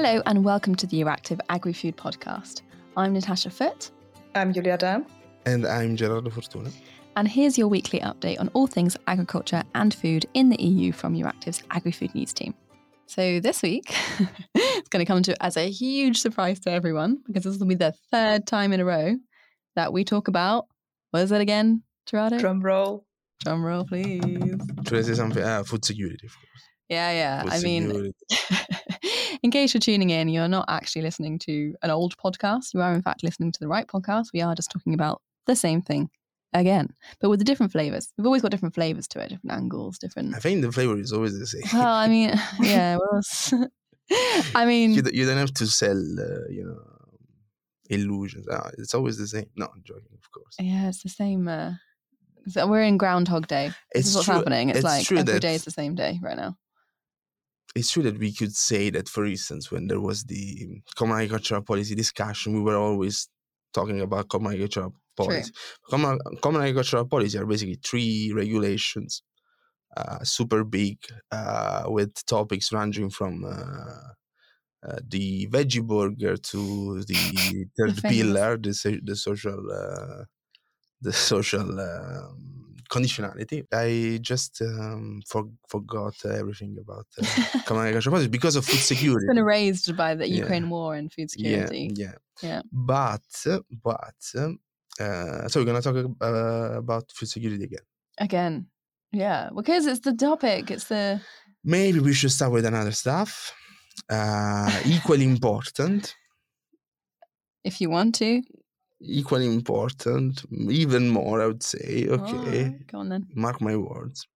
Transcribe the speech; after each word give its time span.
Hello, 0.00 0.22
and 0.26 0.44
welcome 0.44 0.76
to 0.76 0.86
the 0.86 1.00
Euractiv 1.00 1.40
Agri 1.48 1.72
Food 1.72 1.96
Podcast. 1.96 2.62
I'm 2.96 3.14
Natasha 3.14 3.50
Foote. 3.50 3.90
I'm 4.36 4.52
Julia 4.52 4.78
Dam. 4.78 5.04
And 5.44 5.66
I'm 5.66 5.96
Gerardo 5.96 6.30
Fortuna. 6.30 6.70
And 7.16 7.26
here's 7.26 7.58
your 7.58 7.66
weekly 7.66 7.98
update 7.98 8.38
on 8.38 8.46
all 8.54 8.68
things 8.68 8.96
agriculture 9.08 9.64
and 9.74 9.92
food 9.92 10.24
in 10.34 10.50
the 10.50 10.62
EU 10.62 10.92
from 10.92 11.16
Euractiv's 11.16 11.64
Agri 11.72 11.90
Food 11.90 12.14
News 12.14 12.32
team. 12.32 12.54
So 13.06 13.40
this 13.40 13.60
week, 13.60 13.92
it's 14.54 14.88
going 14.88 15.04
to 15.04 15.12
come 15.12 15.24
to 15.24 15.44
as 15.44 15.56
a 15.56 15.68
huge 15.68 16.20
surprise 16.20 16.60
to 16.60 16.70
everyone 16.70 17.18
because 17.26 17.42
this 17.42 17.56
will 17.56 17.66
be 17.66 17.74
the 17.74 17.92
third 18.12 18.46
time 18.46 18.72
in 18.72 18.78
a 18.78 18.84
row 18.84 19.16
that 19.74 19.92
we 19.92 20.04
talk 20.04 20.28
about 20.28 20.66
what 21.10 21.24
is 21.24 21.32
it 21.32 21.40
again, 21.40 21.82
Gerardo? 22.06 22.38
Drum 22.38 22.60
roll. 22.60 23.04
Drum 23.44 23.64
roll, 23.64 23.84
please. 23.84 24.22
Should 24.86 24.98
I 24.98 25.02
say 25.02 25.14
something? 25.14 25.42
Uh, 25.42 25.64
food 25.64 25.84
security, 25.84 26.24
of 26.24 26.36
course. 26.36 26.62
Yeah, 26.88 27.10
yeah. 27.10 27.42
Food 27.42 27.52
I 27.52 27.60
mean, 27.62 27.82
security. 27.88 28.14
in 29.42 29.50
case 29.50 29.72
you're 29.74 29.80
tuning 29.80 30.10
in, 30.10 30.28
you're 30.28 30.48
not 30.48 30.64
actually 30.68 31.02
listening 31.02 31.38
to 31.40 31.74
an 31.82 31.90
old 31.90 32.16
podcast. 32.16 32.74
You 32.74 32.80
are, 32.80 32.94
in 32.94 33.02
fact, 33.02 33.22
listening 33.22 33.52
to 33.52 33.60
the 33.60 33.68
right 33.68 33.86
podcast. 33.86 34.26
We 34.32 34.40
are 34.42 34.54
just 34.54 34.70
talking 34.70 34.94
about 34.94 35.20
the 35.46 35.56
same 35.56 35.80
thing 35.82 36.10
again, 36.54 36.94
but 37.20 37.28
with 37.30 37.38
the 37.38 37.44
different 37.44 37.72
flavors. 37.72 38.12
We've 38.16 38.26
always 38.26 38.42
got 38.42 38.50
different 38.50 38.74
flavors 38.74 39.06
to 39.08 39.20
it, 39.20 39.28
different 39.28 39.52
angles, 39.52 39.98
different. 39.98 40.34
I 40.34 40.38
think 40.38 40.62
the 40.62 40.72
flavor 40.72 40.96
is 40.98 41.12
always 41.12 41.38
the 41.38 41.46
same. 41.46 41.62
Well, 41.72 41.86
I 41.86 42.08
mean, 42.08 42.32
yeah. 42.60 42.98
Else? 43.12 43.52
I 44.54 44.64
mean, 44.64 44.92
you, 44.92 45.02
don't- 45.02 45.14
you 45.14 45.26
don't 45.26 45.36
have 45.36 45.52
to 45.54 45.66
sell, 45.66 45.96
uh, 45.96 46.48
you 46.50 46.64
know, 46.64 46.80
illusions. 47.90 48.46
Ah, 48.50 48.70
it's 48.78 48.94
always 48.94 49.18
the 49.18 49.26
same. 49.26 49.46
No, 49.56 49.66
I'm 49.74 49.82
joking, 49.84 50.16
of 50.16 50.30
course. 50.32 50.56
yeah, 50.58 50.88
it's 50.88 51.02
the 51.02 51.08
same. 51.08 51.48
Uh, 51.48 51.72
we're 52.66 52.82
in 52.82 52.96
Groundhog 52.96 53.46
Day. 53.46 53.68
This 53.92 54.00
It's 54.00 54.08
is 54.08 54.14
what's 54.16 54.24
true- 54.26 54.34
happening. 54.36 54.70
It's, 54.70 54.78
it's 54.78 54.84
like 54.84 55.10
every 55.12 55.22
that- 55.24 55.40
day 55.42 55.54
is 55.54 55.64
the 55.64 55.70
same 55.70 55.94
day 55.94 56.18
right 56.22 56.36
now. 56.36 56.56
It's 57.74 57.90
true 57.90 58.02
that 58.04 58.18
we 58.18 58.32
could 58.32 58.54
say 58.56 58.90
that, 58.90 59.08
for 59.08 59.24
instance, 59.26 59.70
when 59.70 59.86
there 59.88 60.00
was 60.00 60.24
the 60.24 60.82
common 60.96 61.18
agricultural 61.18 61.62
policy 61.62 61.94
discussion, 61.94 62.54
we 62.54 62.60
were 62.60 62.76
always 62.76 63.28
talking 63.72 64.00
about 64.00 64.28
common 64.28 64.52
agricultural 64.54 64.94
policy. 65.16 65.52
Common, 65.90 66.18
common 66.42 66.62
agricultural 66.62 67.06
policy 67.06 67.38
are 67.38 67.46
basically 67.46 67.78
three 67.84 68.32
regulations, 68.34 69.22
uh, 69.96 70.24
super 70.24 70.64
big, 70.64 70.98
uh, 71.30 71.84
with 71.86 72.24
topics 72.26 72.72
ranging 72.72 73.10
from 73.10 73.44
uh, 73.44 74.12
uh, 74.88 74.98
the 75.08 75.46
veggie 75.48 75.84
burger 75.86 76.36
to 76.36 77.02
the 77.04 77.66
third 77.78 78.02
famous. 78.02 78.02
pillar, 78.02 78.56
the, 78.56 79.00
the 79.04 79.16
social, 79.16 79.70
uh, 79.70 80.24
the 81.00 81.12
social 81.32 81.80
um, 81.80 82.67
conditionality. 82.88 83.66
I 83.72 84.18
just 84.18 84.62
um, 84.62 85.22
for, 85.26 85.48
forgot 85.68 86.14
everything 86.24 86.76
about 86.80 87.06
uh, 87.18 87.24
common 87.64 87.82
agricultural 87.84 88.14
policy 88.14 88.28
because 88.28 88.56
of 88.56 88.64
food 88.64 88.80
security. 88.80 89.26
It's 89.26 89.32
been 89.34 89.38
erased 89.38 89.96
by 89.96 90.14
the 90.14 90.28
Yeah. 90.28 90.40
Ukraine 90.42 90.68
war 90.70 90.94
and 90.94 91.12
food 91.12 91.28
Yeah, 91.36 91.66
security. 91.66 91.90
yeah, 91.94 92.14
Yeah. 92.42 92.62
But 92.72 93.22
but 93.84 94.20
uh, 95.00 95.48
so 95.48 95.60
we're 95.60 95.64
gonna 95.66 95.82
talk 95.82 95.96
uh, 96.20 96.78
about 96.78 97.12
food 97.12 97.28
security 97.28 97.64
again. 97.64 97.86
Again, 98.18 98.66
yeah, 99.12 99.50
because 99.54 99.86
it's 99.86 100.00
the 100.00 100.14
topic. 100.14 100.70
It's 100.70 100.84
the 100.84 101.20
Maybe 101.64 101.98
we 102.00 102.14
should 102.14 102.32
start 102.32 102.52
with 102.52 102.64
another 102.66 102.92
stuff. 102.92 103.52
Uh, 104.08 104.70
equally 104.86 105.24
important, 105.24 106.14
if 107.64 107.80
you 107.80 107.90
want 107.90 108.14
to. 108.16 108.42
Equally 109.00 109.46
important, 109.46 110.44
even 110.70 111.08
more, 111.10 111.42
I 111.42 111.46
would 111.46 111.62
say. 111.62 112.06
Okay, 112.08 112.62
Alright, 112.64 112.86
go 112.86 112.98
on 112.98 113.08
then. 113.08 113.26
mark 113.34 113.60
my 113.60 113.76
words. 113.76 114.26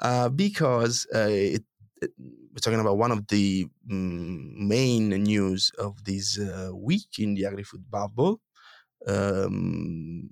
Uh, 0.00 0.28
because 0.28 1.06
uh, 1.14 1.28
it, 1.30 1.62
it- 2.02 2.12
we're 2.18 2.60
talking 2.60 2.80
about 2.80 2.98
one 2.98 3.10
of 3.10 3.26
the 3.28 3.66
mm, 3.90 4.52
main 4.56 5.08
news 5.08 5.72
of 5.78 6.04
this 6.04 6.38
uh, 6.38 6.70
week 6.72 7.18
in 7.18 7.34
the 7.34 7.46
agri-food 7.46 7.84
bubble. 7.90 8.40
Um, 9.06 10.28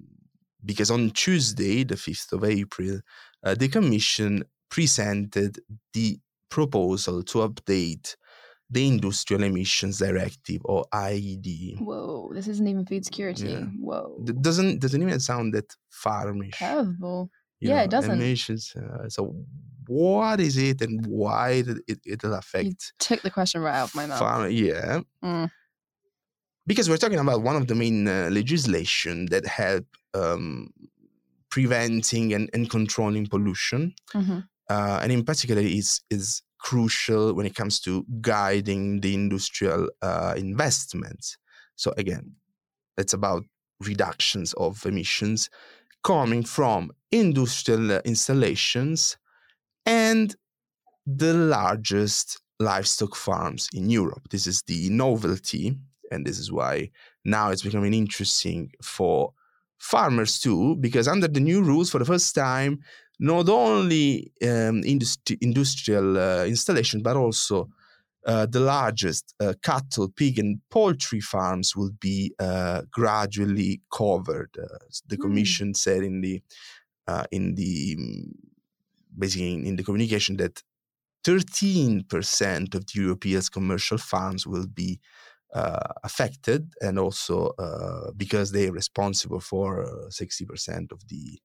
because 0.65 0.91
on 0.91 1.11
Tuesday, 1.11 1.85
the 1.85 1.97
5th 1.97 2.33
of 2.33 2.45
April, 2.45 3.01
uh, 3.43 3.55
the 3.55 3.69
Commission 3.69 4.45
presented 4.69 5.59
the 5.93 6.19
proposal 6.49 7.23
to 7.25 7.39
update 7.39 8.15
the 8.73 8.89
Industrial 8.89 9.43
Emissions 9.45 9.99
Directive 9.99 10.61
or 10.65 10.85
IED. 10.95 11.79
Whoa, 11.81 12.31
this 12.35 12.49
isn't 12.49 12.67
even 12.67 12.87
food 12.87 13.05
security. 13.05 13.49
Yeah. 13.53 13.67
Whoa, 13.79 14.19
D- 14.25 14.33
doesn't 14.41 14.81
doesn't 14.81 15.03
even 15.03 15.21
sound 15.21 15.55
that 15.55 15.69
farmish. 15.91 16.59
Terrible. 16.59 17.31
Yeah, 17.61 17.77
know, 17.77 17.83
it 17.85 17.91
doesn't. 17.91 18.11
emissions. 18.21 18.73
Uh, 18.75 19.09
so 19.09 19.21
what 19.87 20.41
is 20.41 20.57
it 20.57 20.81
and 20.81 21.05
why 21.07 21.63
did 21.63 21.79
it 21.87 22.01
it'll 22.07 22.35
affect 22.35 22.93
Took 22.99 23.21
the 23.23 23.31
question 23.31 23.61
right 23.63 23.77
out 23.81 23.89
of 23.91 23.95
my 23.95 24.07
mouth. 24.07 24.19
farm? 24.19 24.51
Yeah, 24.51 25.01
Mm. 25.23 25.51
because 26.67 26.89
we're 26.89 26.97
talking 27.05 27.19
about 27.21 27.43
one 27.43 27.57
of 27.57 27.67
the 27.67 27.75
main 27.75 28.09
uh, 28.09 28.29
legislation 28.33 29.27
that 29.27 29.47
help 29.47 29.85
um, 30.15 30.71
preventing 31.51 32.33
and, 32.35 32.49
and 32.55 32.69
controlling 32.71 33.27
pollution, 33.27 33.95
Mhm. 34.15 34.47
uh, 34.71 34.99
and 35.03 35.13
in 35.13 35.25
particular 35.25 35.61
is 35.63 36.01
is 36.11 36.43
crucial 36.63 37.35
when 37.35 37.47
it 37.47 37.55
comes 37.55 37.81
to 37.81 38.07
guiding 38.21 39.01
the 39.01 39.15
industrial 39.15 39.89
uh, 40.01 40.35
investments. 40.37 41.37
So 41.77 41.93
again, 41.97 42.37
it's 42.97 43.13
about 43.13 43.45
reductions 43.81 44.53
of 44.55 44.87
emissions 44.87 45.51
coming 46.05 46.45
from 46.45 46.91
industrial 47.11 47.93
uh, 47.93 48.01
installations 48.05 49.17
and 49.85 50.35
the 51.05 51.35
largest 51.35 52.41
livestock 52.61 53.17
farms 53.17 53.69
in 53.75 53.91
Europe. 53.91 54.29
This 54.31 54.47
is 54.47 54.63
the 54.63 54.89
novelty, 54.91 55.77
and 56.13 56.25
this 56.25 56.39
is 56.39 56.53
why 56.53 56.91
now 57.25 57.51
it's 57.51 57.63
becoming 57.63 57.95
interesting 57.95 58.71
for 58.83 59.33
farmers 59.79 60.39
too, 60.39 60.77
because 60.77 61.09
under 61.09 61.27
the 61.27 61.41
new 61.41 61.61
rules, 61.63 61.91
for 61.91 61.99
the 61.99 62.05
first 62.05 62.35
time, 62.37 62.79
not 63.23 63.49
only 63.49 64.33
um, 64.43 64.83
industri- 64.83 65.39
industrial 65.41 66.19
uh, 66.19 66.45
installation, 66.47 67.03
but 67.03 67.17
also 67.17 67.71
uh, 68.27 68.47
the 68.47 68.61
largest 68.61 69.35
uh, 69.41 69.55
cattle, 69.63 70.09
pig, 70.11 70.39
and 70.39 70.61
poultry 70.71 71.21
farms 71.21 71.77
will 71.77 71.93
be 72.01 72.35
uh, 72.41 72.83
gradually 72.91 73.83
covered. 73.93 74.51
Uh, 74.59 74.79
the 75.09 75.17
Hmm. 75.17 75.19
Commission 75.19 75.75
said 75.75 76.03
in 76.05 76.21
the 76.23 76.43
uh, 77.09 77.25
in 77.33 77.55
the 77.57 77.97
mm, 77.97 78.33
basically 79.17 79.55
in, 79.55 79.67
in 79.67 79.77
the 79.77 79.85
communication 79.85 80.37
that 80.39 80.63
13% 81.25 82.75
of 82.75 82.87
the 82.87 83.01
European 83.01 83.43
commercial 83.53 83.99
farms 83.99 84.47
will 84.47 84.67
be 84.67 85.01
uh, 85.55 85.93
affected, 86.05 86.75
and 86.81 86.99
also 86.99 87.49
uh, 87.59 88.13
because 88.17 88.53
they're 88.53 88.73
responsible 88.73 89.41
for 89.41 89.85
uh, 89.85 90.11
60% 90.11 90.93
of 90.93 91.07
the 91.09 91.39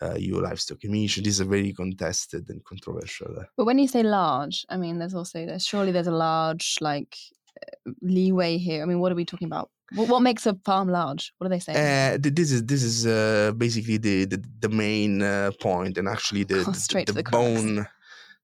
uh, 0.00 0.14
EU 0.14 0.40
livestock 0.40 0.84
emission. 0.84 1.24
This 1.24 1.34
is 1.34 1.40
a 1.40 1.44
very 1.44 1.72
contested 1.72 2.48
and 2.48 2.64
controversial. 2.64 3.44
But 3.56 3.64
when 3.64 3.78
you 3.78 3.88
say 3.88 4.02
large, 4.02 4.64
I 4.68 4.76
mean, 4.76 4.98
there's 4.98 5.14
also 5.14 5.44
there's 5.44 5.66
surely 5.66 5.92
there's 5.92 6.06
a 6.06 6.12
large 6.12 6.78
like 6.80 7.16
uh, 7.60 7.92
leeway 8.02 8.58
here. 8.58 8.82
I 8.82 8.86
mean, 8.86 9.00
what 9.00 9.12
are 9.12 9.16
we 9.16 9.24
talking 9.24 9.46
about? 9.46 9.70
What, 9.94 10.08
what 10.08 10.20
makes 10.20 10.46
a 10.46 10.54
farm 10.64 10.88
large? 10.88 11.32
What 11.38 11.46
are 11.46 11.50
they 11.50 11.60
saying? 11.60 11.78
Uh, 11.78 12.18
th- 12.18 12.34
this 12.34 12.52
is 12.52 12.64
this 12.64 12.82
is 12.82 13.06
uh, 13.06 13.52
basically 13.56 13.96
the 13.96 14.26
the, 14.26 14.42
the 14.60 14.68
main 14.68 15.22
uh, 15.22 15.50
point, 15.60 15.98
and 15.98 16.08
actually 16.08 16.44
the 16.44 16.64
Oh, 16.66 16.72
the, 16.72 17.04
the 17.06 17.12
the 17.12 17.22
bone 17.24 17.86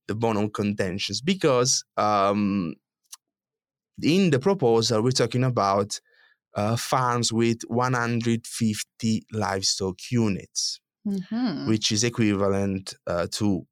the 0.07 0.15
bone 0.15 0.37
of 0.37 0.53
contentions 0.53 1.21
because 1.21 1.85
um, 1.97 2.75
in 4.03 4.31
the 4.31 4.39
proposal 4.39 5.03
we're 5.03 5.11
talking 5.11 5.45
about 5.45 6.01
uh, 6.55 6.77
farms 6.77 7.33
with 7.33 7.63
150 7.69 9.27
livestock 9.33 9.99
units, 10.11 10.81
Mhm. 11.07 11.69
which 11.69 11.93
is 11.93 12.03
equivalent 12.05 12.95
uh, 13.07 13.27
to 13.33 13.67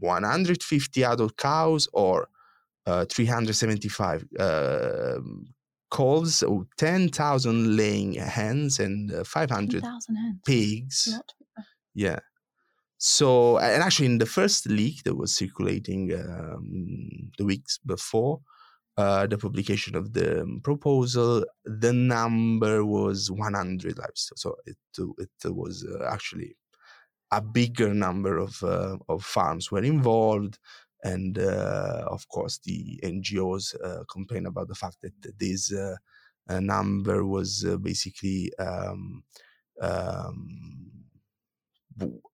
150 0.00 1.04
adult 1.04 1.36
cows 1.36 1.88
or 1.92 2.28
uh, 2.86 3.04
375 3.04 4.26
um 4.40 5.46
calves, 5.94 6.42
or 6.42 6.66
10,000 6.78 7.76
laying 7.76 8.14
hens, 8.14 8.78
and 8.80 9.12
uh, 9.12 9.22
500 9.24 9.82
hens. 9.82 10.06
pigs. 10.46 11.08
Not- 11.10 11.34
Yeah. 11.94 12.20
So, 12.98 13.58
and 13.58 13.82
actually, 13.82 14.06
in 14.06 14.18
the 14.18 14.26
first 14.26 14.66
leak 14.66 15.02
that 15.04 15.16
was 15.16 15.34
circulating 15.36 16.12
um, 16.14 17.30
the 17.36 17.44
weeks 17.44 17.78
before 17.84 18.40
uh, 18.96 19.26
the 19.26 19.36
publication 19.36 19.94
of 19.96 20.12
the 20.14 20.46
proposal, 20.64 21.44
the 21.64 21.92
number 21.92 22.84
was 22.84 23.30
100 23.30 23.98
livestock. 23.98 24.38
So 24.38 24.56
it 24.66 24.76
it 25.44 25.54
was 25.54 25.84
uh, 25.84 26.04
actually 26.10 26.56
a 27.32 27.40
bigger 27.40 27.94
number 27.94 28.38
of 28.38 28.62
uh, 28.62 28.98
of 29.08 29.24
farms 29.24 29.70
were 29.72 29.82
involved, 29.82 30.58
and 31.02 31.38
uh, 31.38 32.04
of 32.08 32.28
course 32.28 32.58
the 32.64 33.00
NGOs 33.02 33.74
uh, 33.82 34.04
complain 34.10 34.46
about 34.46 34.68
the 34.68 34.74
fact 34.74 34.98
that 35.02 35.14
this 35.38 35.72
uh, 35.72 35.96
number 36.60 37.24
was 37.24 37.64
uh, 37.64 37.76
basically 37.78 38.52
um, 38.58 39.24
um, 39.80 40.90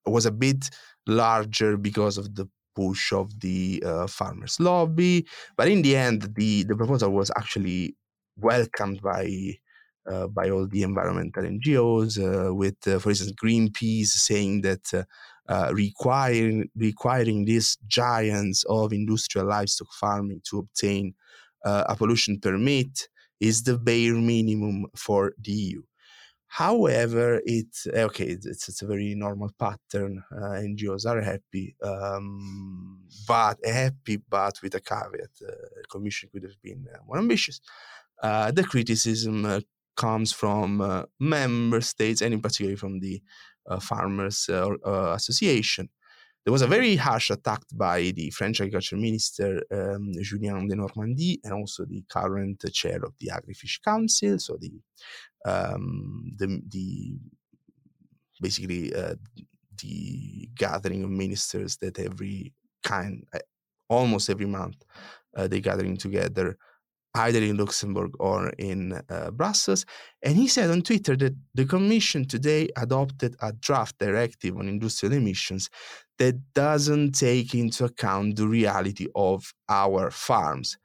was 0.07 0.27
a 0.27 0.31
bit 0.33 0.69
larger 1.07 1.77
because 1.77 2.19
of 2.19 2.35
the 2.35 2.49
push 2.75 3.13
of 3.13 3.41
the 3.41 3.83
uh, 3.85 4.07
farmers' 4.07 4.61
lobby. 4.61 5.27
But 5.57 5.69
in 5.69 5.83
the 5.83 5.97
end, 5.97 6.35
the, 6.37 6.63
the 6.65 6.77
proposal 6.77 7.11
was 7.11 7.31
actually 7.37 7.97
welcomed 8.37 9.03
by 9.03 9.59
by 10.29 10.51
all 10.51 10.67
the 10.67 10.83
environmental 10.83 11.43
NGOs, 11.43 12.19
uh, 12.19 12.55
with, 12.55 12.77
uh, 12.87 12.99
for 12.99 13.11
instance, 13.11 13.33
Greenpeace 13.33 14.09
saying 14.09 14.63
that 14.63 15.07
uh, 15.49 15.71
requiring 15.73 16.69
requiring 16.77 17.45
these 17.45 17.79
giants 17.87 18.65
of 18.69 18.93
industrial 18.93 19.47
livestock 19.47 19.89
farming 19.99 20.43
to 20.45 20.59
obtain 20.59 21.15
uh, 21.65 21.85
a 21.89 21.97
pollution 21.97 22.39
permit 22.39 23.09
is 23.41 23.63
the 23.63 23.79
bare 23.79 24.15
minimum 24.15 24.87
for 24.95 25.33
the 25.41 25.53
EU. 25.53 25.83
However, 26.49 27.43
it's 27.45 27.87
okay. 27.87 28.25
It's, 28.25 28.47
it's 28.47 28.83
a 28.83 28.87
very 28.87 29.15
normal 29.15 29.51
pattern. 29.59 30.25
Uh, 30.33 30.61
NGOs 30.65 31.05
are 31.07 31.21
happy, 31.21 31.77
um, 31.83 33.03
but 33.27 33.59
happy, 33.65 34.17
but 34.17 34.59
with 34.63 34.75
a 34.75 34.81
caveat. 34.81 35.31
Uh, 35.47 35.53
the 35.77 35.85
Commission 35.91 36.31
could 36.33 36.45
have 36.45 36.61
been 36.63 36.87
uh, 36.93 36.99
more 37.07 37.19
ambitious. 37.19 37.61
Uh, 38.23 38.51
the 38.51 38.65
criticism 38.65 39.45
uh, 39.45 39.61
comes 39.99 40.33
from 40.33 40.81
uh, 40.81 41.03
member 41.21 41.81
states, 41.83 42.23
and 42.23 42.33
in 42.33 42.41
particular 42.41 42.77
from 42.77 43.01
the 43.01 43.21
Farmers 43.81 44.49
Association. 44.49 45.91
There 46.45 46.53
was 46.53 46.63
a 46.63 46.67
very 46.67 46.97
harsh 46.97 47.29
attack 47.29 47.61
by 47.75 48.13
the 48.17 48.31
French 48.31 48.63
Agriculture 48.63 48.97
Minister 48.97 49.61
um, 49.71 50.13
Julien 50.23 50.67
Denormandie 50.67 51.41
and 51.45 51.53
also 51.53 51.85
the 51.85 52.03
current 52.09 52.65
chair 52.73 53.01
of 53.05 53.13
the 53.21 53.31
Agrifish 53.37 53.83
Council, 53.85 54.39
so 54.39 54.57
the 54.59 54.73
um, 55.45 56.33
the, 56.39 56.63
the 56.69 57.19
basically 58.41 58.95
uh, 58.95 59.17
the 59.83 60.49
gathering 60.55 61.05
of 61.05 61.11
ministers 61.11 61.77
that 61.79 61.99
every 61.99 62.55
kind, 62.83 63.25
uh, 63.35 63.39
almost 63.89 64.31
every 64.31 64.47
month, 64.47 64.83
uh, 65.37 65.49
they 65.49 65.61
gathering 65.61 65.97
together 65.97 66.57
either 67.15 67.41
in 67.41 67.57
Luxembourg 67.57 68.13
or 68.19 68.51
in 68.59 69.01
uh, 69.09 69.31
Brussels. 69.31 69.85
And 70.23 70.37
he 70.37 70.47
said 70.47 70.71
on 70.71 70.83
Twitter 70.83 71.17
that 71.17 71.35
the 71.55 71.65
Commission 71.65 72.25
today 72.25 72.69
adopted 72.77 73.37
a 73.41 73.53
draft 73.53 73.99
directive 73.99 74.57
on 74.57 74.69
industrial 74.69 75.15
emissions 75.15 75.69
that 76.19 76.37
doesn't 76.55 77.13
take 77.13 77.55
into 77.55 77.85
account 77.85 78.37
the 78.37 78.47
reality 78.47 79.07
of 79.15 79.53
our 79.69 80.11
farms. 80.11 80.77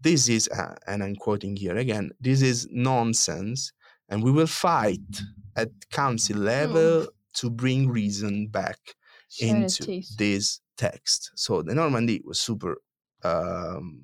This 0.00 0.28
is, 0.28 0.48
uh, 0.48 0.74
and 0.86 1.02
I'm 1.02 1.16
quoting 1.16 1.56
here 1.56 1.76
again, 1.76 2.10
this 2.20 2.42
is 2.42 2.68
nonsense 2.70 3.72
and 4.08 4.22
we 4.22 4.30
will 4.30 4.46
fight 4.46 5.00
at 5.56 5.70
council 5.90 6.36
level 6.36 7.02
mm. 7.02 7.08
to 7.34 7.50
bring 7.50 7.88
reason 7.88 8.46
back 8.48 8.78
into 9.40 10.02
this 10.18 10.60
text. 10.76 11.30
So 11.34 11.62
Denormandie 11.62 12.24
was 12.24 12.38
super 12.38 12.76
um, 13.24 14.02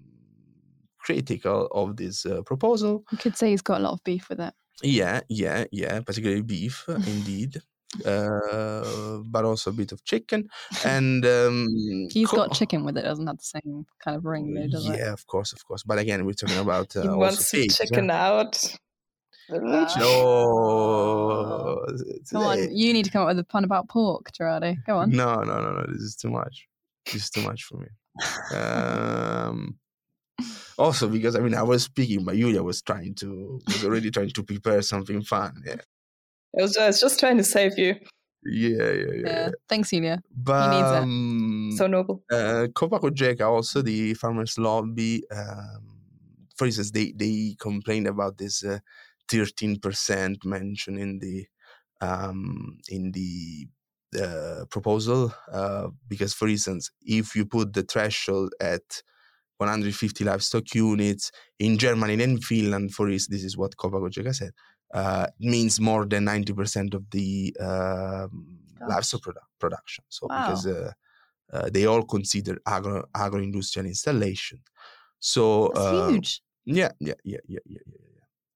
critical 1.08 1.68
of 1.72 1.96
this 1.96 2.26
uh, 2.26 2.42
proposal. 2.42 3.04
You 3.10 3.18
could 3.18 3.36
say 3.36 3.50
he's 3.50 3.62
got 3.62 3.80
a 3.80 3.84
lot 3.84 3.94
of 3.94 4.04
beef 4.04 4.28
with 4.28 4.40
it. 4.40 4.52
Yeah, 4.82 5.20
yeah, 5.28 5.64
yeah, 5.72 6.00
particularly 6.00 6.42
beef, 6.42 6.84
indeed. 6.88 7.62
Uh, 8.04 9.20
but 9.24 9.46
also 9.46 9.70
a 9.70 9.72
bit 9.72 9.92
of 9.92 10.04
chicken. 10.04 10.46
And 10.84 11.24
um, 11.24 11.66
he's 12.10 12.28
co- 12.28 12.36
got 12.36 12.52
chicken 12.52 12.84
with 12.84 12.98
it. 12.98 13.02
Doesn't 13.02 13.26
have 13.26 13.38
the 13.38 13.44
same 13.44 13.86
kind 14.04 14.18
of 14.18 14.26
ring, 14.26 14.52
though, 14.52 14.68
does 14.68 14.86
yeah, 14.86 14.92
it? 14.92 14.98
Yeah, 14.98 15.12
of 15.14 15.26
course, 15.26 15.54
of 15.54 15.64
course. 15.64 15.82
But 15.82 15.98
again, 15.98 16.26
we're 16.26 16.34
talking 16.34 16.58
about 16.58 16.94
uh, 16.96 17.02
he 17.02 17.08
wants 17.08 17.50
pigs, 17.50 17.78
chicken 17.78 18.06
yeah. 18.06 18.26
out. 18.26 18.78
No. 19.50 19.86
Come 22.30 22.42
on, 22.42 22.76
you 22.76 22.92
need 22.92 23.06
to 23.06 23.10
come 23.10 23.22
up 23.22 23.28
with 23.28 23.38
a 23.38 23.44
pun 23.44 23.64
about 23.64 23.88
pork, 23.88 24.30
Gerardo. 24.36 24.76
Go 24.86 24.98
on. 24.98 25.10
No, 25.10 25.36
no, 25.36 25.58
no, 25.62 25.72
no. 25.72 25.86
This 25.88 26.02
is 26.02 26.16
too 26.16 26.28
much. 26.28 26.68
This 27.06 27.22
is 27.22 27.30
too 27.30 27.40
much 27.40 27.64
for 27.64 27.78
me. 27.78 27.88
Um, 28.54 29.78
also, 30.78 31.08
because 31.08 31.36
I 31.36 31.40
mean, 31.40 31.54
I 31.54 31.62
was 31.62 31.84
speaking, 31.84 32.24
but 32.24 32.36
Julia 32.36 32.62
was 32.62 32.82
trying 32.82 33.14
to 33.16 33.60
was 33.66 33.84
already 33.84 34.10
trying 34.10 34.30
to 34.30 34.42
prepare 34.42 34.82
something 34.82 35.22
fun. 35.22 35.62
Yeah. 35.66 35.76
I 36.58 36.62
was, 36.62 36.76
I 36.76 36.86
was 36.86 37.00
just 37.00 37.20
trying 37.20 37.36
to 37.36 37.44
save 37.44 37.78
you. 37.78 37.96
Yeah, 38.44 38.90
yeah, 38.90 38.92
yeah. 38.92 39.12
yeah. 39.26 39.50
Thanks, 39.68 39.90
Julia. 39.90 40.22
But 40.34 41.02
um, 41.02 41.72
so 41.76 41.86
noble. 41.86 42.22
Uh, 42.30 42.68
Copa 42.74 43.00
Cogeca, 43.00 43.42
also 43.42 43.82
the 43.82 44.14
farmers' 44.14 44.58
lobby. 44.58 45.22
Um, 45.30 45.98
for 46.56 46.66
instance, 46.66 46.90
they 46.90 47.12
they 47.14 47.56
complained 47.58 48.06
about 48.06 48.38
this 48.38 48.64
uh, 48.64 48.78
13% 49.30 50.44
mentioned 50.44 50.98
in 50.98 51.18
the 51.18 51.46
um, 52.00 52.78
in 52.88 53.12
the 53.12 53.68
uh, 54.20 54.64
proposal 54.70 55.34
uh, 55.52 55.88
because, 56.08 56.32
for 56.32 56.48
instance, 56.48 56.90
if 57.02 57.36
you 57.36 57.44
put 57.44 57.72
the 57.72 57.82
threshold 57.82 58.54
at 58.60 59.02
150 59.58 60.24
livestock 60.24 60.74
units 60.74 61.30
in 61.58 61.78
Germany 61.78 62.22
and 62.22 62.42
Finland, 62.42 62.94
for 62.94 63.10
instance, 63.10 63.36
this 63.36 63.44
is 63.44 63.56
what 63.56 63.76
Copa 63.76 63.98
Cogeca 63.98 64.34
said, 64.34 64.52
uh, 64.94 65.26
means 65.38 65.80
more 65.80 66.06
than 66.06 66.24
90% 66.24 66.94
of 66.94 67.08
the 67.10 67.54
um, 67.60 68.58
livestock 68.88 69.22
produ- 69.22 69.48
production. 69.58 70.04
So 70.08 70.26
wow. 70.28 70.40
because 70.40 70.66
uh, 70.66 70.92
uh, 71.52 71.70
they 71.70 71.86
all 71.86 72.04
consider 72.04 72.58
agro 72.66 73.04
agro 73.14 73.42
industrial 73.42 73.86
installation. 73.86 74.60
So 75.18 75.70
That's 75.74 75.86
uh, 75.86 76.08
huge. 76.08 76.42
Yeah, 76.64 76.92
yeah, 77.00 77.14
yeah, 77.24 77.38
yeah, 77.48 77.60
yeah, 77.66 77.80
yeah 77.86 77.98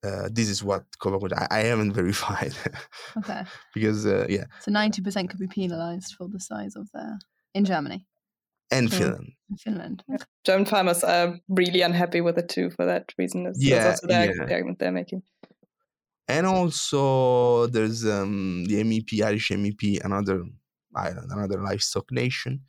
uh, 0.04 0.28
this 0.32 0.48
is 0.48 0.64
what 0.64 0.84
Coca 0.98 1.34
I, 1.36 1.58
I 1.58 1.62
haven't 1.64 1.92
verified. 2.00 2.54
okay. 3.16 3.42
because 3.74 4.06
uh, 4.06 4.26
yeah. 4.28 4.44
So 4.60 4.70
ninety 4.70 5.02
percent 5.02 5.30
could 5.30 5.38
be 5.38 5.46
penalised 5.46 6.14
for 6.14 6.28
the 6.28 6.40
size 6.40 6.76
of 6.76 6.88
their 6.92 7.18
in 7.54 7.64
Germany. 7.64 8.06
And 8.72 8.90
so, 8.90 8.98
Finland. 8.98 9.32
Finland. 9.58 10.04
Okay. 10.12 10.24
German 10.44 10.66
farmers 10.66 11.04
are 11.04 11.38
really 11.48 11.82
unhappy 11.82 12.20
with 12.20 12.38
it 12.38 12.48
too 12.48 12.70
for 12.70 12.86
that 12.86 13.12
reason. 13.18 13.44
That's, 13.44 13.62
yeah, 13.62 13.84
that's 13.84 14.02
also 14.02 14.06
the, 14.06 14.26
yeah. 14.26 14.46
the 14.46 14.52
argument 14.52 14.78
they're 14.78 14.92
making. 14.92 15.22
And 16.26 16.46
also 16.46 17.66
there's 17.66 18.06
um, 18.06 18.64
the 18.64 18.82
MEP, 18.82 19.22
Irish 19.22 19.50
MEP, 19.50 20.02
another 20.04 20.44
Ireland, 20.94 21.28
another 21.30 21.60
livestock 21.60 22.10
nation. 22.10 22.62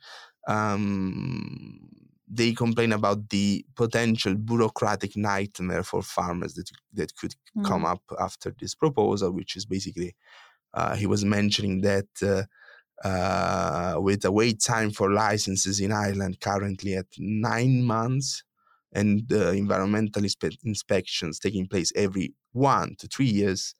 Um, 0.46 1.80
they 2.28 2.52
complain 2.52 2.92
about 2.92 3.28
the 3.30 3.64
potential 3.76 4.34
bureaucratic 4.34 5.16
nightmare 5.16 5.82
for 5.82 6.02
farmers 6.02 6.54
that 6.54 6.70
that 6.92 7.16
could 7.16 7.34
mm. 7.56 7.64
come 7.64 7.84
up 7.84 8.02
after 8.18 8.54
this 8.60 8.74
proposal, 8.74 9.32
which 9.32 9.56
is 9.56 9.64
basically 9.64 10.14
uh, 10.74 10.94
he 10.96 11.06
was 11.06 11.24
mentioning 11.24 11.80
that 11.82 12.08
uh, 12.22 12.42
uh, 13.02 13.96
with 13.98 14.24
a 14.24 14.30
wait 14.30 14.60
time 14.60 14.90
for 14.90 15.10
licenses 15.10 15.80
in 15.80 15.92
Ireland 15.92 16.40
currently 16.40 16.94
at 16.94 17.06
nine 17.18 17.82
months, 17.82 18.44
and 18.92 19.30
environmental 19.30 20.22
inspe- 20.22 20.58
inspections 20.64 21.38
taking 21.38 21.66
place 21.66 21.92
every 21.96 22.32
one 22.52 22.94
to 22.98 23.08
three 23.08 23.26
years, 23.26 23.74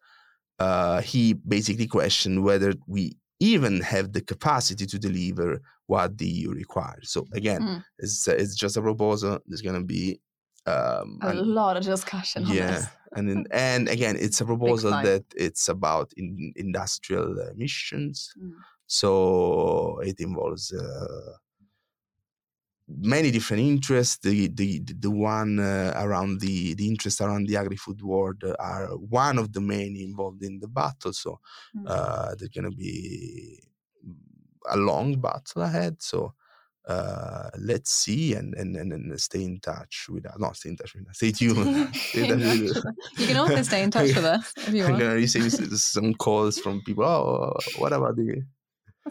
uh, 0.59 1.01
he 1.01 1.33
basically 1.33 1.87
questioned 1.87 2.43
whether 2.43 2.75
we 2.87 3.17
even 3.41 3.81
have 3.81 4.13
the 4.13 4.21
capacity 4.21 4.87
to 4.87 4.99
deliver 4.99 5.61
what 5.87 6.19
the 6.19 6.27
EU 6.27 6.51
requires. 6.53 7.11
So 7.11 7.27
again, 7.33 7.61
mm. 7.61 7.85
it's 7.99 8.27
uh, 8.27 8.33
it's 8.33 8.55
just 8.55 8.77
a 8.77 8.83
proposal. 8.83 9.39
There's 9.47 9.63
going 9.63 9.81
to 9.81 9.85
be 9.85 10.21
um, 10.67 11.19
a 11.23 11.29
and, 11.29 11.41
lot 11.41 11.77
of 11.77 11.85
discussion. 11.85 12.47
Yeah, 12.47 12.87
and 13.13 13.29
then, 13.29 13.45
and 13.51 13.89
again, 13.89 14.17
it's 14.19 14.41
a 14.41 14.45
proposal 14.45 14.93
that 14.93 15.25
it's 15.37 15.69
about 15.69 16.13
in, 16.17 16.53
industrial 16.57 17.39
emissions. 17.51 18.33
Mm. 18.41 18.53
So 18.87 20.01
it 20.01 20.21
involves 20.21 20.73
uh, 20.73 21.37
many 22.89 23.31
different 23.31 23.63
interests. 23.63 24.19
The 24.19 24.49
the 24.49 24.81
the 24.81 25.11
one 25.11 25.59
uh, 25.59 25.93
around 25.97 26.41
the 26.41 26.75
the 26.75 26.87
interest 26.87 27.21
around 27.21 27.49
the 27.49 27.57
agri-food 27.57 28.03
world 28.03 28.43
are 28.59 28.89
one 28.89 29.39
of 29.39 29.53
the 29.53 29.61
main 29.61 29.97
involved 29.97 30.43
in 30.43 30.59
the 30.61 30.69
battle. 30.69 31.13
So 31.13 31.41
mm. 31.77 31.85
uh, 31.87 32.35
there's 32.39 32.51
gonna 32.51 32.71
be 32.71 33.61
a 34.69 34.77
long 34.77 35.21
battle 35.21 35.63
ahead. 35.63 36.03
So 36.03 36.35
uh, 36.87 37.49
let's 37.59 37.91
see 37.91 38.35
and, 38.35 38.55
and 38.55 38.77
and 38.77 38.93
and 38.93 39.21
stay 39.21 39.43
in 39.43 39.59
touch 39.61 40.07
with 40.11 40.27
us. 40.27 40.35
Not 40.39 40.57
stay 40.57 40.71
in 40.71 40.77
touch 40.77 40.95
with 40.95 41.09
us. 41.09 41.17
Stay 41.17 41.33
tuned. 41.33 41.95
stay 41.97 42.29
you 43.17 43.27
can 43.27 43.37
also 43.39 43.63
stay 43.63 43.83
in 43.83 43.91
touch 43.91 44.15
with 44.15 44.25
us 44.25 44.53
if 44.57 44.75
you 44.75 44.83
want. 44.83 44.95
I'm 44.95 45.01
gonna 45.01 45.15
receive 45.15 45.51
some 45.51 46.13
calls 46.15 46.59
from 46.59 46.83
people. 46.83 47.05
Oh, 47.05 47.57
what 47.79 47.93
about 47.93 48.17
the? 48.17 48.43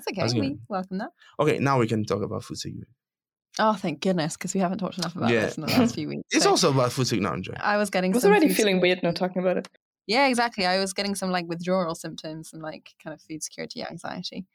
That's 0.05 0.33
okay. 0.33 0.39
We 0.39 0.57
welcome 0.67 0.97
that. 0.99 1.11
Okay, 1.39 1.59
now 1.59 1.79
we 1.79 1.87
can 1.87 2.05
talk 2.05 2.21
about 2.21 2.43
food 2.43 2.57
security. 2.57 2.91
Oh, 3.59 3.73
thank 3.73 4.01
goodness, 4.01 4.35
because 4.35 4.53
we 4.55 4.59
haven't 4.59 4.79
talked 4.79 4.97
enough 4.97 5.15
about 5.15 5.29
yeah. 5.29 5.41
this 5.41 5.57
in 5.57 5.65
the 5.65 5.71
last 5.71 5.95
few 5.95 6.07
weeks. 6.09 6.23
It's 6.31 6.43
so 6.45 6.51
also 6.51 6.71
about 6.71 6.91
food 6.91 7.05
technology. 7.05 7.53
I 7.55 7.77
was 7.77 7.89
getting. 7.89 8.11
I 8.13 8.15
was 8.15 8.25
already 8.25 8.49
feeling 8.49 8.81
weird 8.81 9.03
not 9.03 9.15
talking 9.15 9.41
about 9.41 9.57
it. 9.57 9.67
Yeah, 10.07 10.27
exactly. 10.27 10.65
I 10.65 10.79
was 10.79 10.93
getting 10.93 11.15
some 11.15 11.31
like 11.31 11.47
withdrawal 11.47 11.95
symptoms 11.95 12.51
and 12.51 12.61
like 12.61 12.89
kind 13.01 13.13
of 13.13 13.21
food 13.21 13.43
security 13.43 13.83
anxiety. 13.83 14.45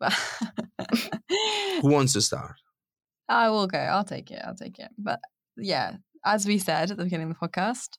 But 0.00 0.12
who 1.82 1.88
wants 1.92 2.14
to 2.14 2.22
start? 2.22 2.56
I 3.28 3.50
will 3.50 3.66
go. 3.66 3.78
I'll 3.78 4.04
take 4.04 4.30
it. 4.30 4.42
I'll 4.44 4.54
take 4.54 4.78
it. 4.78 4.90
But 4.96 5.20
yeah, 5.56 5.96
as 6.24 6.46
we 6.46 6.58
said 6.58 6.90
at 6.90 6.96
the 6.96 7.04
beginning 7.04 7.30
of 7.30 7.36
the 7.38 7.48
podcast, 7.48 7.98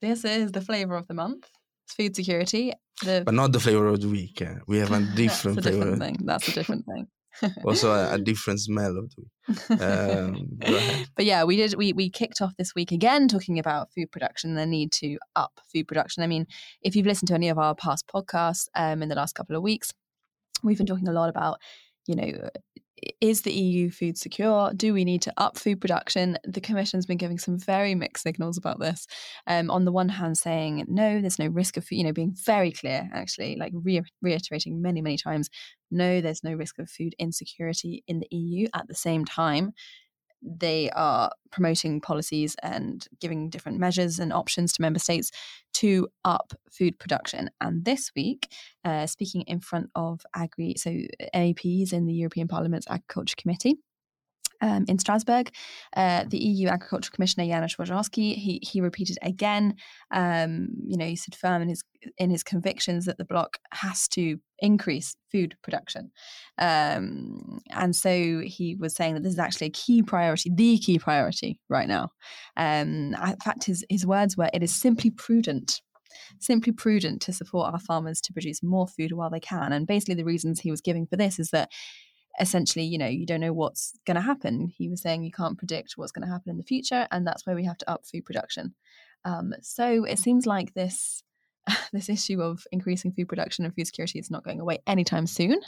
this 0.00 0.24
is 0.24 0.52
the 0.52 0.60
flavor 0.60 0.96
of 0.96 1.06
the 1.08 1.14
month. 1.14 1.50
Food 1.96 2.16
security. 2.16 2.72
The... 3.02 3.22
But 3.24 3.34
not 3.34 3.52
the 3.52 3.60
flavor 3.60 3.88
of 3.88 4.00
the 4.00 4.08
week. 4.08 4.42
We 4.66 4.78
have 4.78 4.92
a 4.92 5.00
different 5.14 5.56
That's 5.56 5.66
a 5.66 5.70
flavor. 5.70 5.90
different 5.90 6.02
thing. 6.02 6.16
That's 6.24 6.48
a 6.48 6.52
different 6.52 6.86
thing. 6.86 7.06
also 7.64 7.92
a, 7.92 8.14
a 8.14 8.18
different 8.18 8.60
smell 8.60 8.96
of 8.96 9.10
the 9.10 9.22
week. 9.22 9.80
Um, 9.80 10.58
but 11.16 11.24
yeah, 11.24 11.44
we 11.44 11.56
did. 11.56 11.74
We 11.74 11.92
we 11.92 12.10
kicked 12.10 12.40
off 12.40 12.52
this 12.58 12.74
week 12.74 12.92
again 12.92 13.28
talking 13.28 13.58
about 13.58 13.92
food 13.94 14.10
production, 14.10 14.50
and 14.50 14.58
the 14.58 14.66
need 14.66 14.92
to 14.92 15.18
up 15.36 15.60
food 15.72 15.88
production. 15.88 16.22
I 16.22 16.26
mean, 16.26 16.46
if 16.82 16.94
you've 16.94 17.06
listened 17.06 17.28
to 17.28 17.34
any 17.34 17.48
of 17.48 17.58
our 17.58 17.74
past 17.74 18.06
podcasts 18.12 18.68
um, 18.74 19.02
in 19.02 19.08
the 19.08 19.14
last 19.14 19.34
couple 19.34 19.56
of 19.56 19.62
weeks, 19.62 19.92
we've 20.62 20.78
been 20.78 20.86
talking 20.86 21.08
a 21.08 21.12
lot 21.12 21.28
about, 21.28 21.60
you 22.06 22.14
know, 22.14 22.50
is 23.20 23.42
the 23.42 23.52
EU 23.52 23.90
food 23.90 24.18
secure? 24.18 24.72
Do 24.74 24.92
we 24.92 25.04
need 25.04 25.22
to 25.22 25.32
up 25.36 25.58
food 25.58 25.80
production? 25.80 26.38
The 26.44 26.60
Commission's 26.60 27.06
been 27.06 27.16
giving 27.16 27.38
some 27.38 27.58
very 27.58 27.94
mixed 27.94 28.22
signals 28.22 28.58
about 28.58 28.80
this. 28.80 29.06
Um, 29.46 29.70
on 29.70 29.84
the 29.84 29.92
one 29.92 30.08
hand, 30.08 30.38
saying 30.38 30.84
no, 30.88 31.20
there's 31.20 31.38
no 31.38 31.46
risk 31.46 31.76
of, 31.76 31.90
you 31.90 32.04
know, 32.04 32.12
being 32.12 32.34
very 32.44 32.72
clear, 32.72 33.08
actually, 33.12 33.56
like 33.56 33.72
re- 33.74 34.02
reiterating 34.22 34.82
many, 34.82 35.02
many 35.02 35.16
times, 35.16 35.48
no, 35.90 36.20
there's 36.20 36.44
no 36.44 36.52
risk 36.52 36.78
of 36.78 36.90
food 36.90 37.14
insecurity 37.18 38.04
in 38.06 38.20
the 38.20 38.36
EU. 38.36 38.68
At 38.74 38.88
the 38.88 38.94
same 38.94 39.24
time, 39.24 39.72
they 40.42 40.90
are 40.90 41.30
promoting 41.50 42.00
policies 42.00 42.56
and 42.62 43.06
giving 43.20 43.50
different 43.50 43.78
measures 43.78 44.18
and 44.18 44.32
options 44.32 44.72
to 44.72 44.82
member 44.82 44.98
states 44.98 45.30
to 45.74 46.08
up 46.24 46.52
food 46.70 46.98
production. 46.98 47.50
And 47.60 47.84
this 47.84 48.10
week, 48.14 48.50
uh, 48.84 49.06
speaking 49.06 49.42
in 49.42 49.60
front 49.60 49.90
of 49.94 50.22
agri, 50.34 50.74
so 50.76 50.90
MEPs 51.34 51.92
in 51.92 52.06
the 52.06 52.14
European 52.14 52.48
Parliament's 52.48 52.86
Agriculture 52.88 53.36
Committee, 53.36 53.76
um, 54.60 54.84
in 54.88 54.98
Strasbourg. 54.98 55.50
Uh, 55.96 56.24
the 56.28 56.38
EU 56.38 56.68
Agriculture 56.68 57.10
Commissioner 57.10 57.46
Janusz 57.46 57.76
Wojciechowski 57.76 58.34
he 58.34 58.60
he 58.62 58.80
repeated 58.80 59.18
again. 59.22 59.74
Um, 60.10 60.68
you 60.86 60.96
know, 60.96 61.06
he 61.06 61.16
stood 61.16 61.34
firm 61.34 61.62
in 61.62 61.68
his 61.68 61.82
in 62.18 62.30
his 62.30 62.42
convictions 62.42 63.04
that 63.04 63.18
the 63.18 63.24
bloc 63.24 63.58
has 63.72 64.08
to 64.08 64.38
increase 64.58 65.16
food 65.30 65.56
production, 65.62 66.10
um, 66.58 67.60
and 67.70 67.94
so 67.94 68.40
he 68.44 68.76
was 68.78 68.94
saying 68.94 69.14
that 69.14 69.22
this 69.22 69.32
is 69.32 69.38
actually 69.38 69.68
a 69.68 69.70
key 69.70 70.02
priority, 70.02 70.50
the 70.54 70.78
key 70.78 70.98
priority 70.98 71.58
right 71.68 71.88
now. 71.88 72.10
Um, 72.56 73.14
in 73.14 73.36
fact, 73.44 73.64
his 73.64 73.84
his 73.88 74.06
words 74.06 74.36
were, 74.36 74.50
"It 74.52 74.62
is 74.62 74.74
simply 74.74 75.10
prudent." 75.10 75.80
Simply 76.40 76.72
prudent 76.72 77.22
to 77.22 77.32
support 77.32 77.72
our 77.72 77.78
farmers 77.78 78.20
to 78.22 78.32
produce 78.32 78.64
more 78.64 78.88
food 78.88 79.12
while 79.12 79.30
they 79.30 79.38
can. 79.38 79.72
And 79.72 79.86
basically, 79.86 80.16
the 80.16 80.24
reasons 80.24 80.58
he 80.60 80.70
was 80.70 80.80
giving 80.80 81.06
for 81.06 81.16
this 81.16 81.38
is 81.38 81.50
that 81.50 81.70
essentially, 82.38 82.84
you 82.84 82.98
know, 82.98 83.06
you 83.06 83.26
don't 83.26 83.40
know 83.40 83.52
what's 83.52 83.92
going 84.06 84.14
to 84.16 84.20
happen. 84.20 84.68
He 84.68 84.88
was 84.88 85.02
saying 85.02 85.24
you 85.24 85.32
can't 85.32 85.58
predict 85.58 85.94
what's 85.96 86.12
going 86.12 86.26
to 86.26 86.32
happen 86.32 86.50
in 86.50 86.56
the 86.56 86.62
future, 86.62 87.06
and 87.10 87.26
that's 87.26 87.46
where 87.46 87.56
we 87.56 87.64
have 87.64 87.78
to 87.78 87.90
up 87.90 88.06
food 88.06 88.24
production. 88.24 88.74
Um, 89.24 89.54
so 89.62 90.04
it 90.04 90.18
seems 90.18 90.46
like 90.46 90.74
this 90.74 91.22
this 91.92 92.08
issue 92.08 92.40
of 92.40 92.64
increasing 92.72 93.12
food 93.12 93.28
production 93.28 93.64
and 93.64 93.74
food 93.74 93.86
security 93.86 94.18
is 94.18 94.30
not 94.30 94.44
going 94.44 94.60
away 94.60 94.78
anytime 94.86 95.26
soon. 95.26 95.60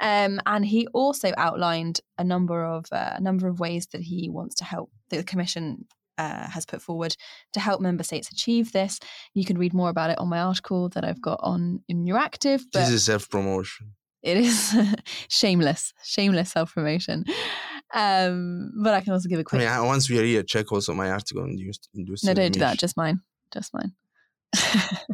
Um, 0.00 0.40
and 0.44 0.64
he 0.64 0.86
also 0.88 1.32
outlined 1.38 2.00
a 2.18 2.24
number 2.24 2.64
of 2.64 2.86
uh, 2.92 3.14
a 3.14 3.20
number 3.20 3.48
of 3.48 3.60
ways 3.60 3.86
that 3.92 4.02
he 4.02 4.28
wants 4.28 4.56
to 4.56 4.64
help 4.64 4.90
the 5.08 5.22
Commission 5.24 5.86
uh, 6.18 6.48
has 6.48 6.66
put 6.66 6.82
forward 6.82 7.16
to 7.52 7.60
help 7.60 7.80
member 7.80 8.02
states 8.02 8.30
achieve 8.30 8.72
this. 8.72 8.98
You 9.34 9.44
can 9.44 9.58
read 9.58 9.74
more 9.74 9.90
about 9.90 10.10
it 10.10 10.18
on 10.18 10.28
my 10.28 10.40
article 10.40 10.88
that 10.90 11.04
I've 11.04 11.20
got 11.20 11.40
on 11.42 11.82
in 11.88 12.04
Euractiv. 12.04 12.62
But 12.72 12.80
This 12.80 12.90
is 12.90 13.04
self 13.04 13.28
promotion. 13.28 13.94
It 14.26 14.36
is 14.36 14.74
shameless, 15.28 15.94
shameless 16.04 16.50
self 16.52 16.74
promotion. 16.74 17.24
Um, 17.94 18.72
but 18.82 18.92
I 18.94 19.00
can 19.00 19.12
also 19.12 19.28
give 19.28 19.38
a 19.38 19.42
I 19.42 19.44
quick. 19.44 19.60
mean, 19.60 19.68
I- 19.68 19.80
once 19.80 20.10
we 20.10 20.16
here, 20.16 20.42
check 20.42 20.72
also 20.72 20.92
my 20.94 21.10
article 21.10 21.42
on 21.42 21.54
the 21.56 21.62
industry. 21.94 22.26
no, 22.28 22.34
don't 22.34 22.52
do 22.52 22.60
that. 22.60 22.78
Just 22.78 22.96
mine. 22.96 23.20
Just 23.52 23.72
mine. 23.72 23.92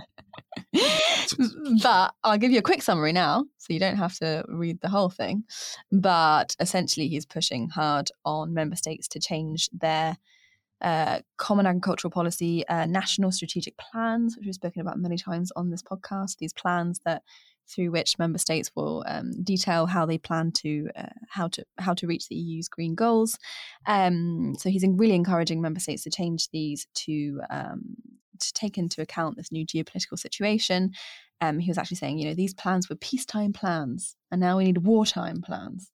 but 1.82 2.14
I'll 2.24 2.38
give 2.38 2.50
you 2.50 2.58
a 2.58 2.62
quick 2.62 2.82
summary 2.82 3.12
now, 3.12 3.44
so 3.58 3.72
you 3.72 3.78
don't 3.80 3.96
have 3.96 4.16
to 4.18 4.44
read 4.48 4.80
the 4.80 4.88
whole 4.88 5.10
thing. 5.10 5.44
But 5.90 6.56
essentially, 6.60 7.08
he's 7.08 7.26
pushing 7.26 7.68
hard 7.68 8.10
on 8.24 8.54
member 8.54 8.76
states 8.76 9.08
to 9.08 9.20
change 9.20 9.68
their 9.72 10.16
uh, 10.80 11.20
common 11.36 11.66
agricultural 11.66 12.10
policy, 12.10 12.66
uh, 12.68 12.86
national 12.86 13.32
strategic 13.32 13.76
plans, 13.78 14.36
which 14.36 14.46
we've 14.46 14.54
spoken 14.54 14.80
about 14.80 14.98
many 14.98 15.16
times 15.16 15.52
on 15.56 15.70
this 15.70 15.82
podcast. 15.82 16.38
These 16.38 16.52
plans 16.54 17.00
that 17.04 17.22
through 17.68 17.90
which 17.90 18.18
member 18.18 18.38
states 18.38 18.70
will 18.74 19.04
um, 19.06 19.32
detail 19.42 19.86
how 19.86 20.04
they 20.04 20.18
plan 20.18 20.52
to 20.52 20.88
uh, 20.96 21.06
how 21.28 21.48
to 21.48 21.64
how 21.78 21.94
to 21.94 22.06
reach 22.06 22.28
the 22.28 22.36
EU's 22.36 22.68
green 22.68 22.94
goals. 22.94 23.38
Um, 23.86 24.54
so 24.58 24.68
he's 24.68 24.84
really 24.86 25.14
encouraging 25.14 25.60
member 25.60 25.80
states 25.80 26.02
to 26.04 26.10
change 26.10 26.50
these 26.50 26.86
to 26.94 27.40
um, 27.50 27.96
to 28.38 28.52
take 28.52 28.78
into 28.78 29.00
account 29.00 29.36
this 29.36 29.52
new 29.52 29.66
geopolitical 29.66 30.18
situation. 30.18 30.92
Um, 31.40 31.58
he 31.58 31.70
was 31.70 31.78
actually 31.78 31.96
saying, 31.96 32.18
you 32.18 32.28
know, 32.28 32.34
these 32.34 32.54
plans 32.54 32.88
were 32.88 32.96
peacetime 32.96 33.52
plans, 33.52 34.16
and 34.30 34.40
now 34.40 34.58
we 34.58 34.64
need 34.64 34.78
wartime 34.78 35.42
plans. 35.42 35.90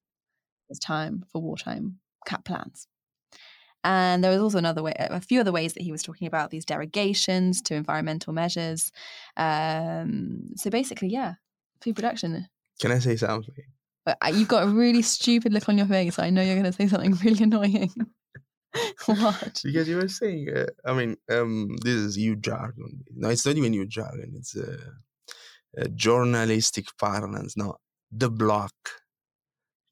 It's 0.69 0.79
time 0.79 1.25
for 1.33 1.41
wartime 1.41 1.99
cap 2.27 2.45
plans. 2.45 2.87
And 3.85 4.23
there 4.23 4.31
was 4.31 4.41
also 4.41 4.59
another 4.59 4.83
way, 4.83 4.93
a 4.99 5.21
few 5.21 5.41
other 5.41 5.53
ways 5.53 5.75
that 5.75 5.83
he 5.83 5.93
was 5.93 6.03
talking 6.03 6.27
about 6.27 6.51
these 6.51 6.67
derogations 6.67 7.63
to 7.63 7.75
environmental 7.75 8.33
measures. 8.33 8.91
Um, 9.37 10.51
so 10.57 10.69
basically, 10.69 11.09
yeah, 11.09 11.35
food 11.81 11.97
production. 11.97 12.49
Can 12.81 12.93
I 12.93 12.99
say 12.99 13.17
something? 13.17 13.55
But 14.05 14.19
uh, 14.23 14.29
you've 14.29 14.49
got 14.49 14.65
a 14.65 14.69
really 14.69 15.03
stupid 15.03 15.53
look 15.53 15.69
on 15.69 15.77
your 15.79 15.87
face. 15.87 16.19
I 16.19 16.31
know 16.31 16.43
you're 16.43 16.55
going 16.55 16.65
to 16.65 16.73
say 16.73 16.89
something 16.89 17.13
really 17.25 17.45
annoying. 17.45 17.93
what? 19.07 19.61
Because 19.65 19.89
you 19.89 19.97
were 19.97 20.09
saying, 20.09 20.49
uh, 20.55 20.67
I 20.85 20.93
mean, 20.95 21.17
um, 21.31 21.77
this 21.83 21.95
is 21.95 22.17
EU 22.19 22.37
jargon. 22.37 23.05
No, 23.15 23.29
it's 23.29 23.45
not 23.47 23.57
even 23.57 23.73
EU 23.75 23.87
jargon. 23.87 24.35
It's 24.37 24.57
uh, 24.57 24.77
a 25.77 25.89
journalistic 25.89 26.87
parlance. 26.99 27.57
No, 27.57 27.77
the 28.11 28.31
block. 28.31 28.73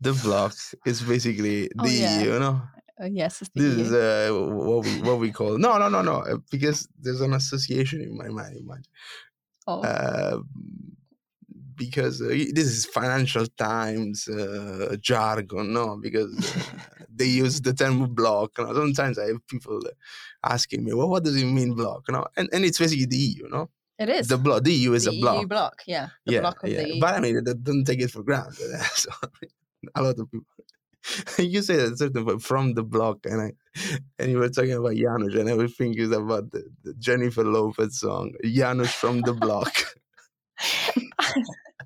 The 0.00 0.12
block 0.12 0.54
is 0.84 1.02
basically 1.02 1.70
Oh, 1.78 1.84
the 1.84 1.90
yeah. 1.92 2.22
you 2.22 2.38
know. 2.38 2.62
Uh, 3.00 3.06
yes, 3.06 3.42
This 3.54 3.76
EU. 3.76 3.82
is 3.84 3.92
uh, 3.92 4.30
what 4.32 4.84
we 4.84 5.02
what 5.02 5.18
we 5.18 5.30
call 5.30 5.58
no 5.58 5.76
no 5.76 5.88
no 5.90 6.00
no 6.00 6.16
uh, 6.20 6.38
because 6.50 6.88
there's 6.98 7.20
an 7.20 7.34
association 7.34 8.00
in 8.00 8.16
my 8.16 8.28
mind. 8.28 8.64
mind. 8.64 8.88
oh. 9.66 9.82
Uh, 9.82 10.38
because 11.76 12.22
uh, 12.22 12.28
this 12.28 12.66
is 12.66 12.86
Financial 12.86 13.46
Times 13.46 14.28
uh, 14.28 14.96
jargon, 15.00 15.72
no? 15.72 15.96
Because 15.96 16.56
uh, 16.56 16.60
they 17.14 17.26
use 17.26 17.60
the 17.60 17.72
term 17.72 18.14
block. 18.14 18.58
No? 18.58 18.72
Sometimes 18.74 19.18
I 19.18 19.26
have 19.26 19.46
people 19.46 19.80
asking 20.44 20.84
me, 20.84 20.92
"Well, 20.94 21.08
what 21.08 21.24
does 21.24 21.40
it 21.40 21.46
mean 21.46 21.74
block?" 21.74 22.04
No, 22.08 22.26
and 22.36 22.48
and 22.52 22.64
it's 22.64 22.78
basically 22.78 23.06
the 23.06 23.16
EU, 23.16 23.48
no? 23.48 23.70
it 23.98 24.08
is. 24.08 24.28
The 24.28 24.38
block. 24.38 24.62
The 24.62 24.72
EU 24.72 24.92
is 24.92 25.04
the 25.04 25.10
a 25.10 25.14
EU 25.14 25.20
block. 25.22 25.48
block, 25.48 25.82
yeah. 25.86 26.08
The 26.26 26.34
yeah, 26.34 26.40
block 26.40 26.62
of 26.62 26.70
yeah. 26.70 26.82
the 26.82 26.94
EU. 26.94 27.00
But 27.00 27.14
I 27.14 27.20
mean, 27.20 27.44
that 27.44 27.62
don't 27.62 27.84
take 27.84 28.00
it 28.00 28.10
for 28.10 28.22
granted. 28.22 28.78
so, 28.94 29.10
a 29.94 30.02
lot 30.02 30.18
of 30.18 30.30
people. 30.30 30.46
you 31.38 31.62
say 31.62 31.74
at 31.74 31.92
a 31.92 31.96
certain 31.96 32.24
point 32.24 32.42
from 32.42 32.74
the 32.74 32.82
block, 32.82 33.18
and 33.24 33.40
I 33.40 33.52
and 34.18 34.30
you 34.30 34.38
were 34.38 34.48
talking 34.48 34.72
about 34.72 34.96
Janusz, 34.96 35.34
and 35.34 35.48
everything 35.48 35.94
is 35.94 36.10
about 36.10 36.50
the, 36.50 36.64
the 36.82 36.94
Jennifer 36.94 37.44
Lopez 37.44 38.00
song, 38.00 38.32
Janusz 38.44 38.92
from 38.92 39.20
the 39.22 39.32
block. 39.32 39.72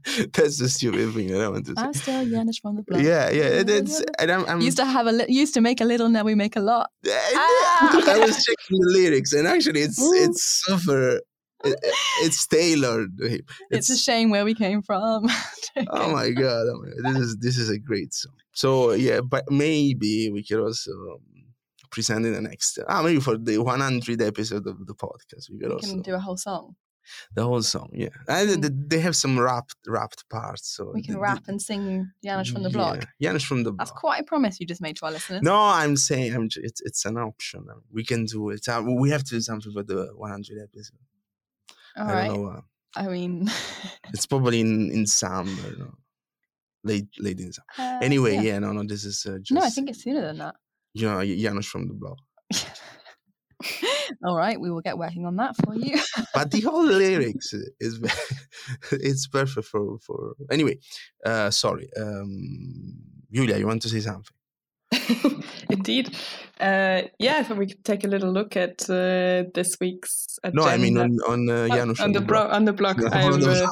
That's 0.32 0.58
the 0.58 0.68
stupid 0.68 1.12
thing 1.14 1.28
that 1.28 1.40
I 1.40 1.48
want 1.48 1.66
to 1.66 1.74
say. 1.74 1.82
I'm 1.82 1.92
still 1.92 2.24
Janusz 2.24 2.58
from 2.60 2.76
the 2.76 2.82
block. 2.82 3.02
Yeah, 3.02 3.30
yeah, 3.30 3.60
it, 3.60 3.70
it's 3.70 4.02
and 4.18 4.30
I'm, 4.30 4.44
I'm 4.46 4.60
Used 4.60 4.78
to 4.78 4.84
have 4.84 5.06
a 5.06 5.12
li- 5.12 5.26
used 5.28 5.54
to 5.54 5.60
make 5.60 5.80
a 5.80 5.84
little, 5.84 6.08
now 6.08 6.24
we 6.24 6.34
make 6.34 6.56
a 6.56 6.60
lot. 6.60 6.90
I, 7.06 8.02
I 8.06 8.18
was 8.18 8.44
checking 8.44 8.78
the 8.80 8.90
lyrics, 8.92 9.32
and 9.32 9.46
actually, 9.46 9.82
it's 9.82 10.00
Ooh. 10.00 10.12
it's 10.14 10.64
suffer. 10.66 11.20
It, 11.62 11.78
it's 12.22 12.46
tailored. 12.46 13.10
It's, 13.70 13.90
a 13.90 13.96
shame 13.96 14.30
where 14.30 14.44
we 14.44 14.54
came 14.54 14.80
from. 14.80 15.26
oh 15.90 16.12
my 16.12 16.30
god, 16.30 16.66
oh 16.68 16.82
my 16.82 16.88
God, 16.88 17.14
this 17.14 17.22
is 17.22 17.36
this 17.36 17.58
is 17.58 17.70
a 17.70 17.78
great 17.78 18.14
song. 18.14 18.32
So 18.52 18.92
yeah, 18.92 19.20
but 19.20 19.44
maybe 19.50 20.30
we 20.30 20.42
could 20.42 20.60
also 20.60 20.92
um, 20.92 21.20
present 21.90 22.24
in 22.24 22.32
the 22.32 22.40
next. 22.40 22.78
Ah, 22.88 23.02
maybe 23.02 23.20
for 23.20 23.36
the 23.36 23.58
100 23.58 24.22
episode 24.22 24.66
of 24.66 24.86
the 24.86 24.94
podcast, 24.94 25.50
we 25.50 25.58
could 25.58 25.68
we 25.68 25.74
also 25.74 25.88
can 25.88 26.02
do 26.02 26.14
a 26.14 26.20
whole 26.20 26.36
song. 26.36 26.76
The 27.34 27.42
whole 27.44 27.62
song. 27.62 27.90
Yeah, 27.92 28.08
and 28.28 28.62
Mm. 28.64 28.88
they 28.90 29.00
have 29.00 29.14
some 29.16 29.38
rapped 29.38 29.76
rapped 29.86 30.28
parts. 30.28 30.68
So 30.76 30.92
We 30.94 31.02
can 31.02 31.14
the- 31.14 31.20
rap 31.20 31.44
and 31.48 31.60
sing 31.60 32.10
Janusz 32.24 32.48
from 32.52 32.62
the 32.62 32.70
block. 32.70 33.06
Yeah, 33.18 33.30
Janusz 33.32 33.44
from 33.44 33.62
the 33.64 33.72
block. 33.72 33.78
That's 33.88 33.98
quite 33.98 34.20
a 34.20 34.24
promise 34.24 34.60
you 34.60 34.66
just 34.66 34.80
made 34.80 34.96
to 34.96 35.06
our 35.06 35.12
listeners. 35.12 35.42
No, 35.42 35.56
I'm 35.56 35.96
saying 35.96 36.34
I'm. 36.34 36.48
It's 36.56 36.80
it's 36.82 37.04
an 37.04 37.16
option. 37.16 37.66
We 37.92 38.04
can 38.04 38.24
do 38.26 38.50
it. 38.50 38.68
Uh, 38.68 38.82
we 38.86 39.10
have 39.10 39.24
to 39.24 39.30
do 39.36 39.40
something 39.40 39.72
for 39.72 39.82
the 39.82 40.10
100 40.14 40.58
episode. 40.62 40.98
All 41.96 42.06
I 42.08 42.12
right. 42.12 42.28
don't 42.28 42.42
know. 42.42 42.48
Uh, 42.50 42.60
I 42.96 43.06
mean, 43.08 43.48
it's 44.14 44.26
probably 44.26 44.60
in 44.60 44.90
in 44.90 45.06
summer. 45.06 45.70
No? 45.78 45.94
Late 46.82 47.08
late 47.18 47.38
in 47.40 47.52
summer. 47.52 47.66
uh, 47.78 47.98
Anyway, 48.02 48.34
yeah. 48.36 48.42
yeah. 48.42 48.58
no, 48.58 48.72
no. 48.72 48.82
This 48.84 49.04
is 49.04 49.26
uh, 49.26 49.38
just. 49.38 49.52
No, 49.52 49.60
I 49.60 49.70
think 49.70 49.90
it's 49.90 50.02
sooner 50.02 50.22
than 50.22 50.38
that. 50.38 50.54
you 50.94 51.06
know 51.06 51.20
Janusz 51.24 51.66
from 51.66 51.88
the 51.88 51.94
block. 51.94 52.18
All 54.24 54.36
right, 54.36 54.60
we 54.60 54.70
will 54.70 54.80
get 54.80 54.98
working 54.98 55.26
on 55.26 55.36
that 55.36 55.54
for 55.64 55.74
you. 55.74 56.00
But 56.34 56.50
the 56.50 56.60
whole 56.60 56.84
lyrics 57.02 57.52
is 57.80 58.00
it's 58.92 59.26
perfect 59.26 59.66
for 59.66 59.98
for. 59.98 60.34
Anyway, 60.50 60.78
uh, 61.24 61.50
sorry, 61.50 61.88
um, 61.96 62.94
Julia, 63.32 63.58
you 63.58 63.66
want 63.66 63.82
to 63.82 63.88
say 63.88 64.00
something? 64.00 64.34
Indeed. 65.70 66.16
Uh, 66.58 67.02
yeah, 67.18 67.42
so 67.42 67.54
we 67.54 67.66
could 67.66 67.84
take 67.84 68.04
a 68.04 68.08
little 68.08 68.32
look 68.32 68.56
at 68.56 68.82
uh, 68.90 69.44
this 69.54 69.76
week's 69.80 70.38
agenda. 70.42 70.62
No, 70.62 70.68
I 70.68 70.76
mean 70.76 70.98
on 70.98 71.18
on 71.28 71.48
uh, 71.48 71.68
Oh, 71.70 71.76
Janusz 71.76 72.00
on 72.00 72.12
the, 72.12 72.20
the 72.20 72.26
bro- 72.26 72.48
on 72.48 72.64
the 72.64 72.72
block. 72.72 72.98
No, 72.98 73.08
I'm, 73.08 73.32
on 73.32 73.40
the 73.40 73.64
uh. 73.64 73.68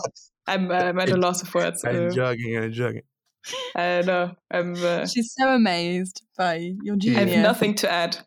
I'm, 0.46 0.70
uh, 0.70 0.74
I'm 0.74 0.98
at 0.98 1.10
a 1.10 1.16
loss 1.16 1.42
of 1.42 1.54
words. 1.54 1.84
I'm 1.84 2.08
uh, 2.08 2.10
joking. 2.10 2.56
I'm 2.56 2.72
jogging. 2.72 3.02
I 3.74 4.02
know. 4.02 4.32
I'm. 4.50 4.74
Uh, 4.74 5.06
She's 5.06 5.34
so 5.38 5.48
amazed 5.54 6.22
by 6.36 6.72
your 6.82 6.96
genius. 6.96 7.22
I 7.22 7.28
have 7.28 7.42
nothing 7.42 7.74
to 7.76 7.90
add. 7.90 8.18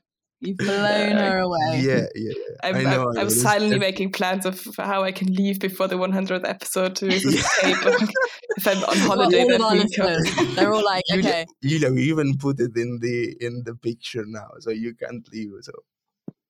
You've 0.42 0.58
blown 0.70 1.18
her 1.18 1.38
away. 1.40 1.82
Yeah, 1.82 2.06
yeah. 2.16 2.34
I'm, 2.64 2.76
I 2.76 2.96
I'm. 2.96 3.18
I 3.18 3.22
I'm 3.22 3.30
silently 3.30 3.78
making 3.80 4.12
plans 4.12 4.46
of 4.46 4.60
how 4.78 5.04
I 5.04 5.12
can 5.12 5.32
leave 5.34 5.60
before 5.60 5.88
the 5.88 5.96
100th 5.98 6.48
episode 6.48 6.96
to 6.98 7.08
escape 7.14 7.78
if 8.58 8.68
I'm 8.68 8.78
on 8.78 8.84
Well, 8.84 9.08
holiday 9.08 9.44
all 9.44 9.64
of 9.80 9.84
week. 9.84 10.56
they're 10.56 10.74
all 10.74 10.84
like, 10.84 11.04
know- 11.10 11.20
okay, 11.20 11.46
You 11.62 11.80
know, 11.80 11.94
we 11.94 12.04
even 12.04 12.38
put 12.38 12.60
it 12.60 12.76
in 12.76 13.00
the 13.02 13.36
in 13.40 13.64
the 13.66 13.76
picture 13.76 14.24
now, 14.26 14.50
so 14.60 14.72
you 14.72 14.96
can't 14.96 15.28
leave. 15.32 15.52
So 15.62 15.74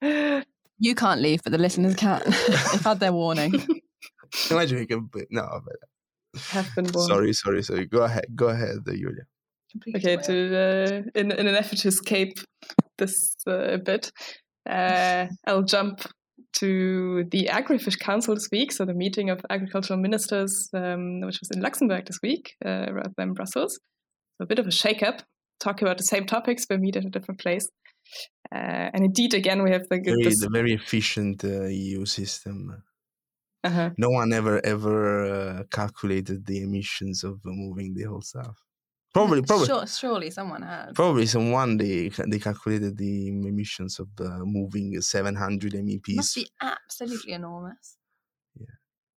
you 0.79 0.95
can't 0.95 1.21
leave, 1.21 1.43
but 1.43 1.51
the 1.51 1.57
listeners 1.60 1.95
can't. 1.95 2.24
They've 2.25 2.81
had 2.83 3.00
their 3.00 3.13
warning. 3.13 3.53
imagine 4.50 4.79
we 4.79 4.86
can 4.86 5.10
put 5.10 5.27
no. 5.31 5.45
But 5.65 6.41
have 6.55 6.74
been 6.75 6.86
born. 6.86 7.07
sorry, 7.07 7.33
sorry, 7.33 7.62
sorry. 7.63 7.86
Go 7.88 8.03
ahead, 8.03 8.25
go 8.36 8.48
ahead, 8.48 8.77
uh, 8.88 8.91
Julia. 8.93 9.25
Okay, 9.95 10.15
to 10.17 10.55
uh, 10.55 11.19
in 11.19 11.31
in 11.31 11.48
an 11.48 11.55
effort 11.55 11.79
to 11.79 11.88
escape 11.89 12.39
this 13.01 13.36
uh, 13.48 13.74
a 13.74 13.77
bit, 13.77 14.12
uh, 14.70 15.27
I'll 15.48 15.63
jump 15.63 16.01
to 16.60 17.24
the 17.31 17.50
Agrifish 17.51 18.00
Council 18.00 18.36
this 18.36 18.50
week. 18.51 18.72
So 18.72 18.86
the 18.86 18.93
meeting 18.93 19.29
of 19.29 19.41
agricultural 19.50 20.00
ministers, 20.00 20.70
um, 20.74 21.22
which 21.22 21.39
was 21.41 21.50
in 21.53 21.62
Luxembourg 21.62 22.05
this 22.05 22.20
week 22.22 22.53
uh, 22.65 22.88
rather 22.91 23.13
than 23.17 23.34
Brussels. 23.34 23.79
So 24.38 24.43
a 24.43 24.46
bit 24.46 24.60
of 24.60 24.67
a 24.67 24.72
shake-up. 24.72 25.24
Talk 25.60 25.81
about 25.81 25.98
the 25.98 26.03
same 26.03 26.25
topics, 26.25 26.65
but 26.67 26.79
meet 26.79 26.96
at 26.96 27.05
a 27.05 27.10
different 27.10 27.39
place. 27.39 27.67
Uh, 28.53 28.89
and 28.93 29.05
indeed, 29.05 29.34
again, 29.34 29.63
we 29.63 29.72
have 29.72 29.84
the, 29.89 30.01
Very, 30.03 30.24
this. 30.24 30.41
the 30.41 30.50
very 30.50 30.74
efficient 30.74 31.43
uh, 31.43 31.65
EU 31.65 32.05
system. 32.05 32.84
Uh-huh. 33.63 33.91
No 33.98 34.10
one 34.10 34.34
ever 34.34 34.60
ever 34.65 35.25
uh, 35.25 35.63
calculated 35.72 36.48
the 36.48 36.63
emissions 36.63 37.24
of 37.24 37.39
moving 37.46 37.93
the 37.93 38.05
whole 38.05 38.24
stuff. 38.24 38.58
Probably, 39.13 39.41
probably, 39.47 39.67
Sure, 39.67 39.85
surely 39.87 40.29
someone 40.29 40.61
had. 40.61 40.95
probably 40.95 41.25
someone 41.25 41.77
they 41.77 42.09
they 42.27 42.39
calculated 42.39 42.97
the 42.97 43.27
emissions 43.27 43.99
of 43.99 44.07
the 44.15 44.29
moving 44.45 44.99
700 45.01 45.73
It 45.73 45.83
must 46.15 46.35
MEPs. 46.35 46.35
be 46.35 46.47
absolutely 46.61 47.33
enormous. 47.33 47.97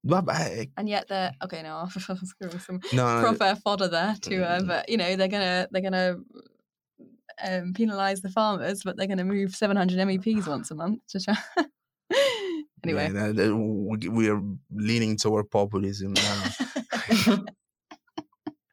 But 0.06 0.28
I, 0.28 0.68
And 0.76 0.86
yet 0.88 1.08
they're 1.08 1.32
okay. 1.44 1.62
No, 1.62 1.76
I 2.08 2.12
was 2.12 2.34
giving 2.40 2.58
some 2.58 2.80
no, 2.92 3.20
proper 3.22 3.54
fodder 3.64 3.88
there 3.88 4.14
to, 4.22 4.42
uh, 4.44 4.60
Mm. 4.60 4.66
but 4.66 4.88
you 4.88 4.96
know 4.98 5.16
they're 5.16 5.28
gonna 5.28 5.66
they're 5.70 5.80
gonna 5.80 6.16
um, 7.42 7.72
penalise 7.72 8.20
the 8.20 8.28
farmers, 8.28 8.82
but 8.84 8.96
they're 8.96 9.06
gonna 9.06 9.24
move 9.24 9.54
700 9.56 9.96
MEPs 9.98 10.46
once 10.46 10.70
a 10.70 10.74
month 10.74 11.00
to 11.08 11.20
try. 11.20 11.36
anyway, 12.84 13.10
yeah, 13.14 13.28
that- 13.28 13.36
that 13.36 13.56
we- 13.56 14.08
we 14.08 14.28
are 14.28 14.42
leaning 14.74 15.16
toward 15.16 15.50
populism 15.50 16.12
now. 16.12 17.44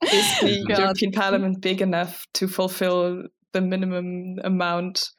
Is 0.03 0.39
the 0.41 0.65
God. 0.67 0.79
European 0.79 1.11
Parliament 1.11 1.61
big 1.61 1.81
enough 1.81 2.25
to 2.35 2.47
fulfill 2.47 3.23
the 3.53 3.61
minimum 3.61 4.37
amount 4.43 5.09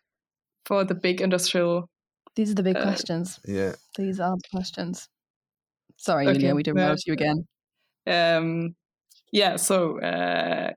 for 0.67 0.85
the 0.85 0.95
big 0.95 1.21
industrial? 1.21 1.89
these 2.35 2.51
are 2.51 2.55
the 2.55 2.62
big 2.62 2.77
Uh, 2.77 2.83
questions. 2.83 3.39
yeah, 3.47 3.73
These 3.99 4.19
are 4.19 4.35
the 4.35 4.49
questions. 4.57 5.07
Sorry, 5.99 6.27
Okay, 6.27 6.39
Julia, 6.39 6.55
we 6.55 6.62
did 6.62 6.75
well- 6.75 6.89
well 6.89 6.97
you 7.07 7.12
again. 7.12 7.47
Um, 8.07 8.75
yeah, 9.33 9.57
so 9.57 10.01
uh, 10.01 10.71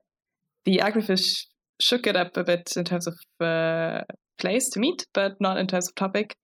the 0.66 0.78
Agrifish 0.80 1.46
shook 1.82 2.08
it 2.08 2.16
up 2.18 2.36
a 2.38 2.44
bit 2.44 2.76
in 2.76 2.84
terms 2.84 3.08
of 3.08 3.16
uh, 3.40 4.02
place 4.38 4.70
to 4.72 4.80
meet, 4.82 5.06
but 5.14 5.40
not 5.40 5.58
in 5.58 5.68
terms 5.68 5.88
of 5.88 5.96
topic, 5.96 6.36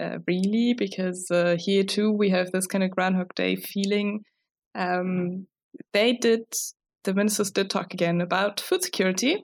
uh, 0.00 0.18
really, 0.26 0.74
because 0.76 1.30
uh, 1.30 1.56
here 1.58 1.82
too 1.82 2.12
we 2.12 2.28
have 2.30 2.50
this 2.52 2.66
kind 2.66 2.84
of 2.84 2.90
Groundhog 2.90 3.34
Day 3.34 3.56
feeling. 3.56 4.20
Um, 4.74 5.46
they 5.94 6.12
did, 6.12 6.44
the 7.04 7.14
ministers 7.14 7.50
did 7.50 7.70
talk 7.70 7.94
again 7.94 8.20
about 8.20 8.60
food 8.60 8.82
security. 8.82 9.42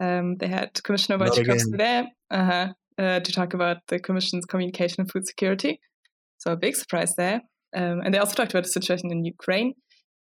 Um, 0.00 0.36
they 0.36 0.48
had 0.48 0.82
Commissioner 0.82 1.18
Wojciechowski 1.18 1.76
there 1.76 2.06
uh-huh, 2.30 2.72
uh, 2.98 3.20
to 3.20 3.32
talk 3.32 3.54
about 3.54 3.78
the 3.88 3.98
Commission's 3.98 4.44
communication 4.44 5.02
on 5.02 5.08
food 5.08 5.26
security. 5.26 5.80
So 6.38 6.52
a 6.52 6.56
big 6.56 6.76
surprise 6.76 7.14
there. 7.16 7.40
Um, 7.74 8.00
and 8.04 8.12
they 8.12 8.18
also 8.18 8.34
talked 8.34 8.52
about 8.52 8.64
the 8.64 8.70
situation 8.70 9.10
in 9.10 9.24
Ukraine 9.24 9.74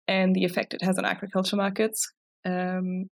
and 0.07 0.35
the 0.35 0.45
effect 0.45 0.75
it 0.75 0.83
has 0.83 0.99
on 0.99 1.05
agriculture 1.05 1.57
markets. 1.57 2.07
Um, 2.45 3.09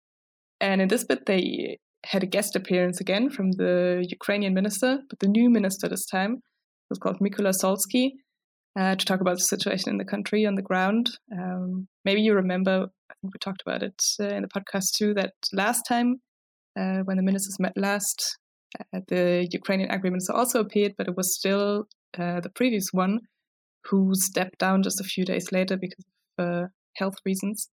and 0.61 0.81
in 0.81 0.87
this 0.87 1.03
bit, 1.03 1.25
they 1.25 1.77
had 2.05 2.23
a 2.23 2.27
guest 2.27 2.55
appearance 2.55 3.01
again 3.01 3.29
from 3.29 3.51
the 3.53 4.05
Ukrainian 4.09 4.53
minister, 4.53 4.99
but 5.09 5.19
the 5.19 5.27
new 5.27 5.49
minister 5.49 5.87
this 5.87 6.05
time 6.05 6.41
was 6.89 6.99
called 6.99 7.19
Mykola 7.19 7.53
Solsky 7.53 8.11
uh, 8.77 8.95
to 8.95 9.05
talk 9.05 9.21
about 9.21 9.35
the 9.35 9.43
situation 9.43 9.89
in 9.89 9.97
the 9.97 10.05
country 10.05 10.45
on 10.45 10.55
the 10.55 10.61
ground. 10.61 11.17
Um, 11.31 11.87
maybe 12.03 12.21
you 12.21 12.33
remember, 12.33 12.87
I 13.09 13.13
think 13.21 13.33
we 13.33 13.39
talked 13.39 13.61
about 13.65 13.83
it 13.83 14.01
uh, 14.19 14.25
in 14.25 14.43
the 14.43 14.49
podcast 14.49 14.91
too, 14.95 15.13
that 15.13 15.33
last 15.53 15.83
time 15.87 16.21
uh, 16.77 16.99
when 17.05 17.17
the 17.17 17.23
ministers 17.23 17.59
met 17.59 17.73
last, 17.77 18.37
uh, 18.93 18.99
the 19.07 19.47
Ukrainian 19.51 19.89
minister 20.03 20.33
also 20.33 20.59
appeared, 20.59 20.93
but 20.97 21.07
it 21.07 21.15
was 21.15 21.33
still 21.33 21.87
uh, 22.17 22.41
the 22.41 22.49
previous 22.49 22.89
one 22.91 23.19
who 23.85 24.13
stepped 24.13 24.57
down 24.59 24.83
just 24.83 24.99
a 24.99 25.03
few 25.03 25.23
days 25.25 25.51
later 25.51 25.77
because 25.77 26.05
of 26.37 26.45
uh, 26.45 26.67
health 26.95 27.15
reasons. 27.25 27.69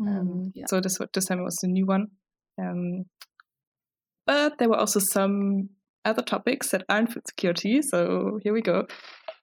Um, 0.00 0.06
Mm, 0.06 0.52
yeah. 0.54 0.66
So 0.68 0.80
this 0.80 0.98
this 1.14 1.24
time 1.24 1.40
it 1.40 1.44
was 1.44 1.56
the 1.62 1.68
new 1.68 1.86
one. 1.86 2.08
Um, 2.60 3.04
but 4.26 4.58
there 4.58 4.68
were 4.68 4.76
also 4.76 5.00
some 5.00 5.70
other 6.04 6.22
topics 6.22 6.70
that 6.70 6.84
aren't 6.88 7.12
food 7.12 7.26
security. 7.26 7.80
So 7.82 8.38
here 8.42 8.52
we 8.52 8.60
go. 8.60 8.86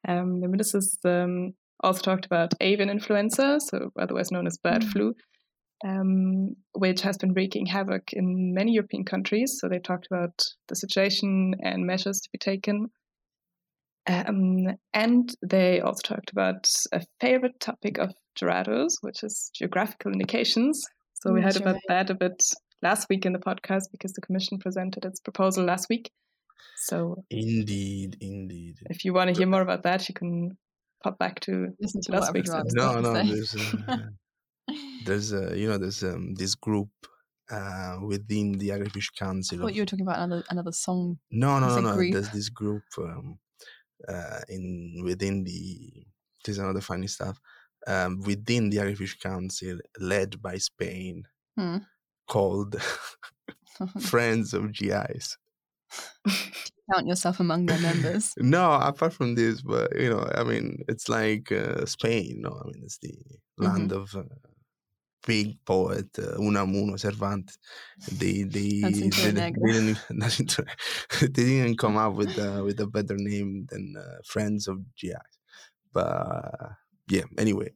Um, 0.07 0.41
the 0.41 0.47
ministers 0.47 0.97
um, 1.05 1.53
also 1.81 2.01
talked 2.01 2.25
about 2.25 2.53
avian 2.61 2.89
influenza, 2.89 3.59
so 3.59 3.91
otherwise 3.99 4.31
known 4.31 4.47
as 4.47 4.57
bird 4.57 4.81
Mm. 4.81 4.91
flu, 4.91 5.15
um, 5.85 6.55
which 6.73 7.01
has 7.01 7.17
been 7.17 7.33
wreaking 7.33 7.65
havoc 7.67 8.13
in 8.13 8.53
many 8.53 8.73
European 8.73 9.05
countries. 9.05 9.57
So 9.59 9.67
they 9.69 9.79
talked 9.79 10.07
about 10.07 10.41
the 10.67 10.75
situation 10.75 11.55
and 11.61 11.85
measures 11.85 12.19
to 12.21 12.29
be 12.31 12.37
taken. 12.39 12.87
Um, 14.05 14.67
and 14.93 15.33
they 15.41 15.79
also 15.79 16.01
talked 16.03 16.31
about 16.31 16.67
a 16.91 17.01
favorite 17.21 17.59
topic 17.61 17.97
of 17.97 18.13
Gerardo's, 18.35 18.97
which 19.01 19.23
is 19.23 19.49
geographical 19.53 20.11
indications. 20.11 20.85
So 21.13 21.31
we 21.33 21.39
Mm, 21.39 21.43
heard 21.43 21.53
sure. 21.57 21.67
about 21.67 21.81
that 21.87 22.09
a 22.09 22.15
bit 22.15 22.43
last 22.81 23.07
week 23.09 23.25
in 23.25 23.31
the 23.31 23.39
podcast 23.39 23.83
because 23.91 24.11
the 24.13 24.21
Commission 24.21 24.59
presented 24.59 25.05
its 25.05 25.21
proposal 25.21 25.63
last 25.63 25.87
week. 25.89 26.11
So 26.77 27.23
indeed, 27.29 28.17
indeed. 28.19 28.75
if 28.89 29.05
you 29.05 29.13
want 29.13 29.29
to 29.33 29.37
hear 29.37 29.47
more 29.47 29.61
about 29.61 29.83
that, 29.83 30.07
you 30.09 30.15
can 30.15 30.57
pop 31.03 31.17
back 31.17 31.39
to 31.41 31.69
Listen 31.79 32.01
to 32.01 32.11
last 32.11 32.33
week's 32.33 32.49
everyone's 32.49 32.73
No, 32.73 32.99
no, 32.99 33.13
there's 33.23 33.55
a, 33.55 34.09
there's 35.05 35.33
uh, 35.33 35.53
you 35.53 35.67
know 35.69 35.77
there's 35.77 36.03
um, 36.03 36.35
this 36.35 36.55
group 36.55 36.89
uh, 37.51 37.97
within 38.05 38.53
the 38.53 38.69
Agrifish 38.69 39.09
I 39.19 39.25
Council. 39.25 39.59
What 39.59 39.69
of- 39.71 39.75
you 39.75 39.81
were 39.81 39.85
talking 39.85 40.05
about 40.05 40.19
another 40.19 40.43
another 40.49 40.71
song. 40.71 41.19
No, 41.31 41.59
no, 41.59 41.79
no, 41.79 41.95
no. 41.95 42.11
There's 42.11 42.29
this 42.29 42.49
group 42.49 42.83
um, 42.97 43.39
uh, 44.07 44.39
in 44.49 45.01
within 45.03 45.43
the. 45.43 46.05
This 46.45 46.57
is 46.57 46.59
another 46.59 46.81
funny 46.81 47.07
stuff. 47.07 47.39
Um, 47.87 48.21
within 48.21 48.69
the 48.69 48.77
Agrifish 48.77 49.19
Council, 49.19 49.77
led 49.99 50.41
by 50.41 50.57
Spain, 50.57 51.23
Hmm. 51.57 51.77
called 52.27 52.75
Friends 54.01 54.53
of 54.53 54.71
GIs. 54.73 55.37
Count 56.91 57.08
yourself 57.08 57.39
among 57.39 57.65
their 57.65 57.79
members. 57.79 58.34
No, 58.38 58.73
apart 58.73 59.13
from 59.13 59.36
this, 59.36 59.62
but 59.62 59.95
you 59.99 60.10
know, 60.10 60.29
I 60.36 60.43
mean, 60.43 60.84
it's 60.88 61.08
like 61.10 61.51
uh, 61.51 61.86
Spain. 61.86 62.41
No, 62.41 62.49
I 62.62 62.65
mean, 62.67 62.84
it's 62.84 62.97
the 62.97 63.15
land 63.58 63.91
of 63.91 64.13
uh, 64.15 64.23
big 65.25 65.58
poet 65.65 66.08
uh, 66.19 66.38
Unamuno 66.38 66.99
Cervantes. 66.99 67.58
They 68.12 68.43
they, 68.43 68.82
Jacinto 68.82 69.32
they, 69.32 69.32
they 69.32 69.51
didn't 69.51 69.97
they 71.21 71.27
didn't 71.27 71.77
come 71.77 71.97
up 71.97 72.13
with 72.15 72.38
uh, 72.38 72.62
with 72.63 72.79
a 72.79 72.88
better 72.88 73.15
name 73.17 73.65
than 73.69 73.95
uh, 73.97 74.17
Friends 74.25 74.67
of 74.67 74.79
GI. 74.95 75.13
But 75.93 76.08
uh, 76.08 76.69
yeah, 77.10 77.23
anyway, 77.38 77.71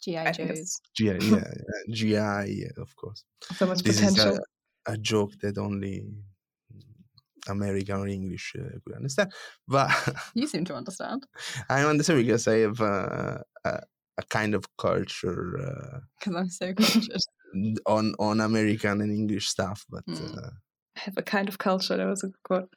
GI 0.00 0.16
I 0.18 0.32
Joes. 0.32 0.80
GI, 0.96 1.04
yeah, 1.06 1.18
yeah, 1.20 1.44
GI, 1.90 2.52
yeah, 2.62 2.72
of 2.78 2.94
course. 2.96 3.24
so 3.56 3.66
much 3.66 3.82
This 3.82 3.98
potential. 3.98 4.32
is 4.34 4.40
a, 4.86 4.92
a 4.92 4.96
joke 4.98 5.32
that 5.42 5.58
only 5.58 6.04
American 7.50 7.96
or 8.00 8.08
English 8.08 8.54
uh, 8.58 8.78
could 8.84 8.96
understand. 8.96 9.32
But 9.68 9.90
You 10.34 10.46
seem 10.46 10.64
to 10.66 10.74
understand 10.74 11.26
I 11.68 11.84
understand 11.84 12.24
because 12.24 12.46
I 12.48 12.58
have 12.66 12.80
uh, 12.80 13.38
a, 13.64 13.80
a 14.18 14.22
kind 14.28 14.54
of 14.54 14.64
culture 14.76 15.44
because 16.18 16.34
I'm 16.36 16.48
so 16.50 16.72
conscious. 16.74 17.24
uh, 17.54 17.94
on 17.96 18.14
on 18.18 18.40
American 18.40 19.00
and 19.00 19.12
English 19.12 19.48
stuff, 19.48 19.84
but 19.90 20.04
Mm. 20.06 20.38
uh, 20.38 20.50
I 20.96 21.00
have 21.06 21.18
a 21.18 21.22
kind 21.22 21.48
of 21.48 21.56
culture. 21.58 21.96
That 21.96 22.06
was 22.06 22.22
a 22.24 22.28
good 22.28 22.42
quote. 22.48 22.72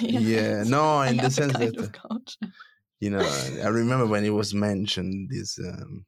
yeah, 0.00 0.62
no, 0.64 0.82
I 1.04 1.08
in 1.10 1.16
the 1.16 1.22
have 1.22 1.32
a 1.32 1.34
sense 1.34 1.52
that 1.58 1.76
of 1.76 1.92
culture. 1.92 2.48
you 3.00 3.10
know, 3.10 3.26
I 3.64 3.68
remember 3.68 4.06
when 4.06 4.24
it 4.24 4.30
was 4.40 4.54
mentioned 4.54 5.28
this 5.30 5.58
um, 5.58 6.06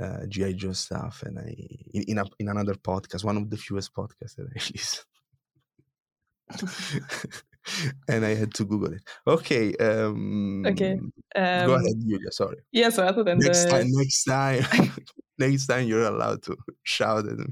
uh, 0.00 0.26
GI 0.28 0.54
Joe 0.54 0.72
stuff, 0.72 1.22
and 1.26 1.38
I 1.38 1.52
in 1.94 2.02
in, 2.12 2.18
a, 2.18 2.24
in 2.38 2.48
another 2.48 2.74
podcast, 2.74 3.24
one 3.24 3.36
of 3.36 3.50
the 3.50 3.56
fewest 3.56 3.92
podcasts 3.94 4.36
that 4.36 4.46
I 4.48 4.60
listen. 4.72 5.04
and 8.08 8.24
I 8.24 8.34
had 8.34 8.54
to 8.54 8.64
Google 8.64 8.92
it. 8.92 9.02
Okay. 9.26 9.74
Um, 9.76 10.64
Okay, 10.66 10.96
go 11.34 11.74
Um, 11.74 11.84
ahead, 11.84 11.96
Julia. 12.00 12.30
Sorry. 12.32 12.56
Yeah. 12.72 12.90
So 12.90 13.04
other 13.04 13.24
than 13.24 13.38
Next 13.38 13.64
the 13.64 13.70
time. 13.70 13.86
Next 13.90 14.24
time. 14.24 14.64
next 15.38 15.66
time 15.66 15.86
you're 15.86 16.06
allowed 16.06 16.42
to 16.44 16.56
shout 16.84 17.26
at 17.26 17.38
me. 17.38 17.46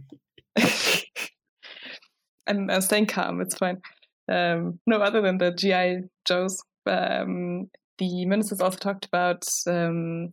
I'm, 2.46 2.70
I'm 2.70 2.80
staying 2.80 3.06
calm. 3.06 3.40
It's 3.40 3.56
fine. 3.56 3.80
Um, 4.28 4.78
no, 4.86 4.98
other 5.00 5.20
than 5.20 5.38
the 5.38 5.50
GI 5.50 6.08
Joes, 6.24 6.62
um, 6.86 7.70
the 7.98 8.26
ministers 8.26 8.60
also 8.60 8.78
talked 8.78 9.06
about 9.06 9.46
um, 9.66 10.32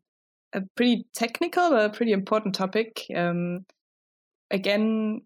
a 0.54 0.62
pretty 0.76 1.06
technical, 1.14 1.70
but 1.70 1.86
a 1.86 1.94
pretty 1.94 2.12
important 2.12 2.56
topic. 2.56 3.06
Um, 3.16 3.66
again, 4.50 5.22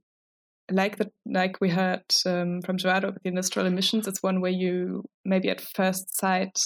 like 0.71 0.97
the 0.97 1.11
like 1.25 1.61
we 1.61 1.69
heard 1.69 2.03
um, 2.25 2.61
from 2.61 2.77
Gerardo 2.77 3.11
with 3.11 3.23
the 3.23 3.29
industrial 3.29 3.67
emissions, 3.67 4.07
it's 4.07 4.23
one 4.23 4.41
where 4.41 4.51
you 4.51 5.03
maybe 5.23 5.49
at 5.49 5.61
first 5.61 6.17
sight 6.17 6.57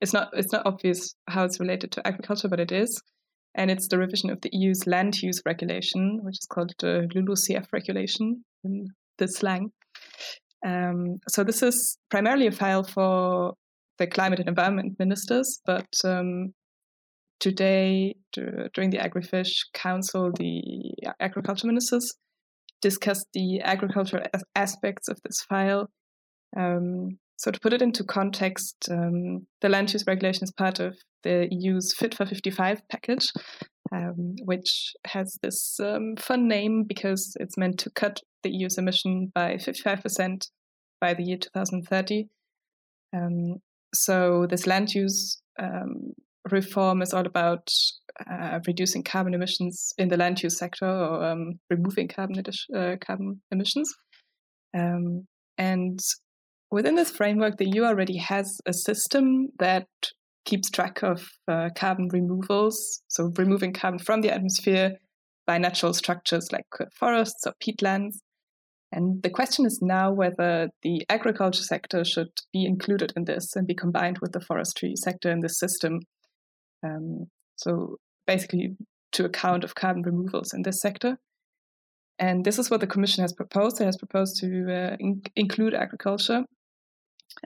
it's 0.00 0.12
not 0.12 0.28
it's 0.34 0.52
not 0.52 0.66
obvious 0.66 1.14
how 1.28 1.44
it's 1.44 1.60
related 1.60 1.92
to 1.92 2.06
agriculture, 2.06 2.48
but 2.48 2.60
it 2.60 2.72
is, 2.72 3.02
and 3.54 3.70
it's 3.70 3.88
the 3.88 3.98
revision 3.98 4.30
of 4.30 4.40
the 4.42 4.50
EU's 4.52 4.86
land 4.86 5.22
use 5.22 5.40
regulation, 5.46 6.20
which 6.22 6.34
is 6.34 6.46
called 6.46 6.72
the 6.78 7.08
LULUCF 7.14 7.72
regulation 7.72 8.44
in 8.64 8.88
the 9.18 9.28
slang. 9.28 9.72
Um, 10.66 11.18
so 11.28 11.44
this 11.44 11.62
is 11.62 11.98
primarily 12.10 12.46
a 12.46 12.52
file 12.52 12.82
for 12.82 13.54
the 13.98 14.06
climate 14.06 14.40
and 14.40 14.48
environment 14.48 14.96
ministers, 14.98 15.60
but 15.64 15.88
um, 16.04 16.52
today 17.38 18.16
during 18.32 18.90
the 18.90 18.98
Agrifish 18.98 19.52
Council, 19.72 20.32
the 20.36 20.92
agriculture 21.20 21.66
ministers 21.66 22.12
discussed 22.84 23.28
the 23.32 23.62
agricultural 23.62 24.24
aspects 24.54 25.08
of 25.08 25.18
this 25.24 25.40
file. 25.48 25.88
Um, 26.54 27.18
so, 27.36 27.50
to 27.50 27.58
put 27.58 27.72
it 27.72 27.80
into 27.80 28.04
context, 28.04 28.76
um, 28.90 29.46
the 29.62 29.70
land 29.70 29.92
use 29.92 30.04
regulation 30.06 30.44
is 30.44 30.52
part 30.52 30.80
of 30.80 30.96
the 31.22 31.48
EU's 31.50 31.94
Fit 31.98 32.14
for 32.14 32.26
55 32.26 32.82
package, 32.90 33.32
um, 33.90 34.34
which 34.44 34.92
has 35.06 35.38
this 35.42 35.80
um, 35.80 36.14
fun 36.18 36.46
name 36.46 36.84
because 36.86 37.34
it's 37.40 37.56
meant 37.56 37.78
to 37.78 37.90
cut 37.90 38.20
the 38.42 38.50
EU's 38.50 38.76
emission 38.76 39.32
by 39.34 39.54
55% 39.54 40.48
by 41.00 41.14
the 41.14 41.24
year 41.24 41.38
2030. 41.38 42.28
Um, 43.16 43.56
so, 43.94 44.46
this 44.48 44.66
land 44.66 44.92
use 44.92 45.40
um, 45.58 46.12
reform 46.50 47.00
is 47.00 47.14
all 47.14 47.26
about 47.26 47.70
uh, 48.30 48.60
reducing 48.66 49.02
carbon 49.02 49.34
emissions 49.34 49.92
in 49.98 50.08
the 50.08 50.16
land 50.16 50.42
use 50.42 50.56
sector 50.56 50.86
or 50.86 51.24
um, 51.24 51.54
removing 51.70 52.08
carbon, 52.08 52.42
uh, 52.76 52.96
carbon 53.04 53.40
emissions. 53.50 53.92
Um, 54.76 55.26
and 55.58 56.00
within 56.70 56.94
this 56.94 57.10
framework, 57.10 57.58
the 57.58 57.68
EU 57.68 57.84
already 57.84 58.16
has 58.18 58.60
a 58.66 58.72
system 58.72 59.48
that 59.58 59.86
keeps 60.44 60.70
track 60.70 61.02
of 61.02 61.28
uh, 61.48 61.70
carbon 61.74 62.08
removals, 62.12 63.02
so 63.08 63.32
removing 63.36 63.72
carbon 63.72 63.98
from 63.98 64.20
the 64.20 64.30
atmosphere 64.30 64.92
by 65.46 65.58
natural 65.58 65.94
structures 65.94 66.50
like 66.52 66.66
forests 66.98 67.46
or 67.46 67.54
peatlands. 67.62 68.16
And 68.92 69.22
the 69.22 69.30
question 69.30 69.66
is 69.66 69.80
now 69.82 70.12
whether 70.12 70.68
the 70.82 71.04
agriculture 71.08 71.62
sector 71.62 72.04
should 72.04 72.30
be 72.52 72.64
included 72.64 73.12
in 73.16 73.24
this 73.24 73.56
and 73.56 73.66
be 73.66 73.74
combined 73.74 74.18
with 74.20 74.32
the 74.32 74.40
forestry 74.40 74.94
sector 74.96 75.30
in 75.32 75.40
this 75.40 75.58
system. 75.58 76.00
Um, 76.84 77.26
so 77.56 77.96
basically, 78.26 78.76
to 79.12 79.24
account 79.24 79.64
of 79.64 79.74
carbon 79.74 80.02
removals 80.02 80.52
in 80.52 80.62
this 80.62 80.80
sector. 80.80 81.18
And 82.18 82.44
this 82.44 82.58
is 82.58 82.70
what 82.70 82.80
the 82.80 82.86
Commission 82.86 83.22
has 83.22 83.32
proposed. 83.32 83.80
It 83.80 83.84
has 83.84 83.96
proposed 83.96 84.40
to 84.40 84.46
uh, 84.72 84.96
in- 85.00 85.22
include 85.36 85.74
agriculture 85.74 86.44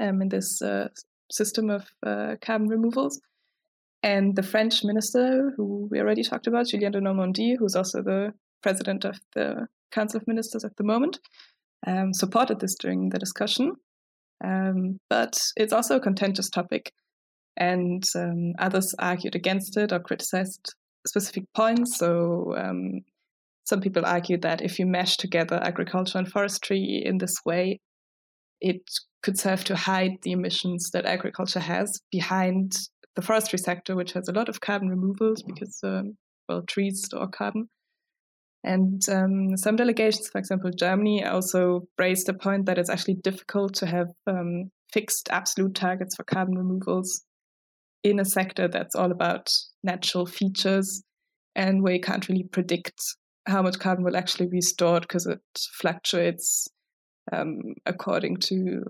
um, 0.01 0.23
in 0.23 0.29
this 0.29 0.61
uh, 0.61 0.89
system 1.31 1.71
of 1.71 1.87
uh, 2.07 2.37
carbon 2.41 2.69
removals. 2.69 3.21
And 4.03 4.37
the 4.37 4.43
French 4.43 4.85
minister, 4.85 5.53
who 5.57 5.89
we 5.91 5.99
already 5.99 6.23
talked 6.23 6.47
about, 6.47 6.69
Julien 6.69 6.93
Denormandie, 6.93 7.57
who's 7.59 7.75
also 7.75 8.03
the 8.03 8.33
president 8.63 9.05
of 9.05 9.19
the 9.35 9.67
Council 9.91 10.19
of 10.19 10.29
Ministers 10.29 10.65
at 10.65 10.77
the 10.77 10.85
moment, 10.85 11.19
um, 11.87 12.13
supported 12.13 12.61
this 12.61 12.77
during 12.77 13.09
the 13.09 13.19
discussion. 13.19 13.73
Um, 14.45 15.01
but 15.11 15.41
it's 15.57 15.73
also 15.73 15.97
a 15.97 16.01
contentious 16.01 16.49
topic 16.49 16.93
and 17.59 18.05
um, 18.15 18.53
others 18.59 18.95
argued 18.99 19.35
against 19.35 19.77
it 19.77 19.93
or 19.93 19.99
criticized 19.99 20.75
specific 21.07 21.45
points. 21.55 21.99
So 21.99 22.55
um, 22.57 23.01
some 23.65 23.81
people 23.81 24.07
argued 24.07 24.43
that 24.43 24.63
if 24.63 24.79
you 24.79 24.87
mesh 24.87 25.17
together 25.17 25.61
agriculture 25.63 26.19
and 26.19 26.31
forestry 26.31 27.03
in 27.05 27.19
this 27.19 27.35
way, 27.45 27.81
it 28.61 28.81
could 29.23 29.39
serve 29.39 29.65
to 29.65 29.77
hide 29.77 30.13
the 30.23 30.33
emissions 30.33 30.91
that 30.93 31.05
agriculture 31.05 31.61
has 31.61 32.01
behind 32.11 32.73
the 33.17 33.23
forestry 33.23 33.59
sector, 33.59 33.97
which 33.97 34.13
has 34.13 34.29
a 34.29 34.33
lot 34.33 34.49
of 34.49 34.61
carbon 34.61 34.89
removals 34.89 35.43
because, 35.43 35.79
um, 35.83 36.17
well, 36.49 36.63
trees 36.63 37.03
store 37.05 37.29
carbon. 37.29 37.69
And 38.65 39.03
um, 39.09 39.57
some 39.57 39.77
delegations, 39.77 40.29
for 40.29 40.39
example, 40.39 40.71
Germany, 40.77 41.25
also 41.25 41.83
raised 41.99 42.27
the 42.27 42.35
point 42.35 42.67
that 42.67 42.79
it's 42.79 42.91
actually 42.91 43.15
difficult 43.15 43.75
to 43.75 43.87
have 43.87 44.09
um, 44.27 44.71
fixed 44.93 45.29
absolute 45.31 45.75
targets 45.75 46.17
for 46.17 46.25
carbon 46.25 46.57
removals 46.57 47.25
in 48.05 48.21
a 48.21 48.25
sector 48.25 48.69
that's 48.69 48.95
all 48.95 49.11
about 49.11 49.49
natural 49.83 50.27
features 50.27 51.03
and 51.55 51.83
where 51.83 51.95
you 51.95 52.01
can't 52.01 52.29
really 52.29 52.45
predict 52.45 53.01
how 53.47 53.63
much 53.63 53.79
carbon 53.79 54.05
will 54.05 54.17
actually 54.17 54.47
be 54.47 54.61
stored 54.61 55.03
because 55.03 55.27
it 55.27 55.41
fluctuates 55.81 56.69
um, 57.33 57.75
according 57.87 58.37
to 58.37 58.83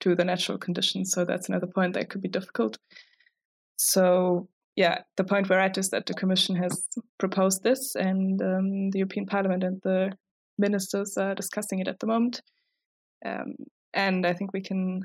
to 0.00 0.14
the 0.14 0.24
natural 0.24 0.58
conditions. 0.58 1.12
So 1.12 1.24
that's 1.24 1.48
another 1.48 1.66
point 1.66 1.94
that 1.94 2.10
could 2.10 2.20
be 2.20 2.28
difficult. 2.28 2.78
So 3.76 4.48
yeah, 4.76 5.02
the 5.16 5.24
point 5.24 5.48
we're 5.48 5.58
at 5.58 5.78
is 5.78 5.90
that 5.90 6.06
the 6.06 6.14
Commission 6.14 6.56
has 6.56 6.88
proposed 7.18 7.62
this, 7.62 7.94
and 7.94 8.40
um, 8.42 8.90
the 8.90 8.98
European 8.98 9.26
Parliament 9.26 9.62
and 9.62 9.80
the 9.82 10.12
ministers 10.58 11.16
are 11.16 11.34
discussing 11.34 11.78
it 11.78 11.88
at 11.88 12.00
the 12.00 12.06
moment. 12.06 12.42
Um, 13.24 13.54
and 13.92 14.26
I 14.26 14.32
think 14.32 14.52
we 14.52 14.60
can, 14.60 15.02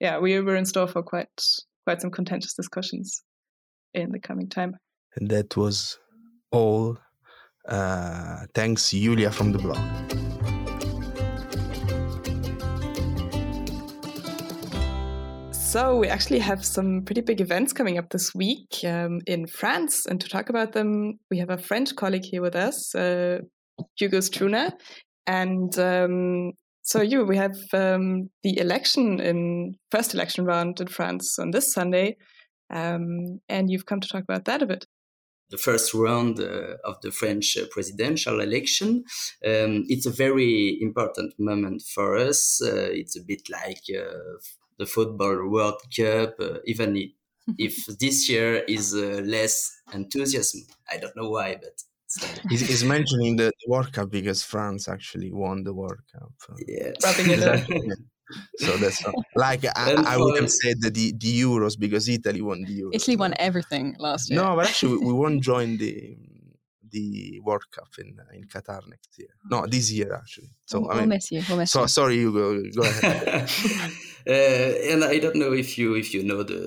yeah, 0.00 0.18
we 0.18 0.38
were 0.40 0.56
in 0.56 0.66
store 0.66 0.88
for 0.88 1.02
quite 1.02 1.40
quite 1.84 2.00
some 2.00 2.10
contentious 2.10 2.54
discussions 2.54 3.22
in 3.92 4.10
the 4.10 4.18
coming 4.18 4.48
time. 4.48 4.76
And 5.16 5.30
that 5.30 5.56
was 5.56 5.98
all. 6.50 6.98
Uh, 7.66 8.44
thanks, 8.54 8.90
Julia 8.90 9.30
from 9.30 9.52
the 9.52 9.58
blog. 9.58 9.78
So, 15.52 15.96
we 15.96 16.06
actually 16.06 16.38
have 16.38 16.64
some 16.64 17.02
pretty 17.02 17.20
big 17.20 17.40
events 17.40 17.72
coming 17.72 17.98
up 17.98 18.10
this 18.10 18.32
week 18.32 18.84
um, 18.84 19.20
in 19.26 19.46
France. 19.46 20.06
And 20.06 20.20
to 20.20 20.28
talk 20.28 20.48
about 20.48 20.72
them, 20.72 21.18
we 21.32 21.38
have 21.38 21.50
a 21.50 21.58
French 21.58 21.96
colleague 21.96 22.24
here 22.24 22.42
with 22.42 22.54
us, 22.54 22.94
uh, 22.94 23.40
Hugo 23.96 24.18
Struna. 24.18 24.72
And 25.26 25.76
um, 25.78 26.52
so, 26.84 27.00
you, 27.00 27.24
we 27.24 27.38
have 27.38 27.56
um, 27.72 28.28
the 28.42 28.58
election 28.58 29.18
in 29.18 29.76
first 29.90 30.12
election 30.12 30.44
round 30.44 30.80
in 30.80 30.86
France 30.86 31.38
on 31.38 31.50
this 31.50 31.72
Sunday, 31.72 32.16
um, 32.68 33.40
and 33.48 33.70
you've 33.70 33.86
come 33.86 34.00
to 34.00 34.08
talk 34.08 34.22
about 34.22 34.44
that 34.44 34.60
a 34.60 34.66
bit. 34.66 34.86
The 35.48 35.56
first 35.56 35.94
round 35.94 36.40
uh, 36.40 36.76
of 36.84 37.00
the 37.00 37.10
French 37.10 37.56
uh, 37.56 37.64
presidential 37.70 38.40
election. 38.40 39.04
Um, 39.42 39.84
it's 39.88 40.04
a 40.04 40.10
very 40.10 40.78
important 40.82 41.32
moment 41.38 41.82
for 41.82 42.18
us. 42.18 42.60
Uh, 42.62 42.90
it's 42.90 43.16
a 43.16 43.22
bit 43.22 43.48
like 43.48 43.82
uh, 43.88 44.38
the 44.78 44.86
football 44.86 45.48
World 45.48 45.80
Cup, 45.96 46.34
uh, 46.38 46.58
even 46.66 47.12
if 47.58 47.86
this 47.98 48.28
year 48.28 48.64
is 48.68 48.94
uh, 48.94 49.22
less 49.24 49.72
enthusiasm. 49.92 50.66
I 50.90 50.98
don't 50.98 51.16
know 51.16 51.30
why, 51.30 51.56
but 51.56 51.82
he's, 52.48 52.66
he's, 52.66 52.84
mentioning 52.84 53.36
the 53.36 53.52
World 53.66 53.92
Cup 53.92 54.10
because 54.10 54.42
France 54.42 54.88
actually 54.88 55.32
won 55.32 55.62
the 55.62 55.72
World 55.72 56.00
Cup. 56.12 56.32
Uh, 56.48 56.54
yeah, 56.68 56.92
so 58.56 58.76
that's 58.78 59.04
not, 59.04 59.14
like 59.36 59.64
I, 59.76 59.94
I 60.06 60.16
would 60.16 60.40
have 60.40 60.50
said 60.50 60.80
the, 60.80 60.90
the 60.90 61.40
Euros 61.40 61.78
because 61.78 62.08
Italy 62.08 62.40
won 62.40 62.62
the 62.62 62.80
Euros. 62.82 62.94
Italy 62.94 63.16
won 63.16 63.34
everything 63.38 63.96
last 63.98 64.30
year. 64.30 64.42
No, 64.42 64.56
but 64.56 64.66
actually 64.66 64.98
we, 64.98 65.06
we 65.06 65.12
won't 65.12 65.42
join 65.42 65.76
the 65.76 66.16
the 66.94 67.40
World 67.44 67.66
Cup 67.72 67.88
in 67.98 68.16
in 68.32 68.44
Qatar 68.44 68.82
next 68.88 69.18
year. 69.18 69.32
No, 69.50 69.66
this 69.66 69.90
year 69.90 70.14
actually. 70.14 70.50
So 70.64 70.78
I 70.78 70.80
mean, 70.80 70.96
we'll 70.96 71.06
miss 71.16 71.32
you. 71.32 71.42
We'll 71.48 71.58
miss 71.58 71.72
so 71.72 71.86
sorry, 71.86 72.16
you 72.22 72.32
go 72.32 72.46
go 72.80 72.82
ahead. 72.88 73.50
uh, 74.34 74.92
and 74.92 75.04
I 75.04 75.18
don't 75.18 75.36
know 75.42 75.52
if 75.52 75.76
you 75.78 75.94
if 75.94 76.14
you 76.14 76.22
know 76.22 76.42
the 76.44 76.60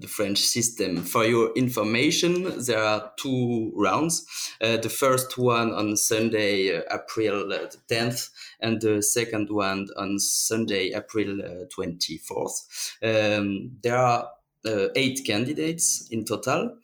the 0.00 0.08
French 0.08 0.38
system. 0.38 0.90
For 1.04 1.24
your 1.24 1.52
information, 1.54 2.32
there 2.68 2.82
are 2.82 3.12
two 3.16 3.72
rounds. 3.76 4.14
Uh, 4.60 4.78
the 4.78 4.88
first 4.88 5.36
one 5.36 5.72
on 5.80 5.96
Sunday, 5.96 6.54
uh, 6.76 6.82
April 6.98 7.52
uh, 7.52 7.68
tenth, 7.88 8.30
and 8.60 8.80
the 8.80 9.02
second 9.02 9.50
one 9.50 9.88
on 9.96 10.18
Sunday, 10.18 10.92
April 10.94 11.30
uh, 11.42 11.66
twenty 11.76 12.16
fourth. 12.18 12.56
Um, 13.02 13.76
there 13.82 13.98
are 13.98 14.30
uh, 14.66 14.88
eight 14.96 15.20
candidates 15.26 16.08
in 16.10 16.24
total. 16.24 16.78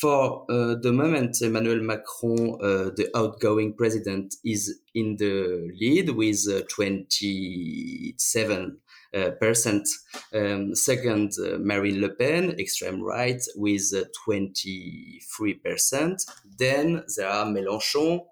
For 0.00 0.46
uh, 0.50 0.76
the 0.80 0.92
moment, 0.92 1.42
Emmanuel 1.42 1.82
Macron, 1.82 2.58
uh, 2.62 2.90
the 2.96 3.10
outgoing 3.14 3.74
president, 3.74 4.34
is 4.42 4.80
in 4.94 5.16
the 5.16 5.70
lead 5.78 6.08
with 6.08 6.48
uh, 6.50 6.62
27 6.70 8.78
uh, 9.14 9.30
percent. 9.32 9.86
Um, 10.32 10.74
second, 10.74 11.32
uh, 11.38 11.58
Marine 11.58 12.00
Le 12.00 12.08
Pen, 12.08 12.58
extreme 12.58 13.02
right, 13.02 13.42
with 13.56 13.92
23 14.24 15.54
percent. 15.56 16.22
Then 16.56 17.04
there 17.18 17.28
are 17.28 17.44
Mélenchon, 17.44 18.24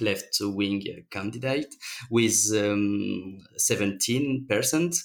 left 0.00 0.36
wing 0.40 0.82
candidate, 1.10 1.76
with 2.10 2.52
um, 2.56 3.38
17 3.56 4.46
percent. 4.48 4.96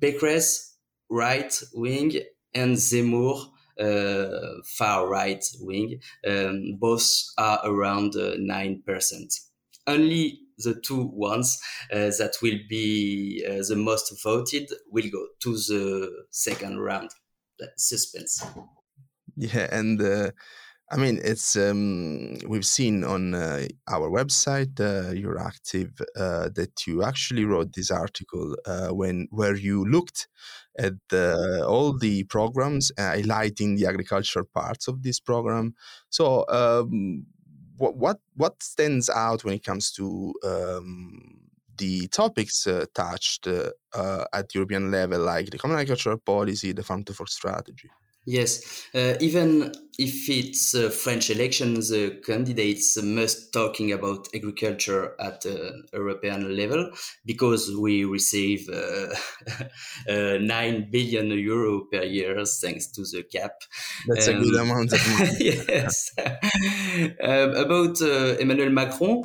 Pécresse, 0.00 0.76
right 1.10 1.52
wing, 1.74 2.22
and 2.54 2.76
Zemmour, 2.76 3.51
far 3.78 5.08
right 5.08 5.44
wing, 5.60 6.00
um, 6.26 6.76
both 6.78 7.08
are 7.38 7.60
around 7.64 8.14
uh, 8.16 8.36
9%. 8.36 9.40
Only 9.86 10.38
the 10.58 10.80
two 10.80 11.10
ones 11.12 11.60
uh, 11.92 12.10
that 12.18 12.36
will 12.42 12.58
be 12.68 13.44
uh, 13.48 13.62
the 13.68 13.76
most 13.76 14.22
voted 14.22 14.70
will 14.90 15.10
go 15.10 15.26
to 15.40 15.52
the 15.52 16.24
second 16.30 16.78
round. 16.78 17.10
Suspense. 17.76 18.44
Yeah, 19.36 19.68
and 19.70 20.02
uh, 20.02 20.32
I 20.90 20.96
mean, 20.96 21.20
it's 21.24 21.56
um, 21.56 22.36
we've 22.46 22.66
seen 22.66 23.02
on 23.02 23.34
uh, 23.34 23.66
our 23.88 24.10
website, 24.10 24.78
uh, 24.78 25.14
Euractiv, 25.14 26.02
uh, 26.16 26.50
that 26.54 26.86
you 26.86 27.02
actually 27.02 27.46
wrote 27.46 27.72
this 27.72 27.90
article 27.90 28.56
uh, 28.66 28.88
when 28.88 29.28
where 29.30 29.56
you 29.56 29.84
looked 29.84 30.28
at 30.78 30.94
the, 31.10 31.64
all 31.66 31.96
the 31.96 32.24
programs, 32.24 32.92
highlighting 32.98 33.76
the 33.76 33.86
agricultural 33.86 34.46
parts 34.54 34.88
of 34.88 35.02
this 35.02 35.20
program. 35.20 35.74
So, 36.08 36.44
um, 36.48 37.26
what 37.76 37.96
what 37.96 38.18
what 38.36 38.62
stands 38.62 39.10
out 39.10 39.44
when 39.44 39.54
it 39.54 39.64
comes 39.64 39.90
to 39.92 40.32
um, 40.44 41.40
the 41.78 42.06
topics 42.08 42.66
uh, 42.66 42.84
touched 42.94 43.46
uh, 43.46 43.70
uh, 43.94 44.24
at 44.32 44.54
European 44.54 44.90
level, 44.90 45.20
like 45.20 45.50
the 45.50 45.58
common 45.58 45.78
agricultural 45.78 46.18
policy, 46.18 46.72
the 46.72 46.82
farm 46.82 47.02
to 47.04 47.14
fork 47.14 47.28
strategy? 47.28 47.90
Yes, 48.24 48.86
uh, 48.94 49.14
even 49.20 49.72
if 49.98 50.28
it's 50.30 50.74
uh, 50.74 50.90
French 50.90 51.28
elections, 51.28 51.88
the 51.88 52.20
candidates 52.24 52.96
must 53.02 53.52
talking 53.52 53.90
about 53.90 54.28
agriculture 54.32 55.14
at 55.20 55.44
uh, 55.44 55.72
European 55.92 56.56
level 56.56 56.90
because 57.26 57.74
we 57.76 58.04
receive 58.04 58.68
uh, 58.68 59.08
uh, 60.08 60.38
nine 60.40 60.88
billion 60.90 61.30
euro 61.30 61.86
per 61.92 62.04
year 62.04 62.44
thanks 62.44 62.86
to 62.92 63.02
the 63.02 63.24
cap. 63.24 63.52
That's 64.06 64.28
um, 64.28 64.36
a 64.36 64.40
good 64.40 64.54
um, 64.54 64.70
amount 64.70 64.92
of 64.92 65.18
money. 65.18 65.36
yes. 65.40 66.10
Um, 67.20 67.50
about 67.56 68.00
uh, 68.00 68.36
Emmanuel 68.38 68.70
Macron, 68.70 69.22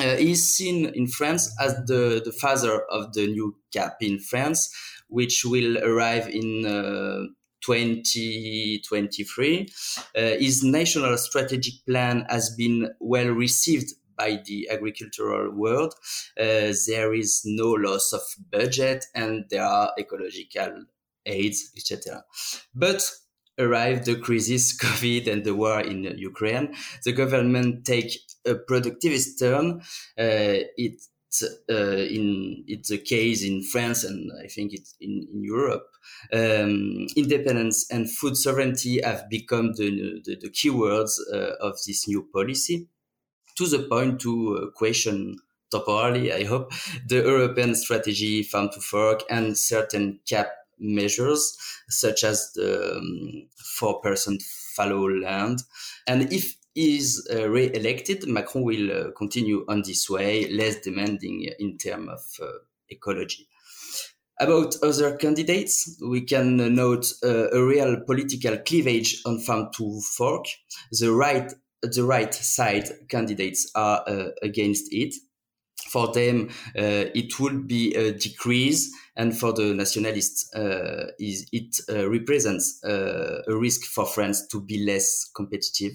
uh, 0.00 0.16
he's 0.16 0.48
seen 0.48 0.86
in 0.86 1.06
France 1.06 1.54
as 1.60 1.74
the, 1.86 2.20
the 2.24 2.32
father 2.32 2.82
of 2.90 3.12
the 3.12 3.28
new 3.28 3.56
cap 3.72 3.96
in 4.00 4.18
France, 4.18 4.74
which 5.08 5.44
will 5.44 5.78
arrive 5.78 6.28
in 6.28 6.66
uh, 6.66 7.26
2023. 7.64 9.68
Uh, 10.16 10.20
his 10.38 10.62
national 10.62 11.18
strategic 11.18 11.84
plan 11.86 12.24
has 12.28 12.54
been 12.56 12.90
well 13.00 13.28
received 13.28 13.94
by 14.16 14.40
the 14.44 14.68
agricultural 14.70 15.50
world. 15.52 15.94
Uh, 16.38 16.72
there 16.86 17.12
is 17.14 17.42
no 17.44 17.70
loss 17.70 18.12
of 18.12 18.22
budget 18.50 19.04
and 19.14 19.44
there 19.50 19.64
are 19.64 19.92
ecological 19.98 20.84
aids, 21.26 21.70
etc. 21.76 22.22
But 22.74 23.10
arrived 23.58 24.04
the 24.04 24.16
crisis, 24.16 24.76
COVID, 24.80 25.30
and 25.30 25.44
the 25.44 25.54
war 25.54 25.80
in 25.80 26.04
Ukraine, 26.18 26.74
the 27.04 27.12
government 27.12 27.84
take 27.84 28.18
a 28.46 28.54
productivist 28.54 29.38
turn. 29.38 29.80
Uh, 30.18 30.64
it 30.76 31.00
uh, 31.42 31.96
in 31.96 32.64
it's 32.66 32.90
a 32.90 32.98
case 32.98 33.44
in 33.44 33.62
France 33.62 34.04
and 34.04 34.30
I 34.42 34.46
think 34.46 34.72
it's 34.72 34.94
in, 35.00 35.26
in 35.32 35.42
Europe. 35.42 35.86
Um, 36.32 37.06
independence 37.16 37.90
and 37.90 38.10
food 38.10 38.36
sovereignty 38.36 39.00
have 39.02 39.28
become 39.28 39.72
the, 39.74 40.20
the, 40.24 40.36
the 40.36 40.50
keywords 40.50 41.18
uh, 41.32 41.54
of 41.60 41.78
this 41.86 42.06
new 42.08 42.28
policy 42.32 42.88
to 43.56 43.66
the 43.66 43.80
point 43.88 44.20
to 44.20 44.56
uh, 44.56 44.70
question 44.76 45.36
temporarily, 45.70 46.32
I 46.32 46.44
hope, 46.44 46.72
the 47.06 47.16
European 47.16 47.74
strategy 47.74 48.42
farm 48.42 48.70
to 48.72 48.80
fork 48.80 49.22
and 49.30 49.56
certain 49.56 50.20
cap 50.28 50.48
measures 50.78 51.56
such 51.88 52.24
as 52.24 52.52
the 52.54 52.96
um, 52.96 53.48
4% 53.80 54.42
fallow 54.76 55.08
land. 55.08 55.62
And 56.06 56.32
if 56.32 56.56
is 56.74 57.28
uh, 57.32 57.48
re-elected, 57.48 58.26
Macron 58.26 58.64
will 58.64 58.90
uh, 58.90 59.10
continue 59.12 59.64
on 59.68 59.82
this 59.82 60.10
way, 60.10 60.48
less 60.50 60.80
demanding 60.80 61.48
in 61.58 61.78
terms 61.78 62.08
of 62.08 62.46
uh, 62.46 62.52
ecology. 62.88 63.48
About 64.40 64.74
other 64.82 65.16
candidates, 65.16 65.96
we 66.04 66.22
can 66.22 66.56
note 66.74 67.06
uh, 67.22 67.50
a 67.50 67.64
real 67.64 68.00
political 68.04 68.56
cleavage 68.58 69.22
on 69.24 69.38
farm 69.38 69.68
to 69.76 70.00
fork. 70.00 70.46
The 70.90 71.12
right, 71.12 71.52
the 71.82 72.02
right 72.02 72.34
side 72.34 72.88
candidates 73.08 73.70
are 73.76 74.02
uh, 74.08 74.30
against 74.42 74.92
it. 74.92 75.14
For 75.88 76.12
them, 76.12 76.48
uh, 76.76 77.14
it 77.14 77.38
would 77.38 77.68
be 77.68 77.94
a 77.94 78.12
decrease, 78.12 78.92
and 79.14 79.38
for 79.38 79.52
the 79.52 79.74
nationalists, 79.74 80.50
is, 81.20 81.46
it 81.52 81.76
represents 81.88 82.80
a 82.82 83.42
risk 83.46 83.84
for 83.84 84.04
France 84.04 84.48
to 84.48 84.60
be 84.60 84.84
less 84.84 85.30
competitive. 85.36 85.92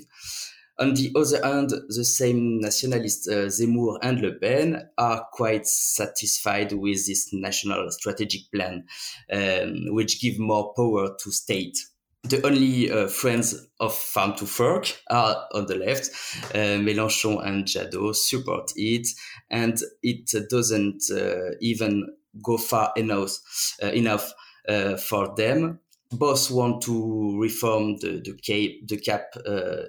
On 0.79 0.93
the 0.93 1.11
other 1.13 1.45
hand, 1.45 1.71
the 1.89 2.05
same 2.05 2.61
nationalists, 2.61 3.27
uh, 3.27 3.49
Zemmour 3.49 3.99
and 4.01 4.21
Le 4.21 4.31
Pen, 4.31 4.89
are 4.97 5.27
quite 5.33 5.67
satisfied 5.67 6.71
with 6.71 7.05
this 7.05 7.33
national 7.33 7.91
strategic 7.91 8.49
plan, 8.49 8.85
um, 9.29 9.93
which 9.93 10.21
give 10.21 10.39
more 10.39 10.73
power 10.73 11.17
to 11.19 11.31
state. 11.31 11.77
The 12.23 12.45
only 12.45 12.89
uh, 12.89 13.07
friends 13.07 13.67
of 13.81 13.93
Farm 13.93 14.35
to 14.35 14.45
Fork 14.45 15.01
are 15.09 15.47
on 15.53 15.65
the 15.65 15.75
left. 15.75 16.11
Uh, 16.53 16.79
Mélenchon 16.79 17.45
and 17.45 17.65
Jadot 17.65 18.15
support 18.15 18.71
it, 18.77 19.07
and 19.49 19.77
it 20.01 20.31
doesn't 20.49 21.03
uh, 21.11 21.55
even 21.59 22.07
go 22.41 22.57
far 22.57 22.93
enough, 22.95 23.37
uh, 23.83 23.87
enough 23.87 24.33
uh, 24.69 24.95
for 24.95 25.35
them 25.35 25.79
both 26.11 26.49
want 26.49 26.81
to 26.81 27.39
reform 27.39 27.97
the 27.97 28.19
the 28.25 28.33
cap, 28.33 28.71
the 28.87 28.97
cap 28.97 29.35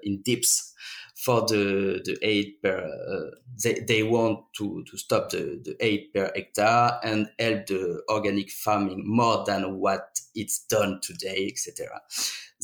in 0.03 0.21
dips 0.23 0.70
for 1.25 1.43
the 1.43 2.01
the 2.05 2.19
aid 2.23 2.55
per 2.63 2.79
uh, 2.79 3.37
they, 3.63 3.81
they 3.81 4.03
want 4.03 4.41
to 4.55 4.83
to 4.85 4.97
stop 4.97 5.31
the 5.31 5.61
the 5.65 5.77
aid 5.81 6.13
per 6.15 6.31
hectare 6.35 6.99
and 7.03 7.29
help 7.39 7.67
the 7.67 8.03
organic 8.09 8.51
farming 8.51 9.03
more 9.07 9.45
than 9.45 9.79
what 9.79 10.21
it's 10.35 10.65
done 10.67 11.01
today 11.03 11.49
etc 11.51 12.01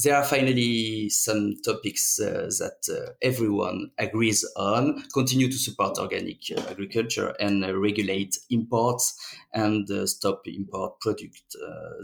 there 0.03 0.15
are 0.15 0.25
finally 0.25 1.09
some 1.09 1.55
topics 1.65 2.21
uh, 2.21 2.51
that 2.59 2.87
uh, 2.91 3.13
everyone 3.23 3.91
agrees 3.97 4.45
on. 4.57 5.03
Continue 5.15 5.49
to 5.51 5.57
support 5.57 5.99
organic 5.99 6.41
uh, 6.55 6.61
agriculture 6.69 7.35
and 7.41 7.65
uh, 7.65 7.75
regulate 7.75 8.37
imports 8.51 9.19
and 9.55 9.91
uh, 9.91 10.07
stop 10.07 10.43
import 10.47 11.01
products 11.01 11.57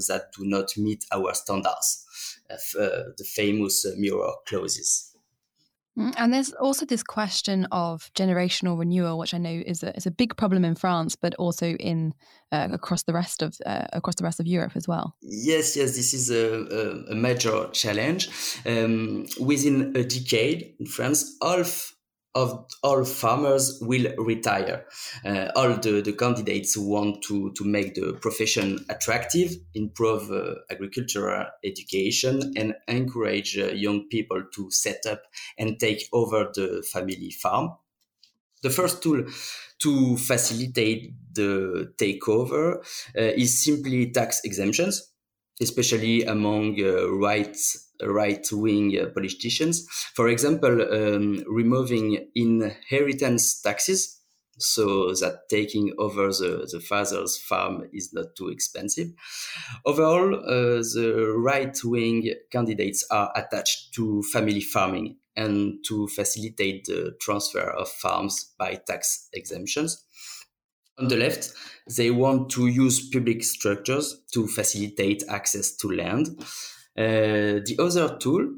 that 0.09 0.33
do 0.37 0.47
not 0.47 0.75
meet 0.79 1.05
our 1.13 1.35
standards. 1.35 2.07
The 2.49 3.25
famous 3.25 3.87
mirror 3.99 4.33
clauses 4.47 5.12
and 5.97 6.33
there's 6.33 6.53
also 6.53 6.87
this 6.87 7.03
question 7.03 7.67
of 7.71 8.11
generational 8.15 8.79
renewal, 8.79 9.19
which 9.19 9.35
I 9.35 9.39
know 9.39 9.63
is 9.67 9.83
a, 9.83 9.95
is 9.97 10.07
a 10.07 10.11
big 10.11 10.37
problem 10.37 10.65
in 10.65 10.75
France, 10.75 11.17
but 11.17 11.35
also 11.35 11.75
in 11.75 12.15
uh, 12.51 12.69
across 12.73 13.03
the 13.03 13.13
rest 13.13 13.43
of 13.43 13.57
uh, 13.67 13.87
across 13.93 14.15
the 14.15 14.25
rest 14.25 14.41
of 14.41 14.47
Europe 14.47 14.73
as 14.75 14.89
well. 14.89 15.15
Yes, 15.21 15.77
yes, 15.77 15.97
this 15.97 16.15
is 16.15 16.31
a, 16.31 17.09
a, 17.09 17.13
a 17.13 17.15
major 17.15 17.69
challenge. 17.73 18.29
Um, 18.65 19.27
within 19.41 19.95
a 19.95 20.03
decade 20.03 20.75
in 20.81 20.87
France, 20.87 21.37
half 21.43 21.92
of 22.35 22.67
all 22.83 23.05
farmers 23.05 23.79
will 23.83 24.13
retire. 24.17 24.87
Uh, 25.25 25.49
all 25.55 25.77
the, 25.77 26.01
the 26.01 26.13
candidates 26.13 26.77
want 26.77 27.23
to, 27.23 27.53
to 27.53 27.65
make 27.65 27.95
the 27.95 28.15
profession 28.21 28.85
attractive, 28.89 29.53
improve 29.75 30.31
uh, 30.31 30.55
agricultural 30.71 31.47
education, 31.65 32.53
and 32.57 32.75
encourage 32.89 33.59
uh, 33.59 33.67
young 33.67 34.09
people 34.09 34.43
to 34.55 34.71
set 34.71 35.05
up 35.07 35.23
and 35.59 35.79
take 35.79 36.09
over 36.13 36.51
the 36.55 36.83
family 36.91 37.31
farm. 37.31 37.71
The 38.63 38.71
first 38.71 39.03
tool 39.03 39.25
to 39.81 40.17
facilitate 40.17 41.15
the 41.35 41.93
takeover 41.97 42.77
uh, 43.17 43.21
is 43.37 43.63
simply 43.63 44.11
tax 44.11 44.41
exemptions 44.45 45.13
especially 45.61 46.25
among 46.25 46.77
uh, 46.81 47.07
right 48.09 48.47
wing 48.53 48.99
uh, 48.99 49.07
politicians. 49.11 49.87
For 50.15 50.29
example, 50.29 50.83
um, 50.83 51.45
removing 51.47 52.31
inheritance 52.35 53.61
taxes 53.61 54.21
so 54.59 55.13
that 55.15 55.49
taking 55.49 55.93
over 55.99 56.29
the, 56.29 56.69
the 56.71 56.81
father's 56.81 57.39
farm 57.39 57.89
is 57.93 58.13
not 58.13 58.37
too 58.37 58.49
expensive. 58.49 59.09
Overall, 59.87 60.35
uh, 60.35 60.83
the 60.95 61.35
right 61.37 61.77
wing 61.85 62.33
candidates 62.51 63.05
are 63.11 63.33
attached 63.35 63.95
to 63.95 64.23
family 64.25 64.61
farming 64.61 65.17
and 65.37 65.83
to 65.87 66.07
facilitate 66.09 66.85
the 66.85 67.17
transfer 67.21 67.71
of 67.71 67.89
farms 67.89 68.53
by 68.59 68.75
tax 68.75 69.29
exemptions. 69.33 70.05
On 70.99 71.09
the 71.09 71.17
left, 71.17 71.53
they 71.97 72.11
want 72.11 72.51
to 72.51 72.67
use 72.67 73.09
public 73.09 73.43
structures 73.43 74.21
to 74.33 74.47
facilitate 74.47 75.25
access 75.29 75.75
to 75.77 75.91
land. 75.91 76.29
Uh, 76.97 77.61
the 77.65 77.77
other 77.79 78.17
tool 78.19 78.55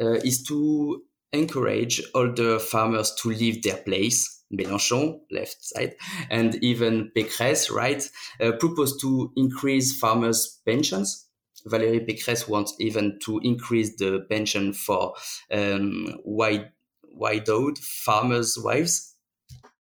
uh, 0.00 0.14
is 0.24 0.42
to 0.44 1.02
encourage 1.32 2.02
older 2.14 2.58
farmers 2.58 3.14
to 3.22 3.28
leave 3.28 3.62
their 3.62 3.76
place. 3.76 4.32
Mélenchon, 4.52 5.18
left 5.32 5.56
side, 5.60 5.96
and 6.30 6.54
even 6.62 7.10
Pécresse, 7.16 7.68
right, 7.68 8.08
uh, 8.40 8.52
propose 8.60 8.96
to 8.98 9.32
increase 9.36 9.98
farmers' 9.98 10.60
pensions. 10.64 11.26
Valérie 11.66 12.06
Pécresse 12.06 12.48
wants 12.48 12.72
even 12.78 13.18
to 13.24 13.40
increase 13.42 13.96
the 13.96 14.24
pension 14.30 14.72
for 14.72 15.14
um, 15.50 16.06
wide, 16.24 16.70
widowed 17.12 17.76
farmers' 17.78 18.56
wives 18.56 19.15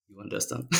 you 0.10 0.19
understand? 0.19 0.67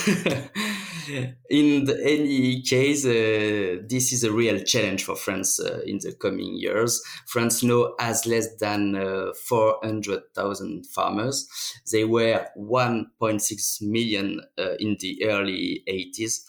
In 1.50 1.86
the, 1.86 2.00
any 2.04 2.62
case 2.62 3.04
uh, 3.06 3.82
this 3.88 4.14
is 4.14 4.24
a 4.24 4.32
real 4.32 4.60
challenge 4.60 5.04
for 5.04 5.16
france 5.16 5.60
uh, 5.60 5.80
in 5.84 5.98
the 6.04 6.14
coming 6.14 6.56
years. 6.56 7.02
France 7.26 7.64
now 7.64 7.96
has 8.00 8.28
less 8.28 8.56
than 8.58 8.96
uh, 8.96 9.34
400000 9.48 10.86
farmers. 10.86 11.48
They 11.92 12.06
were 12.06 12.46
1.6 12.56 13.82
million 13.82 14.42
uh, 14.58 14.76
in 14.80 14.98
the 15.00 15.26
early 15.26 15.84
80s 15.88 16.42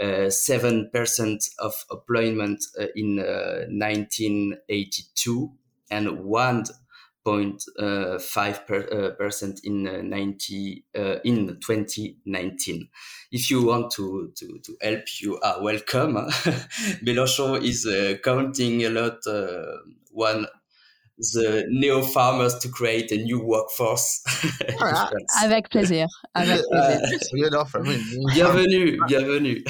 uh, 0.00 0.30
seven 0.30 0.88
percent 0.92 1.44
of 1.58 1.74
employment 1.90 2.64
uh, 2.80 2.86
in 2.94 3.16
1982 3.16 5.50
and 5.90 6.20
one 6.20 6.62
0.5 7.28 8.66
per, 8.66 8.88
uh, 8.90 9.10
percent 9.16 9.60
in 9.64 9.86
uh, 9.86 10.02
90 10.02 10.84
uh, 10.96 11.16
in 11.24 11.58
2019. 11.60 12.88
If 13.32 13.50
you 13.50 13.66
want 13.66 13.90
to, 13.92 14.32
to, 14.36 14.58
to 14.64 14.76
help, 14.80 15.04
you 15.20 15.38
are 15.40 15.62
welcome. 15.62 16.14
Mélenchon 17.04 17.62
is 17.62 17.86
counting 18.22 18.84
a 18.84 18.90
lot 18.90 19.18
one 20.12 20.46
the 21.18 21.66
neo 21.68 22.02
farmers 22.02 22.58
to 22.58 22.68
create 22.68 23.10
a 23.10 23.16
new 23.16 23.40
workforce. 23.44 24.22
Avec 25.42 25.70
plaisir. 25.70 26.06
Avec 26.34 26.62
plaisir. 26.70 27.18
good 27.34 27.54
offer. 27.54 27.80
I 27.80 27.88
mean, 27.88 28.26
bienvenue, 28.34 28.98
bienvenue. 29.08 29.62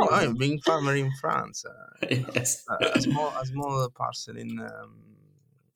oh, 0.00 0.08
I 0.10 0.26
mean, 0.26 0.36
being 0.36 0.60
farmer 0.60 0.94
in 0.96 1.10
France, 1.20 1.64
uh, 1.64 2.06
yes. 2.34 2.64
a, 2.68 2.98
a, 2.98 3.00
small, 3.00 3.32
a 3.40 3.46
small 3.46 3.88
parcel 3.96 4.36
in 4.36 4.60
um, 4.60 5.11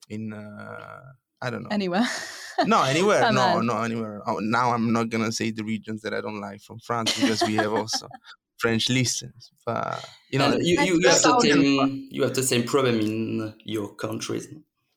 in 0.09 0.33
uh, 0.33 1.01
I 1.41 1.49
don't 1.49 1.63
know 1.63 1.69
anywhere. 1.71 2.07
no, 2.65 2.83
anywhere. 2.83 3.31
no, 3.31 3.61
no, 3.61 3.81
anywhere. 3.81 4.21
Oh, 4.25 4.39
now 4.39 4.71
I'm 4.71 4.91
not 4.91 5.09
gonna 5.09 5.31
say 5.31 5.51
the 5.51 5.63
regions 5.63 6.01
that 6.01 6.13
I 6.13 6.21
don't 6.21 6.41
like 6.41 6.61
from 6.61 6.79
France 6.79 7.19
because 7.19 7.43
we 7.43 7.55
have 7.55 7.73
also 7.73 8.07
French 8.57 8.89
listeners. 8.89 9.51
But 9.65 10.03
you 10.29 10.39
know, 10.39 10.57
you, 10.57 10.81
you, 10.81 10.99
you 10.99 11.09
have 11.09 11.21
the 11.21 11.39
same 11.41 12.07
you 12.09 12.23
have 12.23 12.33
the 12.33 12.43
same 12.43 12.63
problem 12.63 12.99
in 12.99 13.53
your 13.63 13.93
countries. 13.95 14.47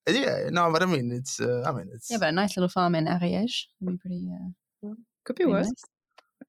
Yeah, 0.09 0.49
no, 0.51 0.73
but 0.73 0.83
I 0.83 0.87
mean, 0.87 1.13
it's 1.13 1.41
uh, 1.41 1.63
I 1.67 1.73
mean, 1.73 1.91
it's 1.95 2.11
yeah, 2.11 2.19
but 2.19 2.31
a 2.31 2.33
nice 2.33 2.57
little 2.57 2.69
farm 2.69 2.95
in 2.95 3.07
Ariège 3.07 3.67
would 3.81 3.93
be 3.93 3.99
pretty. 3.99 4.29
Uh, 4.33 4.95
could 5.25 5.37
be 5.37 5.45
worse. 5.45 5.67
Nice. 5.67 5.85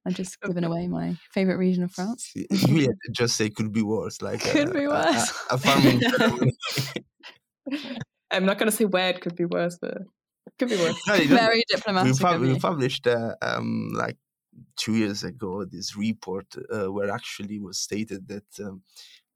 I'm 0.05 0.13
just 0.13 0.39
giving 0.41 0.63
away 0.63 0.87
my 0.87 1.15
favorite 1.31 1.57
region 1.57 1.83
of 1.83 1.91
France. 1.91 2.31
you 2.35 2.93
just 3.11 3.35
say 3.35 3.49
could 3.49 3.71
be 3.71 3.83
worse, 3.83 4.21
like 4.21 4.41
could 4.41 4.69
a, 4.69 4.73
be 4.73 4.87
worse. 4.87 5.31
A, 5.49 5.53
a, 5.53 5.55
a 5.55 5.57
farming. 5.57 6.01
I'm 8.31 8.45
not 8.45 8.57
going 8.57 8.69
to 8.69 8.75
say 8.75 8.85
where 8.85 9.09
it 9.09 9.21
could 9.21 9.35
be 9.35 9.45
worse, 9.45 9.77
but 9.81 9.97
it 10.47 10.53
could 10.57 10.69
be 10.69 10.77
worse. 10.77 10.99
No, 11.07 11.17
Very 11.17 11.63
diplomatic. 11.69 12.13
We, 12.13 12.19
pub- 12.19 12.41
we 12.41 12.59
published 12.59 13.07
uh, 13.07 13.35
um, 13.41 13.91
like 13.93 14.17
two 14.75 14.95
years 14.95 15.23
ago 15.23 15.65
this 15.65 15.95
report 15.95 16.47
uh, 16.73 16.91
where 16.91 17.09
actually 17.09 17.59
was 17.59 17.77
stated 17.77 18.27
that 18.27 18.59
um, 18.59 18.81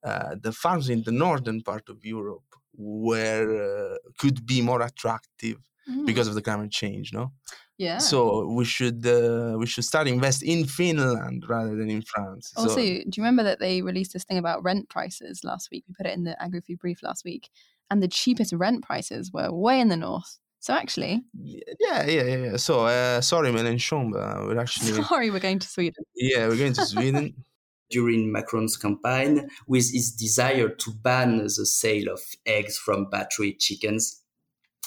uh, 0.04 0.36
the 0.42 0.52
farms 0.52 0.90
in 0.90 1.04
the 1.04 1.12
northern 1.12 1.62
part 1.62 1.90
of 1.90 2.06
Europe 2.06 2.44
were 2.78 3.96
uh, 3.96 3.98
could 4.18 4.46
be 4.46 4.62
more 4.62 4.82
attractive 4.82 5.58
mm. 5.90 6.06
because 6.06 6.28
of 6.28 6.36
the 6.36 6.42
climate 6.42 6.72
change. 6.72 7.14
No. 7.14 7.32
Yeah. 7.78 7.98
So 7.98 8.48
we 8.48 8.64
should 8.64 9.06
uh, 9.06 9.56
we 9.58 9.66
should 9.66 9.84
start 9.84 10.08
invest 10.08 10.44
in 10.44 10.66
Finland 10.66 11.46
rather 11.48 11.76
than 11.76 11.90
in 11.90 12.02
France. 12.02 12.54
Also, 12.56 12.76
so, 12.76 12.82
do 12.82 12.86
you 12.86 13.12
remember 13.18 13.44
that 13.44 13.60
they 13.60 13.82
released 13.82 14.14
this 14.14 14.24
thing 14.24 14.38
about 14.38 14.64
rent 14.64 14.88
prices 14.90 15.44
last 15.44 15.70
week? 15.72 15.84
We 15.88 15.94
put 15.94 16.06
it 16.06 16.14
in 16.14 16.24
the 16.24 16.42
agri-food 16.42 16.80
brief 16.80 17.04
last 17.04 17.26
week, 17.26 17.50
and 17.89 18.02
the 18.02 18.08
cheapest 18.08 18.54
rent 18.54 18.84
prices 18.84 19.32
were 19.32 19.52
way 19.52 19.80
in 19.80 19.89
the 19.89 19.98
north. 19.98 20.38
So 20.60 20.74
actually, 20.74 21.24
yeah, 21.34 22.08
yeah, 22.08 22.24
yeah. 22.24 22.58
So 22.58 22.88
uh, 22.88 23.21
sorry, 23.21 23.52
Mélenchon, 23.52 24.12
but 24.12 24.48
we're 24.48 24.60
actually 24.65 24.93
sorry, 25.04 25.30
we're 25.30 25.39
going 25.39 25.60
to 25.60 25.67
Sweden. 25.67 26.04
Yeah, 26.15 26.48
we're 26.48 26.58
going 26.58 26.74
to 26.74 26.86
Sweden. 26.86 27.34
During 27.91 28.32
Macron's 28.32 28.78
campaign, 28.78 29.48
with 29.67 29.93
his 29.93 30.12
desire 30.12 30.69
to 30.69 30.91
ban 31.04 31.38
the 31.38 31.50
sale 31.50 32.12
of 32.12 32.19
eggs 32.43 32.80
from 32.80 33.12
battery 33.12 33.54
chickens, 33.60 34.24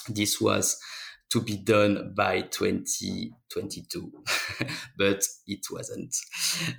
this 0.09 0.41
was 0.41 0.77
to 1.29 1.41
be 1.41 1.57
done 1.57 2.13
by 2.15 2.41
2022, 2.41 4.11
but 4.97 5.23
it 5.45 5.59
wasn't. 5.71 6.15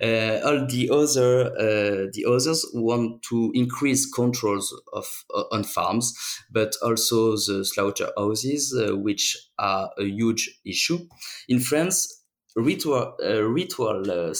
Uh, 0.01 0.39
all 0.43 0.65
the 0.67 0.89
other 0.91 1.51
uh, 1.57 2.09
the 2.13 2.25
others 2.27 2.65
want 2.73 3.23
to 3.23 3.51
increase 3.53 4.11
controls 4.11 4.73
of 4.93 5.05
uh, 5.33 5.43
on 5.51 5.63
farms, 5.63 6.13
but 6.51 6.75
also 6.83 7.31
the 7.31 7.63
slaughterhouses, 7.63 8.75
uh, 8.77 8.95
which 8.97 9.37
are 9.57 9.89
a 9.97 10.03
huge 10.03 10.59
issue 10.65 10.99
in 11.47 11.59
France. 11.59 12.17
Ritual 12.53 13.15
uh, 13.23 13.43
ritual 13.43 14.33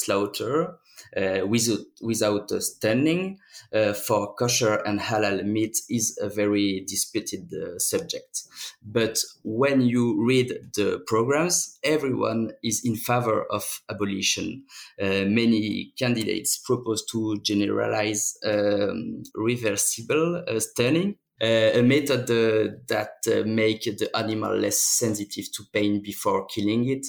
uh, 1.16 1.46
without 1.48 1.86
without 2.02 2.50
stunning 2.62 3.40
uh, 3.74 3.94
for 3.94 4.34
kosher 4.36 4.76
and 4.86 5.00
halal 5.00 5.44
meat 5.46 5.78
is 5.90 6.18
a 6.22 6.30
very 6.30 6.84
disputed 6.88 7.54
uh, 7.54 7.78
subject. 7.80 8.44
But 8.82 9.20
when 9.44 9.82
you 9.82 10.24
read 10.26 10.50
the 10.76 11.04
programs, 11.08 11.80
everyone 11.84 12.52
is 12.64 12.84
in 12.86 12.96
favor 12.96 13.46
of 13.52 13.82
abolition. 13.90 14.64
Uh, 15.02 15.26
many 15.28 15.94
candidates 15.98 16.58
propose 16.58 17.06
to 17.12 17.40
generalize 17.42 18.38
um, 18.46 19.24
reversible 19.36 20.44
uh, 20.48 20.60
stunning 20.60 21.18
uh, 21.42 21.72
a 21.74 21.82
method 21.82 22.30
uh, 22.30 22.72
that 22.88 23.16
uh, 23.28 23.42
make 23.48 23.84
the 23.84 24.10
animal 24.16 24.56
less 24.56 24.78
sensitive 24.78 25.52
to 25.52 25.64
pain 25.74 26.00
before 26.02 26.46
killing 26.46 26.88
it. 26.88 27.06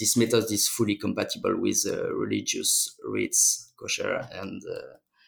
This 0.00 0.16
method 0.16 0.50
is 0.50 0.66
fully 0.66 0.96
compatible 0.96 1.56
with 1.60 1.84
religious 2.12 2.96
rites, 3.04 3.72
kosher 3.78 4.26
and 4.32 4.62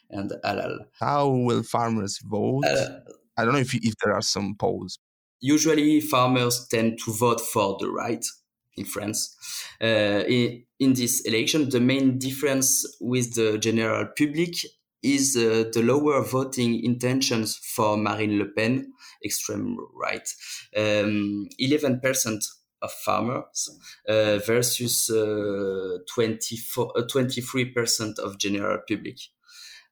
and 0.09 0.31
halal. 0.43 0.85
How 0.99 1.27
will 1.29 1.63
farmers 1.63 2.19
vote? 2.23 2.65
Uh, 2.65 2.99
I 3.37 3.43
don't 3.43 3.53
know 3.53 3.59
if, 3.59 3.73
if 3.73 3.93
there 4.03 4.13
are 4.13 4.21
some 4.21 4.55
polls. 4.55 4.99
Usually, 5.39 5.99
farmers 5.99 6.67
tend 6.69 6.99
to 7.05 7.11
vote 7.11 7.41
for 7.41 7.77
the 7.79 7.89
right 7.89 8.23
in 8.77 8.85
France. 8.85 9.35
Uh, 9.81 10.23
in, 10.27 10.63
in 10.79 10.93
this 10.93 11.21
election, 11.21 11.69
the 11.69 11.79
main 11.79 12.17
difference 12.17 12.85
with 13.01 13.35
the 13.35 13.57
general 13.57 14.07
public 14.17 14.55
is 15.01 15.35
uh, 15.35 15.65
the 15.73 15.83
lower 15.83 16.23
voting 16.23 16.81
intentions 16.83 17.57
for 17.57 17.97
Marine 17.97 18.39
Le 18.39 18.45
Pen, 18.45 18.93
extreme 19.23 19.77
right. 19.93 20.27
Um, 20.77 21.47
11% 21.59 22.41
of 22.83 22.91
farmers 22.91 23.69
uh, 24.07 24.37
versus 24.45 25.09
uh, 25.09 25.97
24, 26.13 26.93
23% 27.07 28.19
of 28.19 28.37
general 28.37 28.79
public 28.87 29.17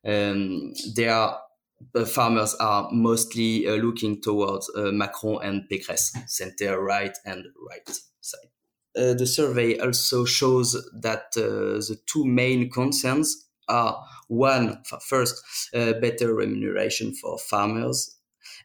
um, 0.06 0.74
are 1.08 1.40
the 1.94 2.06
farmers 2.06 2.56
are 2.56 2.90
mostly 2.92 3.68
uh, 3.68 3.74
looking 3.74 4.22
towards 4.22 4.70
uh, 4.76 4.92
Macron 4.92 5.44
and 5.44 5.64
Pécresse, 5.70 6.12
center 6.30 6.80
right 6.80 7.18
and 7.26 7.46
right 7.68 7.90
side. 8.22 8.50
Uh, 8.96 9.14
the 9.14 9.26
survey 9.26 9.80
also 9.80 10.26
shows 10.26 10.74
that 11.02 11.26
uh, 11.38 11.80
the 11.88 11.98
two 12.06 12.26
main 12.26 12.70
concerns 12.70 13.48
are 13.68 14.04
one, 14.28 14.82
first, 15.08 15.42
uh, 15.74 15.94
better 15.94 16.34
remuneration 16.34 17.16
for 17.16 17.38
farmers, 17.38 18.18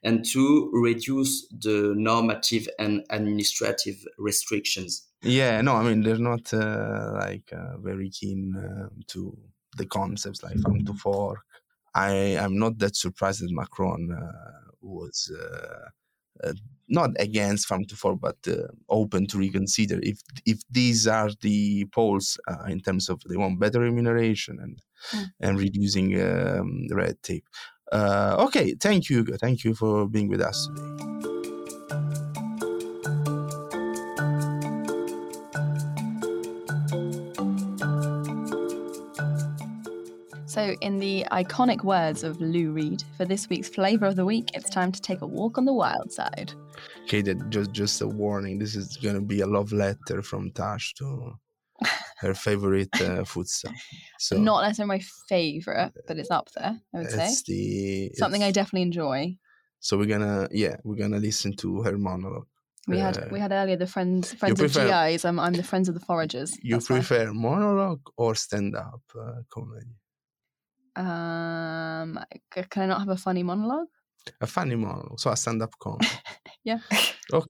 and 0.03 0.25
two, 0.25 0.71
reduce 0.73 1.47
the 1.49 1.95
normative 1.97 2.69
and 2.79 3.05
administrative 3.11 3.97
restrictions. 4.19 5.07
Yeah, 5.23 5.61
no, 5.61 5.75
I 5.75 5.83
mean 5.83 6.03
they're 6.03 6.19
not 6.19 6.53
uh, 6.53 7.13
like 7.15 7.51
very 7.81 8.11
keen 8.11 8.55
to 9.09 9.39
the 9.77 9.87
concepts 9.87 10.43
like 10.43 10.59
farm 10.61 10.85
to 10.85 10.95
fork. 10.95 11.41
I 11.95 12.11
am 12.45 12.59
not 12.59 12.79
that 12.79 12.97
surprised 12.97 13.43
that 13.43 13.51
Macron 13.51 14.13
uh, 14.13 14.71
was 14.83 15.33
uh, 15.35 16.47
uh, 16.47 16.53
not 16.89 17.11
against 17.19 17.67
farm 17.67 17.85
to 17.87 17.97
fork, 17.97 18.21
but 18.21 18.37
uh, 18.49 18.69
open 18.89 19.27
to 19.29 19.39
reconsider 19.39 19.99
if 20.03 20.21
if 20.45 20.61
these 20.71 21.07
are 21.07 21.31
the 21.41 21.87
polls 21.87 22.39
uh, 22.49 22.65
in 22.69 22.81
terms 22.81 23.09
of 23.09 23.23
they 23.29 23.37
want 23.37 23.59
better 23.59 23.81
remuneration 23.81 24.59
and 24.61 24.83
mm. 25.13 25.27
and 25.41 25.59
reducing 25.59 26.21
um, 26.21 26.87
red 26.91 27.21
tape. 27.23 27.47
Uh, 27.93 28.37
okay, 28.47 28.75
thank 28.75 29.09
you, 29.09 29.25
thank 29.41 29.65
you 29.65 29.75
for 29.75 30.09
being 30.09 30.29
with 30.29 30.41
us 30.41 30.69
today. 30.75 30.97
So, 40.57 40.75
in 40.81 40.99
the 40.99 41.27
iconic 41.33 41.85
words 41.85 42.25
of 42.25 42.41
Lou 42.41 42.73
Reed, 42.73 43.05
for 43.19 43.27
this 43.27 43.47
week's 43.51 43.69
flavor 43.69 44.07
of 44.07 44.17
the 44.17 44.25
week, 44.25 44.53
it's 44.55 44.71
time 44.71 44.91
to 44.91 45.03
take 45.03 45.21
a 45.21 45.27
walk 45.27 45.59
on 45.59 45.67
the 45.67 45.73
wild 45.75 46.11
side. 46.11 46.55
Okay, 47.03 47.23
just 47.51 47.73
just 47.73 48.01
a 48.01 48.09
warning. 48.09 48.59
This 48.59 48.75
is 48.75 48.97
gonna 48.97 49.21
be 49.21 49.43
a 49.43 49.47
love 49.47 49.71
letter 49.71 50.23
from 50.23 50.51
Tash 50.53 50.95
to 50.95 51.35
her 52.19 52.35
favorite 52.35 53.01
uh, 53.01 53.25
food 53.25 53.49
stuff. 53.49 53.75
So 54.19 54.39
Not 54.39 54.63
necessarily 54.63 54.99
my 54.99 55.05
favorite, 55.29 55.93
but 56.07 56.17
it's 56.19 56.31
up 56.31 56.49
there, 56.57 56.81
I 56.95 56.99
would 56.99 57.11
say. 57.11 57.27
it's 57.27 57.43
the 57.43 58.11
Something 58.15 58.43
I 58.43 58.51
definitely 58.51 58.83
enjoy. 58.83 59.37
So 59.81 59.97
we're 59.99 60.07
gonna 60.07 60.49
yeah 60.51 60.77
we're 60.85 60.97
gonna 60.97 61.19
listen 61.19 61.55
to 61.57 61.83
her 61.83 61.97
monologue. 61.99 62.47
We 62.89 62.99
had 62.99 63.19
Uh, 63.19 63.29
we 63.33 63.41
had 63.41 63.53
earlier 63.53 63.77
the 63.77 63.87
friends 63.87 64.33
friends 64.35 64.61
of 64.61 64.73
prefer- 64.73 64.89
GIs. 65.11 65.25
I'm 65.25 65.39
I'm 65.39 65.53
the 65.55 65.63
friends 65.63 65.89
of 65.89 65.95
the 65.95 66.01
foragers. 66.07 66.57
You 66.63 66.77
That's 66.77 66.89
why. 66.91 66.97
prefer 66.97 67.33
monologue 67.33 68.01
or 68.17 68.35
stand 68.35 68.75
up 68.77 69.03
uh, 69.15 69.43
comedy? 69.51 69.91
Um, 70.97 72.19
can 72.71 72.83
I 72.85 72.87
not 72.87 73.01
have 73.01 73.11
a 73.11 73.17
funny 73.17 73.43
monologue? 73.43 73.89
A 74.41 74.47
funny 74.47 74.77
monologue, 74.77 75.21
so 75.21 75.31
a 75.31 75.37
stand 75.37 75.63
up 75.63 75.75
comedy. 75.79 76.09
Yeah. 76.65 76.81
Okay. 77.33 77.47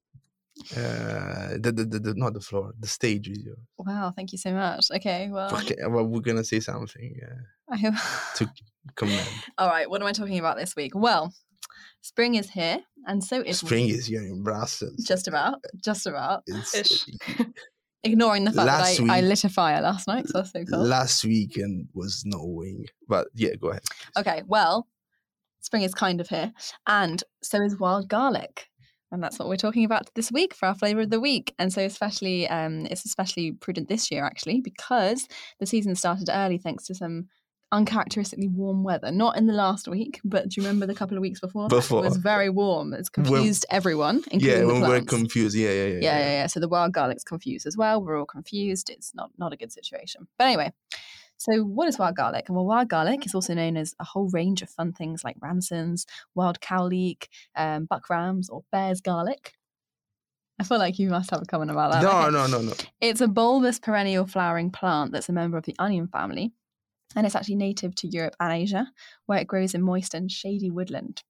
Uh, 0.72 1.58
the, 1.60 1.72
the, 1.74 1.84
the, 1.84 1.98
the 1.98 2.14
not 2.14 2.34
the 2.34 2.40
floor, 2.40 2.72
the 2.78 2.88
stage 2.88 3.28
is 3.28 3.38
yours. 3.44 3.58
Wow, 3.78 4.12
thank 4.14 4.32
you 4.32 4.38
so 4.38 4.52
much. 4.52 4.86
Okay, 4.90 5.28
well, 5.30 5.54
Okay, 5.56 5.76
well 5.86 6.04
we're 6.04 6.20
gonna 6.20 6.44
say 6.44 6.60
something. 6.60 7.20
Uh, 7.22 7.72
I 7.72 7.76
hope. 7.76 7.94
To- 8.36 8.50
comment. 8.94 9.28
All 9.58 9.68
right, 9.68 9.88
what 9.88 10.00
am 10.00 10.06
I 10.06 10.12
talking 10.12 10.38
about 10.38 10.56
this 10.56 10.76
week? 10.76 10.92
Well, 10.94 11.34
spring 12.00 12.36
is 12.36 12.50
here, 12.50 12.78
and 13.06 13.22
so 13.22 13.40
is 13.40 13.58
Spring 13.58 13.88
is 13.88 14.06
here 14.06 14.22
in 14.22 14.42
Brussels. 14.42 15.04
Just 15.04 15.28
about, 15.28 15.58
just 15.82 16.06
about. 16.06 16.42
It's, 16.46 17.06
Ignoring 18.04 18.44
the 18.44 18.52
fact 18.52 18.66
Last 18.66 18.98
that 18.98 19.10
I, 19.10 19.18
I 19.18 19.20
lit 19.20 19.42
a 19.42 19.48
fire 19.48 19.80
last 19.80 20.06
night, 20.06 20.28
so 20.28 20.38
that's 20.38 20.52
so 20.52 20.64
cool. 20.64 20.78
last 20.78 21.24
weekend 21.24 21.88
was 21.92 22.20
snowing, 22.20 22.86
but 23.08 23.26
yeah, 23.34 23.56
go 23.56 23.70
ahead. 23.70 23.82
Okay, 24.16 24.42
well, 24.46 24.86
spring 25.60 25.82
is 25.82 25.92
kind 25.92 26.20
of 26.20 26.28
here, 26.28 26.52
and 26.86 27.24
so 27.42 27.60
is 27.62 27.80
wild 27.80 28.08
garlic. 28.08 28.68
And 29.12 29.22
that's 29.22 29.38
what 29.38 29.48
we're 29.48 29.56
talking 29.56 29.84
about 29.84 30.12
this 30.14 30.32
week 30.32 30.52
for 30.54 30.66
our 30.66 30.74
flavor 30.74 31.02
of 31.02 31.10
the 31.10 31.20
week. 31.20 31.54
And 31.58 31.72
so, 31.72 31.82
especially, 31.82 32.48
um, 32.48 32.86
it's 32.86 33.04
especially 33.04 33.52
prudent 33.52 33.88
this 33.88 34.10
year 34.10 34.24
actually 34.24 34.60
because 34.60 35.28
the 35.60 35.66
season 35.66 35.94
started 35.94 36.28
early 36.30 36.58
thanks 36.58 36.86
to 36.86 36.94
some 36.94 37.28
uncharacteristically 37.72 38.48
warm 38.48 38.82
weather. 38.82 39.10
Not 39.10 39.36
in 39.36 39.46
the 39.46 39.52
last 39.52 39.88
week, 39.88 40.20
but 40.24 40.48
do 40.48 40.60
you 40.60 40.66
remember 40.66 40.86
the 40.86 40.94
couple 40.94 41.16
of 41.16 41.20
weeks 41.20 41.40
before? 41.40 41.68
that? 41.68 41.90
it 41.90 41.90
was 41.90 42.16
very 42.16 42.48
warm. 42.48 42.94
It's 42.94 43.08
confused 43.08 43.66
everyone, 43.70 44.22
including 44.30 44.48
yeah, 44.48 44.60
the 44.60 44.66
when 44.66 44.80
we're 44.80 44.88
plants. 44.88 45.10
confused. 45.10 45.56
Yeah, 45.56 45.70
yeah, 45.70 45.86
yeah. 45.86 45.86
yeah, 45.86 46.18
yeah, 46.18 46.30
yeah. 46.30 46.46
So 46.46 46.60
the 46.60 46.68
wild 46.68 46.92
garlic's 46.92 47.24
confused 47.24 47.66
as 47.66 47.76
well. 47.76 48.02
We're 48.02 48.18
all 48.18 48.26
confused. 48.26 48.90
It's 48.90 49.14
not 49.14 49.30
not 49.38 49.52
a 49.52 49.56
good 49.56 49.72
situation. 49.72 50.26
But 50.38 50.44
anyway, 50.46 50.72
so 51.38 51.62
what 51.62 51.88
is 51.88 51.98
wild 51.98 52.16
garlic? 52.16 52.46
Well, 52.48 52.64
wild 52.64 52.88
garlic 52.88 53.26
is 53.26 53.34
also 53.34 53.54
known 53.54 53.76
as 53.76 53.94
a 54.00 54.04
whole 54.04 54.28
range 54.30 54.62
of 54.62 54.70
fun 54.70 54.92
things 54.92 55.22
like 55.24 55.36
ramsons, 55.40 56.06
wild 56.34 56.60
cow 56.60 56.84
leek, 56.86 57.28
um, 57.54 57.84
buck 57.84 58.08
rams, 58.10 58.48
or 58.48 58.62
bear's 58.72 59.00
garlic. 59.00 59.54
I 60.58 60.64
feel 60.64 60.78
like 60.78 60.98
you 60.98 61.10
must 61.10 61.30
have 61.30 61.42
a 61.42 61.46
comment 61.46 61.70
about 61.70 61.92
that. 61.92 62.02
No, 62.02 62.10
Okay. 62.22 62.30
no, 62.30 62.46
no, 62.46 62.62
no. 62.62 62.72
It's 63.00 63.20
a 63.20 63.28
bulbous 63.28 63.78
perennial 63.78 64.26
flowering 64.26 64.70
plant 64.70 65.12
that's 65.12 65.28
a 65.28 65.32
member 65.32 65.58
of 65.58 65.64
the 65.64 65.76
onion 65.78 66.08
family, 66.08 66.52
and 67.14 67.26
it's 67.26 67.34
actually 67.34 67.56
native 67.56 67.94
to 67.96 68.08
Europe 68.08 68.36
and 68.40 68.52
Asia, 68.52 68.90
where 69.26 69.38
it 69.38 69.46
grows 69.46 69.74
in 69.74 69.82
moist 69.82 70.14
and 70.14 70.30
shady 70.32 70.70
woodland. 70.70 71.22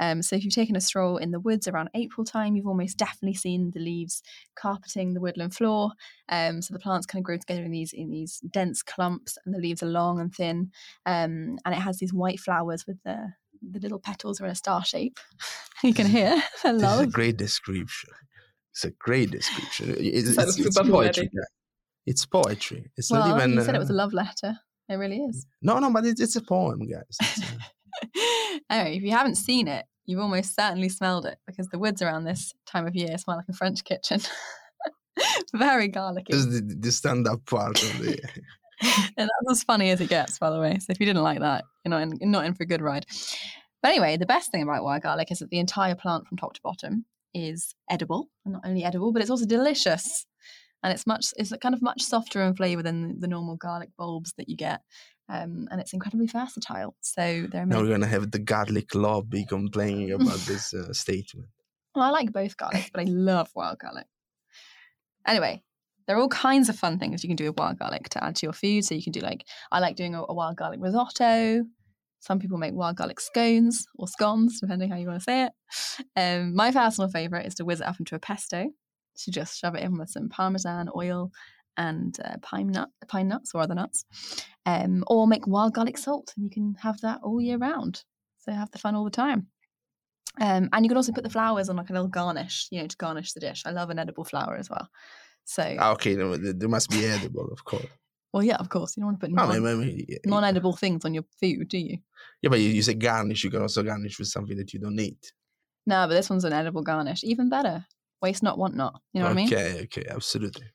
Um, 0.00 0.22
so 0.22 0.36
if 0.36 0.44
you've 0.44 0.54
taken 0.54 0.76
a 0.76 0.80
stroll 0.80 1.16
in 1.16 1.30
the 1.30 1.40
woods 1.40 1.68
around 1.68 1.90
April 1.94 2.24
time, 2.24 2.56
you've 2.56 2.66
almost 2.66 2.96
definitely 2.96 3.34
seen 3.34 3.70
the 3.72 3.80
leaves 3.80 4.22
carpeting 4.54 5.14
the 5.14 5.20
woodland 5.20 5.54
floor. 5.54 5.92
Um, 6.28 6.62
so 6.62 6.74
the 6.74 6.80
plants 6.80 7.06
kind 7.06 7.20
of 7.20 7.24
grow 7.24 7.36
together 7.36 7.64
in 7.64 7.70
these 7.70 7.92
in 7.92 8.10
these 8.10 8.40
dense 8.50 8.82
clumps, 8.82 9.38
and 9.44 9.54
the 9.54 9.58
leaves 9.58 9.82
are 9.82 9.86
long 9.86 10.20
and 10.20 10.34
thin, 10.34 10.70
um, 11.06 11.58
and 11.64 11.74
it 11.74 11.80
has 11.80 11.98
these 11.98 12.12
white 12.12 12.40
flowers 12.40 12.86
with 12.86 13.02
the 13.04 13.32
the 13.70 13.80
little 13.80 14.00
petals 14.00 14.40
are 14.40 14.46
in 14.46 14.50
a 14.50 14.56
star 14.56 14.84
shape. 14.84 15.18
you 15.82 15.94
can 15.94 16.06
hear. 16.06 16.42
I 16.64 16.72
This 16.72 16.82
is 16.82 17.00
a 17.00 17.06
great 17.06 17.36
description. 17.36 18.10
It's 18.72 18.84
a 18.84 18.90
great 18.90 19.30
description. 19.30 19.94
It's, 19.98 20.36
it's, 20.36 20.58
it's 20.58 20.78
poetry. 20.78 21.30
It's 22.06 22.26
poetry. 22.26 22.90
It's 22.96 23.10
Well, 23.10 23.28
not 23.28 23.38
even. 23.38 23.52
you 23.52 23.64
said 23.64 23.74
it 23.74 23.78
was 23.78 23.90
a 23.90 23.94
uh, 23.94 23.96
love 23.96 24.12
letter. 24.12 24.58
It 24.88 24.94
really 24.94 25.18
is. 25.18 25.46
No, 25.60 25.78
no, 25.78 25.92
but 25.92 26.04
it's, 26.04 26.20
it's 26.20 26.36
a 26.36 26.42
poem, 26.42 26.80
guys. 26.88 27.16
Anyway, 28.70 28.96
if 28.96 29.02
you 29.02 29.10
haven't 29.10 29.36
seen 29.36 29.68
it, 29.68 29.84
you've 30.06 30.20
almost 30.20 30.54
certainly 30.54 30.88
smelled 30.88 31.26
it 31.26 31.38
because 31.46 31.68
the 31.68 31.78
woods 31.78 32.02
around 32.02 32.24
this 32.24 32.52
time 32.66 32.86
of 32.86 32.94
year 32.94 33.16
smell 33.18 33.36
like 33.36 33.48
a 33.48 33.52
French 33.52 33.84
kitchen. 33.84 34.20
Very 35.54 35.88
garlicky. 35.88 36.32
it's 36.32 36.46
the, 36.46 36.60
the 36.60 36.92
stand-up 36.92 37.44
part 37.46 37.82
of 37.82 37.98
the. 37.98 38.18
and 38.82 39.28
that's 39.28 39.50
as 39.50 39.62
funny 39.62 39.90
as 39.90 40.00
it 40.00 40.08
gets, 40.08 40.38
by 40.38 40.50
the 40.50 40.58
way. 40.58 40.78
So 40.78 40.90
if 40.90 41.00
you 41.00 41.06
didn't 41.06 41.22
like 41.22 41.40
that, 41.40 41.64
you're 41.84 41.90
not 41.90 42.02
in, 42.02 42.18
you're 42.20 42.30
not 42.30 42.44
in 42.44 42.54
for 42.54 42.64
a 42.64 42.66
good 42.66 42.82
ride. 42.82 43.06
But 43.82 43.90
anyway, 43.90 44.16
the 44.16 44.26
best 44.26 44.50
thing 44.50 44.62
about 44.62 44.84
wild 44.84 45.02
garlic 45.02 45.30
is 45.30 45.40
that 45.40 45.50
the 45.50 45.58
entire 45.58 45.94
plant 45.94 46.26
from 46.26 46.38
top 46.38 46.54
to 46.54 46.60
bottom 46.62 47.04
is 47.34 47.74
edible. 47.90 48.28
And 48.44 48.54
not 48.54 48.66
only 48.66 48.84
edible, 48.84 49.12
but 49.12 49.22
it's 49.22 49.30
also 49.30 49.46
delicious. 49.46 50.26
And 50.82 50.92
it's 50.92 51.06
much 51.06 51.26
it's 51.36 51.52
kind 51.60 51.74
of 51.74 51.82
much 51.82 52.02
softer 52.02 52.42
in 52.42 52.54
flavour 52.54 52.82
than 52.82 53.20
the 53.20 53.28
normal 53.28 53.56
garlic 53.56 53.90
bulbs 53.96 54.32
that 54.36 54.48
you 54.48 54.56
get. 54.56 54.80
Um, 55.32 55.66
and 55.70 55.80
it's 55.80 55.94
incredibly 55.94 56.26
versatile. 56.26 56.94
So 57.00 57.46
there 57.50 57.62
are 57.62 57.66
now 57.66 57.80
we're 57.80 57.88
gonna 57.88 58.06
have 58.06 58.30
the 58.30 58.38
garlic 58.38 58.94
lobby 58.94 59.46
complaining 59.46 60.12
about 60.12 60.38
this 60.40 60.74
uh, 60.74 60.92
statement. 60.92 61.48
Well, 61.94 62.04
I 62.04 62.10
like 62.10 62.32
both 62.32 62.56
garlics, 62.58 62.90
but 62.92 63.00
I 63.00 63.04
love 63.04 63.50
wild 63.54 63.78
garlic. 63.78 64.06
Anyway, 65.26 65.62
there 66.06 66.16
are 66.16 66.20
all 66.20 66.28
kinds 66.28 66.68
of 66.68 66.78
fun 66.78 66.98
things 66.98 67.24
you 67.24 67.28
can 67.28 67.36
do 67.36 67.46
with 67.46 67.58
wild 67.58 67.78
garlic 67.78 68.10
to 68.10 68.22
add 68.22 68.36
to 68.36 68.46
your 68.46 68.52
food. 68.52 68.84
So 68.84 68.94
you 68.94 69.02
can 69.02 69.12
do 69.12 69.20
like 69.20 69.46
I 69.70 69.78
like 69.78 69.96
doing 69.96 70.14
a, 70.14 70.22
a 70.22 70.34
wild 70.34 70.56
garlic 70.56 70.80
risotto. 70.82 71.64
Some 72.20 72.38
people 72.38 72.58
make 72.58 72.74
wild 72.74 72.96
garlic 72.96 73.18
scones 73.18 73.86
or 73.96 74.06
scones, 74.06 74.60
depending 74.60 74.90
how 74.90 74.96
you 74.96 75.08
want 75.08 75.20
to 75.20 75.24
say 75.24 75.46
it. 75.46 75.52
Um, 76.14 76.54
my 76.54 76.70
personal 76.70 77.10
favorite 77.10 77.46
is 77.46 77.54
to 77.54 77.64
whiz 77.64 77.80
it 77.80 77.86
up 77.86 77.98
into 77.98 78.14
a 78.14 78.20
pesto. 78.20 78.66
So 79.14 79.32
just 79.32 79.58
shove 79.58 79.76
it 79.76 79.82
in 79.82 79.96
with 79.96 80.10
some 80.10 80.28
parmesan, 80.28 80.88
oil, 80.94 81.32
and 81.76 82.16
uh, 82.24 82.36
pine 82.42 82.68
nut, 82.68 82.90
pine 83.08 83.28
nuts 83.28 83.52
or 83.54 83.62
other 83.62 83.74
nuts, 83.74 84.04
um, 84.66 85.04
or 85.06 85.26
make 85.26 85.46
wild 85.46 85.74
garlic 85.74 85.98
salt, 85.98 86.32
and 86.36 86.44
you 86.44 86.50
can 86.50 86.74
have 86.80 87.00
that 87.00 87.20
all 87.22 87.40
year 87.40 87.58
round. 87.58 88.02
So 88.38 88.52
have 88.52 88.70
the 88.70 88.78
fun 88.78 88.94
all 88.94 89.04
the 89.04 89.10
time. 89.10 89.48
Um, 90.40 90.68
and 90.72 90.84
you 90.84 90.88
can 90.88 90.96
also 90.96 91.12
put 91.12 91.24
the 91.24 91.30
flowers 91.30 91.68
on 91.68 91.76
like 91.76 91.90
a 91.90 91.92
little 91.92 92.08
garnish, 92.08 92.68
you 92.70 92.80
know, 92.80 92.86
to 92.86 92.96
garnish 92.96 93.32
the 93.34 93.40
dish. 93.40 93.62
I 93.66 93.70
love 93.70 93.90
an 93.90 93.98
edible 93.98 94.24
flower 94.24 94.56
as 94.56 94.70
well. 94.70 94.88
So, 95.44 95.76
Ah, 95.78 95.92
okay, 95.92 96.14
no, 96.14 96.36
there 96.36 96.52
there 96.54 96.68
must 96.68 96.88
be 96.90 97.04
edible, 97.04 97.48
of 97.52 97.64
course. 97.64 97.86
well, 98.32 98.42
yeah, 98.42 98.56
of 98.56 98.68
course, 98.68 98.96
you 98.96 99.02
don't 99.02 99.08
want 99.08 99.20
to 99.20 99.26
put 99.26 99.34
non, 99.34 99.50
I 99.50 99.74
mean, 99.74 100.06
yeah, 100.08 100.18
non-edible 100.24 100.74
things 100.76 101.04
on 101.04 101.12
your 101.12 101.24
food, 101.40 101.68
do 101.68 101.78
you? 101.78 101.98
yeah, 102.40 102.48
but 102.48 102.60
you, 102.60 102.68
you 102.70 102.82
say 102.82 102.94
garnish. 102.94 103.44
You 103.44 103.50
can 103.50 103.62
also 103.62 103.82
garnish 103.82 104.18
with 104.18 104.28
something 104.28 104.56
that 104.56 104.72
you 104.72 104.80
don't 104.80 104.98
eat. 104.98 105.32
No, 105.86 106.06
but 106.06 106.14
this 106.14 106.30
one's 106.30 106.44
an 106.44 106.52
edible 106.52 106.82
garnish, 106.82 107.24
even 107.24 107.48
better. 107.50 107.84
Waste 108.22 108.42
not, 108.42 108.56
want 108.56 108.74
not. 108.76 109.02
You 109.12 109.20
know 109.20 109.26
what 109.26 109.32
I 109.32 109.34
mean? 109.34 109.48
Okay, 109.52 109.80
okay, 109.82 110.04
absolutely. 110.08 110.66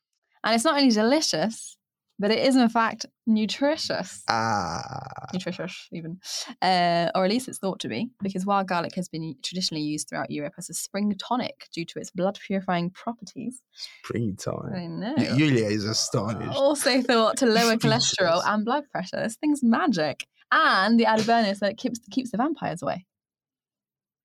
And 0.43 0.53
it's 0.53 0.65
not 0.65 0.77
only 0.77 0.91
delicious, 0.93 1.77
but 2.19 2.31
it 2.31 2.39
is 2.39 2.55
in 2.55 2.69
fact 2.69 3.05
nutritious. 3.25 4.23
Ah, 4.29 5.27
nutritious 5.33 5.87
even. 5.91 6.19
Uh, 6.61 7.09
or 7.15 7.25
at 7.25 7.29
least 7.29 7.47
it's 7.47 7.59
thought 7.59 7.79
to 7.79 7.87
be 7.87 8.09
because 8.21 8.45
wild 8.45 8.67
garlic 8.67 8.95
has 8.95 9.07
been 9.07 9.35
traditionally 9.43 9.83
used 9.83 10.09
throughout 10.09 10.31
europe 10.31 10.53
as 10.57 10.69
a 10.69 10.73
spring 10.73 11.13
tonic 11.17 11.67
due 11.73 11.85
to 11.85 11.99
its 11.99 12.09
blood 12.11 12.37
purifying 12.45 12.89
properties. 12.89 13.61
Springtime. 14.03 14.73
i 14.73 14.87
know. 14.87 15.15
Julia 15.37 15.67
is 15.67 15.85
astonished. 15.85 16.57
also 16.57 17.01
thought 17.01 17.37
to 17.37 17.45
lower 17.45 17.75
cholesterol 17.77 18.41
and 18.45 18.65
blood 18.65 18.83
pressure. 18.91 19.17
This 19.17 19.35
thing's 19.35 19.63
magic. 19.63 20.25
And 20.51 20.99
the 20.99 21.05
added 21.05 21.27
bonus 21.27 21.59
that 21.59 21.77
keeps 21.77 21.99
keeps 22.09 22.31
the 22.31 22.37
vampires 22.37 22.81
away. 22.81 23.05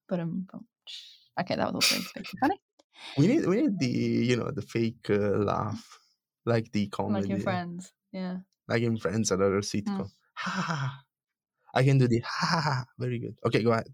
But 0.09 0.21
um 0.21 0.47
okay 1.41 1.57
that 1.57 1.73
was 1.73 1.91
also 1.91 2.21
funny. 2.41 2.61
We 3.19 3.27
need, 3.27 3.47
we 3.47 3.63
need 3.63 3.79
the, 3.79 3.89
you 3.89 4.37
know, 4.37 4.51
the 4.51 4.63
fake 4.63 5.11
uh, 5.11 5.15
laugh, 5.39 5.99
like 6.45 6.71
the 6.73 6.87
comedy, 6.89 7.23
like 7.23 7.31
your 7.31 7.41
friends 7.41 7.93
yeah 8.13 8.39
like 8.69 8.83
in 8.83 8.97
Friends, 8.97 9.31
another 9.31 9.61
sitcom. 9.61 10.01
Mm. 10.01 10.11
Ha 10.35 10.51
ha 10.51 10.63
ha. 10.63 11.03
I 11.75 11.83
can 11.85 11.99
do 11.99 12.09
the 12.09 12.21
ha 12.21 12.47
ha 12.47 12.61
ha. 12.61 12.85
Very 12.99 13.19
good. 13.19 13.37
Okay, 13.45 13.63
go 13.63 13.73
ahead. 13.73 13.89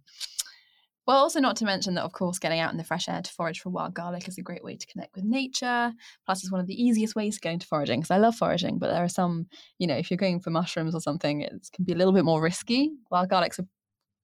Well, 1.07 1.17
also 1.17 1.41
not 1.41 1.57
to 1.57 1.65
mention 1.65 1.95
that, 1.95 2.05
of 2.05 2.13
course, 2.13 2.39
getting 2.39 2.61
out 2.61 2.71
in 2.71 2.77
the 2.77 2.85
fresh 2.85 3.09
air 3.09 3.23
to 3.23 3.33
forage 3.33 3.61
for 3.61 3.71
wild 3.71 3.95
garlic 3.95 4.29
is 4.29 4.37
a 4.37 4.43
great 4.43 4.63
way 4.63 4.77
to 4.77 4.87
connect 4.87 5.15
with 5.17 5.25
nature. 5.25 5.93
Plus, 6.27 6.43
it's 6.43 6.53
one 6.53 6.61
of 6.61 6.67
the 6.67 6.81
easiest 6.81 7.17
ways 7.17 7.37
to 7.37 7.41
go 7.41 7.51
into 7.51 7.67
foraging 7.67 8.01
because 8.01 8.11
I 8.11 8.19
love 8.19 8.37
foraging, 8.37 8.79
but 8.79 8.89
there 8.89 9.03
are 9.03 9.09
some, 9.09 9.47
you 9.79 9.87
know, 9.87 9.97
if 9.97 10.11
you're 10.11 10.19
going 10.19 10.41
for 10.41 10.51
mushrooms 10.51 10.95
or 10.95 11.01
something, 11.01 11.41
it 11.41 11.67
can 11.73 11.87
be 11.87 11.95
a 11.95 11.97
little 11.97 12.13
bit 12.13 12.27
more 12.27 12.43
risky. 12.43 12.93
Wild 13.11 13.31
garlic's 13.31 13.59
a 13.59 13.67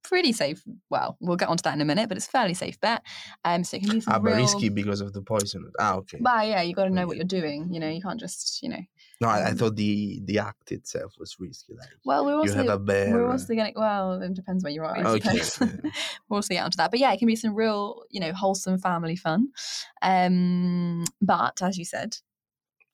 pretty 0.04 0.32
safe. 0.32 0.62
Well, 0.90 1.16
we'll 1.20 1.36
get 1.36 1.48
onto 1.48 1.62
that 1.62 1.74
in 1.74 1.80
a 1.80 1.84
minute, 1.84 2.08
but 2.08 2.16
it's 2.16 2.26
a 2.26 2.30
fairly 2.30 2.54
safe 2.54 2.80
bet. 2.80 3.02
Um, 3.44 3.64
so 3.64 3.76
it 3.76 3.80
can 3.80 3.90
be 3.90 4.00
some 4.00 4.14
Ah, 4.14 4.18
but 4.18 4.30
real. 4.30 4.36
risky 4.36 4.68
because 4.68 5.00
of 5.00 5.12
the 5.12 5.22
poison. 5.22 5.70
Ah, 5.80 5.94
okay. 5.96 6.18
But 6.20 6.46
yeah, 6.46 6.62
you 6.62 6.74
got 6.74 6.84
to 6.84 6.90
know 6.90 7.02
Okay. 7.02 7.06
what 7.08 7.16
you're 7.16 7.24
doing. 7.24 7.72
You 7.72 7.80
know, 7.80 7.88
you 7.88 8.00
can't 8.00 8.20
just, 8.20 8.62
you 8.62 8.68
know. 8.68 8.80
No, 9.20 9.28
I, 9.28 9.48
I 9.48 9.50
um, 9.50 9.56
thought 9.56 9.76
the 9.76 10.20
the 10.24 10.38
act 10.38 10.72
itself 10.72 11.14
was 11.18 11.36
risky. 11.38 11.74
Like 11.74 11.88
Well, 12.04 12.24
we're 12.24 12.32
you 12.32 12.38
also 12.40 12.58
have 12.58 12.68
a 12.68 12.78
bear. 12.78 13.12
we're 13.12 13.30
also 13.30 13.54
to 13.54 13.72
well 13.76 14.20
it 14.20 14.34
depends 14.34 14.62
where 14.64 14.72
you 14.72 14.82
are 14.82 14.96
I 14.96 15.04
Okay, 15.04 15.32
suppose. 15.32 15.58
we'll 16.28 16.36
also 16.38 16.54
get 16.54 16.64
onto 16.64 16.76
that 16.76 16.90
but 16.90 16.98
yeah 17.00 17.12
it 17.12 17.18
can 17.18 17.26
be 17.26 17.36
some 17.36 17.54
real 17.54 18.02
you 18.10 18.20
know 18.20 18.32
wholesome 18.32 18.78
family 18.78 19.16
fun 19.16 19.48
um 20.02 21.04
but 21.20 21.60
as 21.62 21.78
you 21.78 21.84
said 21.84 22.16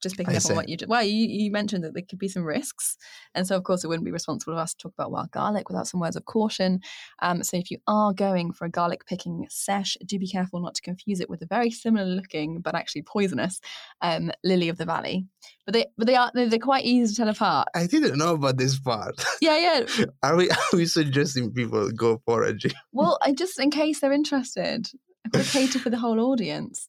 just 0.01 0.17
picking 0.17 0.33
I 0.33 0.37
up 0.37 0.43
see. 0.43 0.51
on 0.51 0.55
what 0.55 0.69
you 0.69 0.77
did. 0.77 0.89
Well, 0.89 1.03
you, 1.03 1.27
you 1.27 1.51
mentioned 1.51 1.83
that 1.83 1.93
there 1.93 2.03
could 2.07 2.19
be 2.19 2.27
some 2.27 2.43
risks. 2.43 2.97
And 3.35 3.47
so, 3.47 3.55
of 3.55 3.63
course, 3.63 3.83
it 3.83 3.87
wouldn't 3.87 4.05
be 4.05 4.11
responsible 4.11 4.53
of 4.53 4.59
us 4.59 4.73
to 4.73 4.83
talk 4.83 4.93
about 4.93 5.11
wild 5.11 5.31
garlic 5.31 5.69
without 5.69 5.87
some 5.87 5.99
words 5.99 6.15
of 6.15 6.25
caution. 6.25 6.81
Um, 7.21 7.43
so, 7.43 7.57
if 7.57 7.71
you 7.71 7.77
are 7.87 8.13
going 8.13 8.51
for 8.53 8.65
a 8.65 8.69
garlic 8.69 9.05
picking 9.05 9.45
sesh, 9.49 9.97
do 10.05 10.19
be 10.19 10.27
careful 10.27 10.59
not 10.59 10.75
to 10.75 10.81
confuse 10.81 11.19
it 11.19 11.29
with 11.29 11.41
a 11.41 11.45
very 11.45 11.71
similar 11.71 12.05
looking 12.05 12.61
but 12.61 12.75
actually 12.75 13.03
poisonous 13.03 13.59
um, 14.01 14.31
lily 14.43 14.69
of 14.69 14.77
the 14.77 14.85
valley. 14.85 15.25
But 15.65 15.73
they, 15.73 15.85
but 15.97 16.07
they 16.07 16.15
are 16.15 16.31
they're, 16.33 16.49
they're 16.49 16.59
quite 16.59 16.85
easy 16.85 17.13
to 17.13 17.17
tell 17.17 17.29
apart. 17.29 17.67
I 17.75 17.87
didn't 17.87 18.17
know 18.17 18.33
about 18.33 18.57
this 18.57 18.79
part. 18.79 19.23
Yeah, 19.41 19.57
yeah. 19.57 20.05
Are 20.23 20.35
we 20.35 20.49
are 20.49 20.57
we 20.73 20.85
suggesting 20.85 21.51
people 21.51 21.89
go 21.91 22.21
foraging? 22.25 22.73
Well, 22.91 23.17
I 23.21 23.33
just 23.33 23.59
in 23.59 23.71
case 23.71 23.99
they're 23.99 24.11
interested, 24.11 24.87
I've 25.25 25.31
got 25.31 25.45
to 25.45 25.51
cater 25.51 25.79
for 25.79 25.89
the 25.89 25.97
whole 25.97 26.19
audience. 26.19 26.87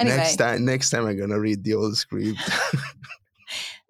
Anyway, 0.00 0.16
Next 0.16 0.36
time 0.36 0.64
next 0.64 0.90
time 0.90 1.06
I'm 1.06 1.18
gonna 1.18 1.38
read 1.40 1.62
the 1.64 1.74
old 1.74 1.96
script. 1.96 2.38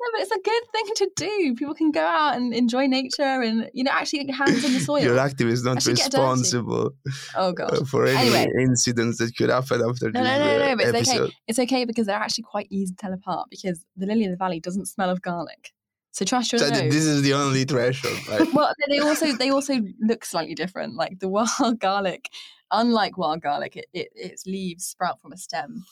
No, 0.00 0.10
but 0.12 0.20
it's 0.22 0.30
a 0.32 0.40
good 0.44 0.62
thing 0.72 0.84
to 0.96 1.10
do. 1.16 1.54
People 1.56 1.74
can 1.74 1.90
go 1.90 2.04
out 2.04 2.36
and 2.36 2.52
enjoy 2.52 2.86
nature 2.86 3.22
and, 3.22 3.70
you 3.72 3.84
know, 3.84 3.90
actually 3.90 4.24
get 4.24 4.34
hands 4.34 4.62
in 4.62 4.74
the 4.74 4.80
soil. 4.90 4.98
Your 5.02 5.18
active 5.18 5.48
is 5.48 5.64
not 5.64 5.78
Actually 5.78 5.94
responsible 5.94 6.90
oh, 7.36 7.52
God. 7.52 7.88
for 7.88 8.04
any 8.04 8.18
Anyway. 8.18 8.52
incidents 8.60 9.16
that 9.18 9.34
could 9.34 9.48
happen 9.48 9.80
after 9.80 10.10
No, 10.10 10.22
this 10.22 10.38
no, 10.38 10.44
no, 10.44 10.58
no, 10.58 10.72
uh, 10.72 10.76
but 10.76 10.86
it's 10.88 10.88
okay. 10.88 10.98
episode. 11.20 11.32
It's 11.48 11.58
okay 11.58 11.84
because 11.86 12.06
they're 12.06 12.16
actually 12.16 12.44
quite 12.44 12.66
easy 12.70 12.92
to 12.92 12.96
tell 12.96 13.14
apart 13.14 13.48
because 13.50 13.86
the 13.96 14.04
lily 14.04 14.26
of 14.26 14.30
the 14.32 14.36
valley 14.36 14.60
doesn't 14.60 14.86
smell 14.86 15.08
of 15.08 15.22
garlic. 15.22 15.72
So 16.10 16.26
trust 16.26 16.52
your 16.52 16.58
So 16.58 16.68
nose. 16.68 16.80
this 16.92 17.04
is 17.06 17.22
the 17.22 17.32
only 17.32 17.64
threshold. 17.64 18.18
Right? 18.28 18.52
well, 18.52 18.74
they 18.90 18.98
also 18.98 19.32
they 19.32 19.48
also 19.50 19.80
look 20.00 20.24
slightly 20.26 20.54
different. 20.54 20.96
Like 20.96 21.18
the 21.20 21.28
wild 21.28 21.80
garlic, 21.80 22.28
unlike 22.70 23.18
wild 23.18 23.42
garlic, 23.42 23.76
it, 23.76 23.86
it, 23.92 24.08
its 24.14 24.46
leaves 24.46 24.84
sprout 24.86 25.20
from 25.20 25.32
a 25.32 25.36
stem. 25.36 25.84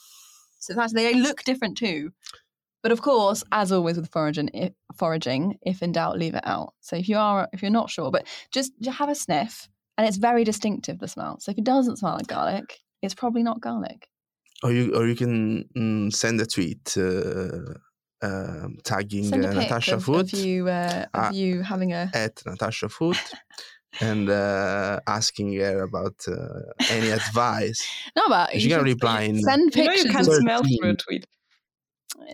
So 0.59 0.79
actually, 0.79 1.03
they 1.03 1.15
look 1.15 1.43
different 1.43 1.77
too. 1.77 2.11
But 2.81 2.91
of 2.91 3.01
course, 3.01 3.43
as 3.51 3.71
always 3.71 3.95
with 3.95 4.11
foraging, 4.11 4.49
if, 4.53 4.73
foraging, 4.95 5.57
if 5.61 5.81
in 5.81 5.93
doubt, 5.93 6.17
leave 6.19 6.35
it 6.35 6.45
out. 6.45 6.73
So 6.81 6.97
if 6.97 7.07
you 7.07 7.17
are 7.17 7.47
if 7.53 7.61
you're 7.61 7.71
not 7.71 7.89
sure, 7.89 8.11
but 8.11 8.27
just, 8.51 8.73
have 8.85 9.09
a 9.09 9.15
sniff, 9.15 9.69
and 9.97 10.05
it's 10.05 10.17
very 10.17 10.43
distinctive 10.43 10.99
the 10.99 11.07
smell. 11.07 11.39
So 11.39 11.51
if 11.51 11.57
it 11.57 11.63
doesn't 11.63 11.97
smell 11.97 12.15
like 12.15 12.27
garlic, 12.27 12.79
it's 13.01 13.13
probably 13.13 13.43
not 13.43 13.61
garlic. 13.61 14.09
or 14.63 14.71
you 14.73 14.93
or 14.95 15.07
you 15.07 15.15
can 15.15 15.65
mm, 15.75 16.13
send 16.13 16.41
a 16.41 16.45
tweet 16.45 16.97
uh, 16.97 17.73
um, 18.21 18.77
tagging 18.83 19.25
Send 19.25 19.45
a 19.45 19.49
uh, 19.49 19.53
Natasha 19.53 19.95
of, 19.95 20.03
Foot 20.03 20.33
of 20.33 20.39
you 20.39 20.67
uh, 20.67 21.05
of 21.13 21.23
Ah. 21.25 21.31
you 21.31 21.61
having 21.61 21.93
a 21.93 22.09
at 22.13 22.41
Natasha 22.45 22.89
Foote 22.89 23.17
and 24.01 24.29
uh, 24.29 24.99
asking 25.07 25.53
her 25.59 25.83
about 25.83 26.15
uh, 26.27 26.59
any 26.89 27.09
advice. 27.09 27.81
no, 28.15 28.23
but 28.29 28.51
She's 28.51 28.63
you 28.65 28.69
gonna 28.69 28.81
should 28.81 28.93
reply 28.93 29.21
in 29.23 29.39
send 29.41 29.75
You 29.75 29.83
know 29.83 29.91
pictures. 29.91 30.05
you 30.05 30.11
can 30.11 30.27
of- 30.29 30.35
smell 30.35 30.63
through 30.63 30.89
a 30.91 30.95
tweet. 30.95 31.25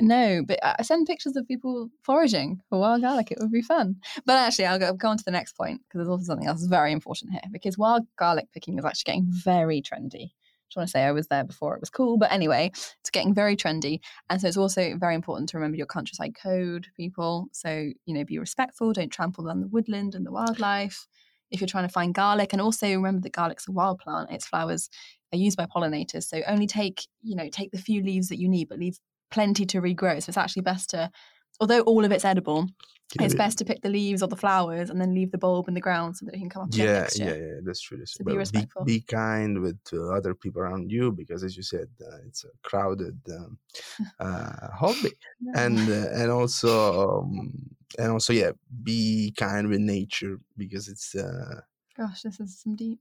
No, 0.01 0.43
but 0.45 0.59
uh, 0.61 0.81
send 0.83 1.07
pictures 1.07 1.35
of 1.35 1.47
people 1.47 1.89
foraging 2.03 2.61
for 2.69 2.79
wild 2.79 3.01
garlic. 3.01 3.31
It 3.31 3.37
would 3.39 3.51
be 3.51 3.61
fun. 3.61 3.95
But 4.25 4.33
actually, 4.37 4.65
I'll 4.65 4.79
go, 4.79 4.93
go 4.93 5.07
on 5.07 5.17
to 5.17 5.23
the 5.23 5.31
next 5.31 5.55
point 5.55 5.81
because 5.81 5.99
there's 5.99 6.09
also 6.09 6.25
something 6.25 6.47
else 6.47 6.63
very 6.65 6.91
important 6.91 7.31
here. 7.31 7.41
Because 7.51 7.77
wild 7.77 8.05
garlic 8.17 8.47
picking 8.53 8.77
is 8.77 8.85
actually 8.85 9.11
getting 9.11 9.27
very 9.29 9.81
trendy. 9.81 10.25
I 10.31 10.65
just 10.69 10.77
want 10.77 10.87
to 10.87 10.91
say 10.91 11.03
I 11.03 11.11
was 11.11 11.27
there 11.27 11.43
before 11.45 11.75
it 11.75 11.79
was 11.79 11.89
cool, 11.89 12.17
but 12.17 12.31
anyway, 12.31 12.69
it's 12.99 13.09
getting 13.09 13.33
very 13.33 13.55
trendy, 13.55 14.01
and 14.29 14.39
so 14.39 14.47
it's 14.47 14.57
also 14.57 14.95
very 14.97 15.15
important 15.15 15.49
to 15.49 15.57
remember 15.57 15.77
your 15.77 15.87
countryside 15.87 16.35
code, 16.35 16.85
people. 16.95 17.47
So 17.53 17.89
you 18.05 18.13
know, 18.13 18.23
be 18.23 18.37
respectful. 18.37 18.93
Don't 18.93 19.09
trample 19.11 19.49
on 19.49 19.61
the 19.61 19.67
woodland 19.67 20.13
and 20.13 20.25
the 20.25 20.31
wildlife. 20.31 21.07
If 21.51 21.59
you're 21.59 21.67
trying 21.67 21.87
to 21.87 21.93
find 21.93 22.13
garlic, 22.13 22.53
and 22.53 22.61
also 22.61 22.87
remember 22.87 23.21
that 23.21 23.33
garlic's 23.33 23.67
a 23.67 23.71
wild 23.71 23.99
plant. 23.99 24.31
Its 24.31 24.45
flowers 24.47 24.89
are 25.33 25.37
used 25.37 25.57
by 25.57 25.65
pollinators, 25.65 26.23
so 26.23 26.41
only 26.47 26.67
take 26.67 27.07
you 27.21 27.35
know 27.35 27.49
take 27.49 27.71
the 27.71 27.77
few 27.77 28.01
leaves 28.03 28.29
that 28.29 28.39
you 28.39 28.49
need, 28.49 28.69
but 28.69 28.79
leave 28.79 28.97
plenty 29.31 29.65
to 29.65 29.81
regrow. 29.81 30.21
So 30.21 30.29
it's 30.29 30.37
actually 30.37 30.63
best 30.63 30.89
to, 30.91 31.11
although 31.59 31.81
all 31.81 32.05
of 32.05 32.11
it's 32.11 32.25
edible, 32.25 32.67
Yeah, 33.15 33.25
it's 33.25 33.35
best 33.35 33.57
to 33.59 33.65
pick 33.65 33.81
the 33.81 33.89
leaves 33.89 34.23
or 34.23 34.27
the 34.27 34.35
flowers 34.35 34.89
and 34.89 34.99
then 34.99 35.13
leave 35.13 35.31
the 35.31 35.37
bulb 35.37 35.67
in 35.67 35.73
the 35.73 35.81
ground 35.81 36.17
so 36.17 36.25
that 36.25 36.35
it 36.35 36.39
can 36.39 36.49
come 36.49 36.63
up 36.63 36.69
Yeah, 36.71 37.07
yeah, 37.15 37.35
yeah, 37.35 37.59
that's 37.63 37.81
true. 37.81 37.97
That's 37.97 38.13
So 38.13 38.23
be 38.23 38.37
respectful. 38.37 38.85
Be, 38.85 39.01
kind 39.01 39.61
with 39.61 39.79
uh, 39.93 40.09
other 40.15 40.33
people 40.33 40.61
around 40.61 40.91
you 40.91 41.11
because, 41.11 41.43
as 41.43 41.55
you 41.57 41.63
said, 41.63 41.87
uh, 42.01 42.17
it's 42.27 42.43
a 42.43 42.49
crowded 42.63 43.19
um, 43.29 43.57
uh, 44.19 44.67
hobby, 44.73 45.13
and 45.55 45.77
uh, 45.89 46.09
and 46.13 46.31
also 46.31 47.21
um, 47.21 47.68
and 47.97 48.11
also 48.11 48.33
yeah, 48.33 48.51
be 48.83 49.33
kind 49.37 49.67
with 49.67 49.79
nature 49.79 50.39
because 50.57 50.87
it's 50.87 51.15
uh, 51.15 51.61
Gosh, 51.97 52.21
this 52.21 52.39
is 52.39 52.59
some 52.59 52.75
deep. 52.75 52.99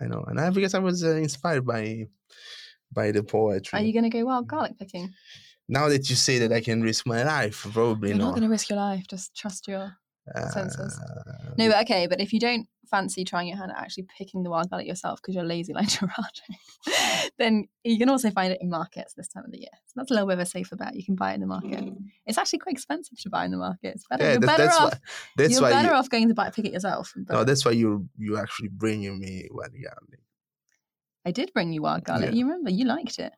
I 0.00 0.06
know, 0.06 0.24
and 0.26 0.40
I 0.40 0.50
because 0.50 0.74
I 0.74 0.78
was 0.78 1.04
uh, 1.04 1.16
inspired 1.16 1.66
by 1.66 2.08
by 2.92 3.12
the 3.12 3.22
poetry. 3.22 3.78
Are 3.78 3.82
you 3.82 3.92
going 3.92 4.04
to 4.04 4.10
go 4.10 4.24
wild 4.24 4.48
garlic 4.48 4.78
picking? 4.78 5.12
now 5.68 5.88
that 5.88 6.10
you 6.10 6.16
say 6.16 6.38
that 6.38 6.52
I 6.52 6.60
can 6.60 6.82
risk 6.82 7.06
my 7.06 7.22
life, 7.22 7.66
probably 7.72 8.10
You're 8.10 8.18
not 8.18 8.24
not. 8.26 8.30
going 8.32 8.42
to 8.42 8.48
risk 8.48 8.68
your 8.68 8.78
life. 8.78 9.06
Just 9.06 9.34
trust 9.36 9.68
your. 9.68 9.92
senses. 10.52 10.98
No, 11.66 11.72
but 11.72 11.82
okay. 11.82 12.06
But 12.06 12.20
if 12.20 12.32
you 12.32 12.40
don't 12.40 12.66
fancy 12.90 13.24
trying 13.24 13.48
your 13.48 13.56
hand 13.56 13.72
at 13.72 13.78
actually 13.78 14.06
picking 14.18 14.42
the 14.42 14.50
wild 14.50 14.68
garlic 14.68 14.86
yourself 14.86 15.20
because 15.20 15.34
you're 15.34 15.44
lazy 15.44 15.72
like 15.72 15.88
Gerardo, 15.88 16.20
then 17.38 17.66
you 17.84 17.98
can 17.98 18.08
also 18.08 18.30
find 18.30 18.52
it 18.52 18.58
in 18.60 18.68
markets 18.68 19.14
this 19.14 19.28
time 19.28 19.44
of 19.44 19.50
the 19.50 19.58
year. 19.58 19.70
So 19.86 19.92
that's 19.96 20.10
a 20.10 20.14
little 20.14 20.28
bit 20.28 20.34
of 20.34 20.40
a 20.40 20.46
safer 20.46 20.76
bet. 20.76 20.94
You 20.94 21.04
can 21.04 21.14
buy 21.14 21.32
it 21.32 21.34
in 21.36 21.40
the 21.40 21.46
market. 21.46 21.80
Hmm. 21.80 21.94
It's 22.26 22.38
actually 22.38 22.60
quite 22.60 22.74
expensive 22.74 23.18
to 23.20 23.30
buy 23.30 23.44
in 23.44 23.50
the 23.50 23.56
market. 23.56 23.94
It's 23.94 24.06
better. 24.08 24.24
yeah, 24.24 24.32
you're 24.32 24.40
better 24.40 24.64
that's 24.64 24.76
off. 24.76 24.92
why. 24.92 24.98
That's 25.36 25.52
you're 25.52 25.62
why. 25.62 25.70
better 25.70 25.88
you, 25.88 25.94
off 25.94 26.10
going 26.10 26.28
to 26.28 26.34
buy 26.34 26.50
pick 26.50 26.66
it 26.66 26.72
yourself. 26.72 27.12
no, 27.28 27.44
that's 27.44 27.64
why 27.64 27.72
you 27.72 28.08
you 28.16 28.36
actually 28.36 28.68
bringing 28.68 29.18
me 29.18 29.48
one 29.50 29.70
garlic. 29.72 30.20
I 31.24 31.30
did 31.30 31.52
bring 31.52 31.72
you 31.72 31.82
wild 31.82 32.04
garlic. 32.04 32.30
Yeah. 32.30 32.36
You 32.36 32.46
remember? 32.46 32.70
You 32.70 32.84
liked 32.84 33.18
it. 33.18 33.32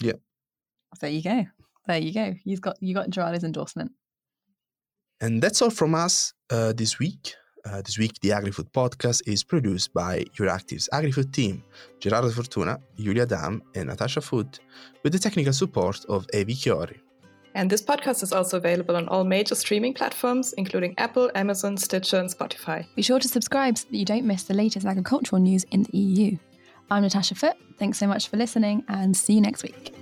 Yeah. 0.00 0.14
There 1.00 1.10
you 1.10 1.22
go. 1.22 1.46
There 1.86 1.98
you 1.98 2.12
go. 2.12 2.34
You've 2.44 2.60
got 2.60 2.76
you 2.80 2.94
got 2.94 3.10
Gerardo's 3.10 3.44
endorsement. 3.44 3.92
And 5.20 5.42
that's 5.42 5.62
all 5.62 5.70
from 5.70 5.94
us 5.94 6.34
uh, 6.50 6.72
this 6.72 6.98
week. 6.98 7.34
Uh, 7.64 7.82
this 7.82 7.98
week, 7.98 8.12
the 8.20 8.28
AgriFood 8.28 8.70
podcast 8.70 9.22
is 9.26 9.42
produced 9.42 9.92
by 9.92 10.24
Euractiv's 10.38 10.88
AgriFood 10.92 11.32
team, 11.32 11.64
Gerardo 11.98 12.30
Fortuna, 12.30 12.78
Julia 12.96 13.26
Dahm, 13.26 13.60
and 13.74 13.88
Natasha 13.88 14.20
Foote, 14.20 14.60
with 15.02 15.12
the 15.12 15.18
technical 15.18 15.52
support 15.52 16.04
of 16.08 16.26
Evi 16.28 16.54
Chiori. 16.54 16.98
And 17.54 17.70
this 17.70 17.82
podcast 17.82 18.22
is 18.22 18.32
also 18.32 18.58
available 18.58 18.94
on 18.94 19.08
all 19.08 19.24
major 19.24 19.54
streaming 19.54 19.94
platforms, 19.94 20.52
including 20.52 20.94
Apple, 20.98 21.30
Amazon, 21.34 21.76
Stitcher, 21.76 22.18
and 22.18 22.30
Spotify. 22.30 22.86
Be 22.94 23.02
sure 23.02 23.18
to 23.18 23.26
subscribe 23.26 23.78
so 23.78 23.88
that 23.90 23.96
you 23.96 24.04
don't 24.04 24.26
miss 24.26 24.44
the 24.44 24.54
latest 24.54 24.86
agricultural 24.86 25.40
news 25.40 25.64
in 25.70 25.84
the 25.84 25.98
EU. 25.98 26.36
I'm 26.90 27.02
Natasha 27.02 27.34
Foote. 27.34 27.56
Thanks 27.78 27.98
so 27.98 28.06
much 28.06 28.28
for 28.28 28.36
listening 28.36 28.84
and 28.88 29.16
see 29.16 29.32
you 29.32 29.40
next 29.40 29.64
week. 29.64 29.92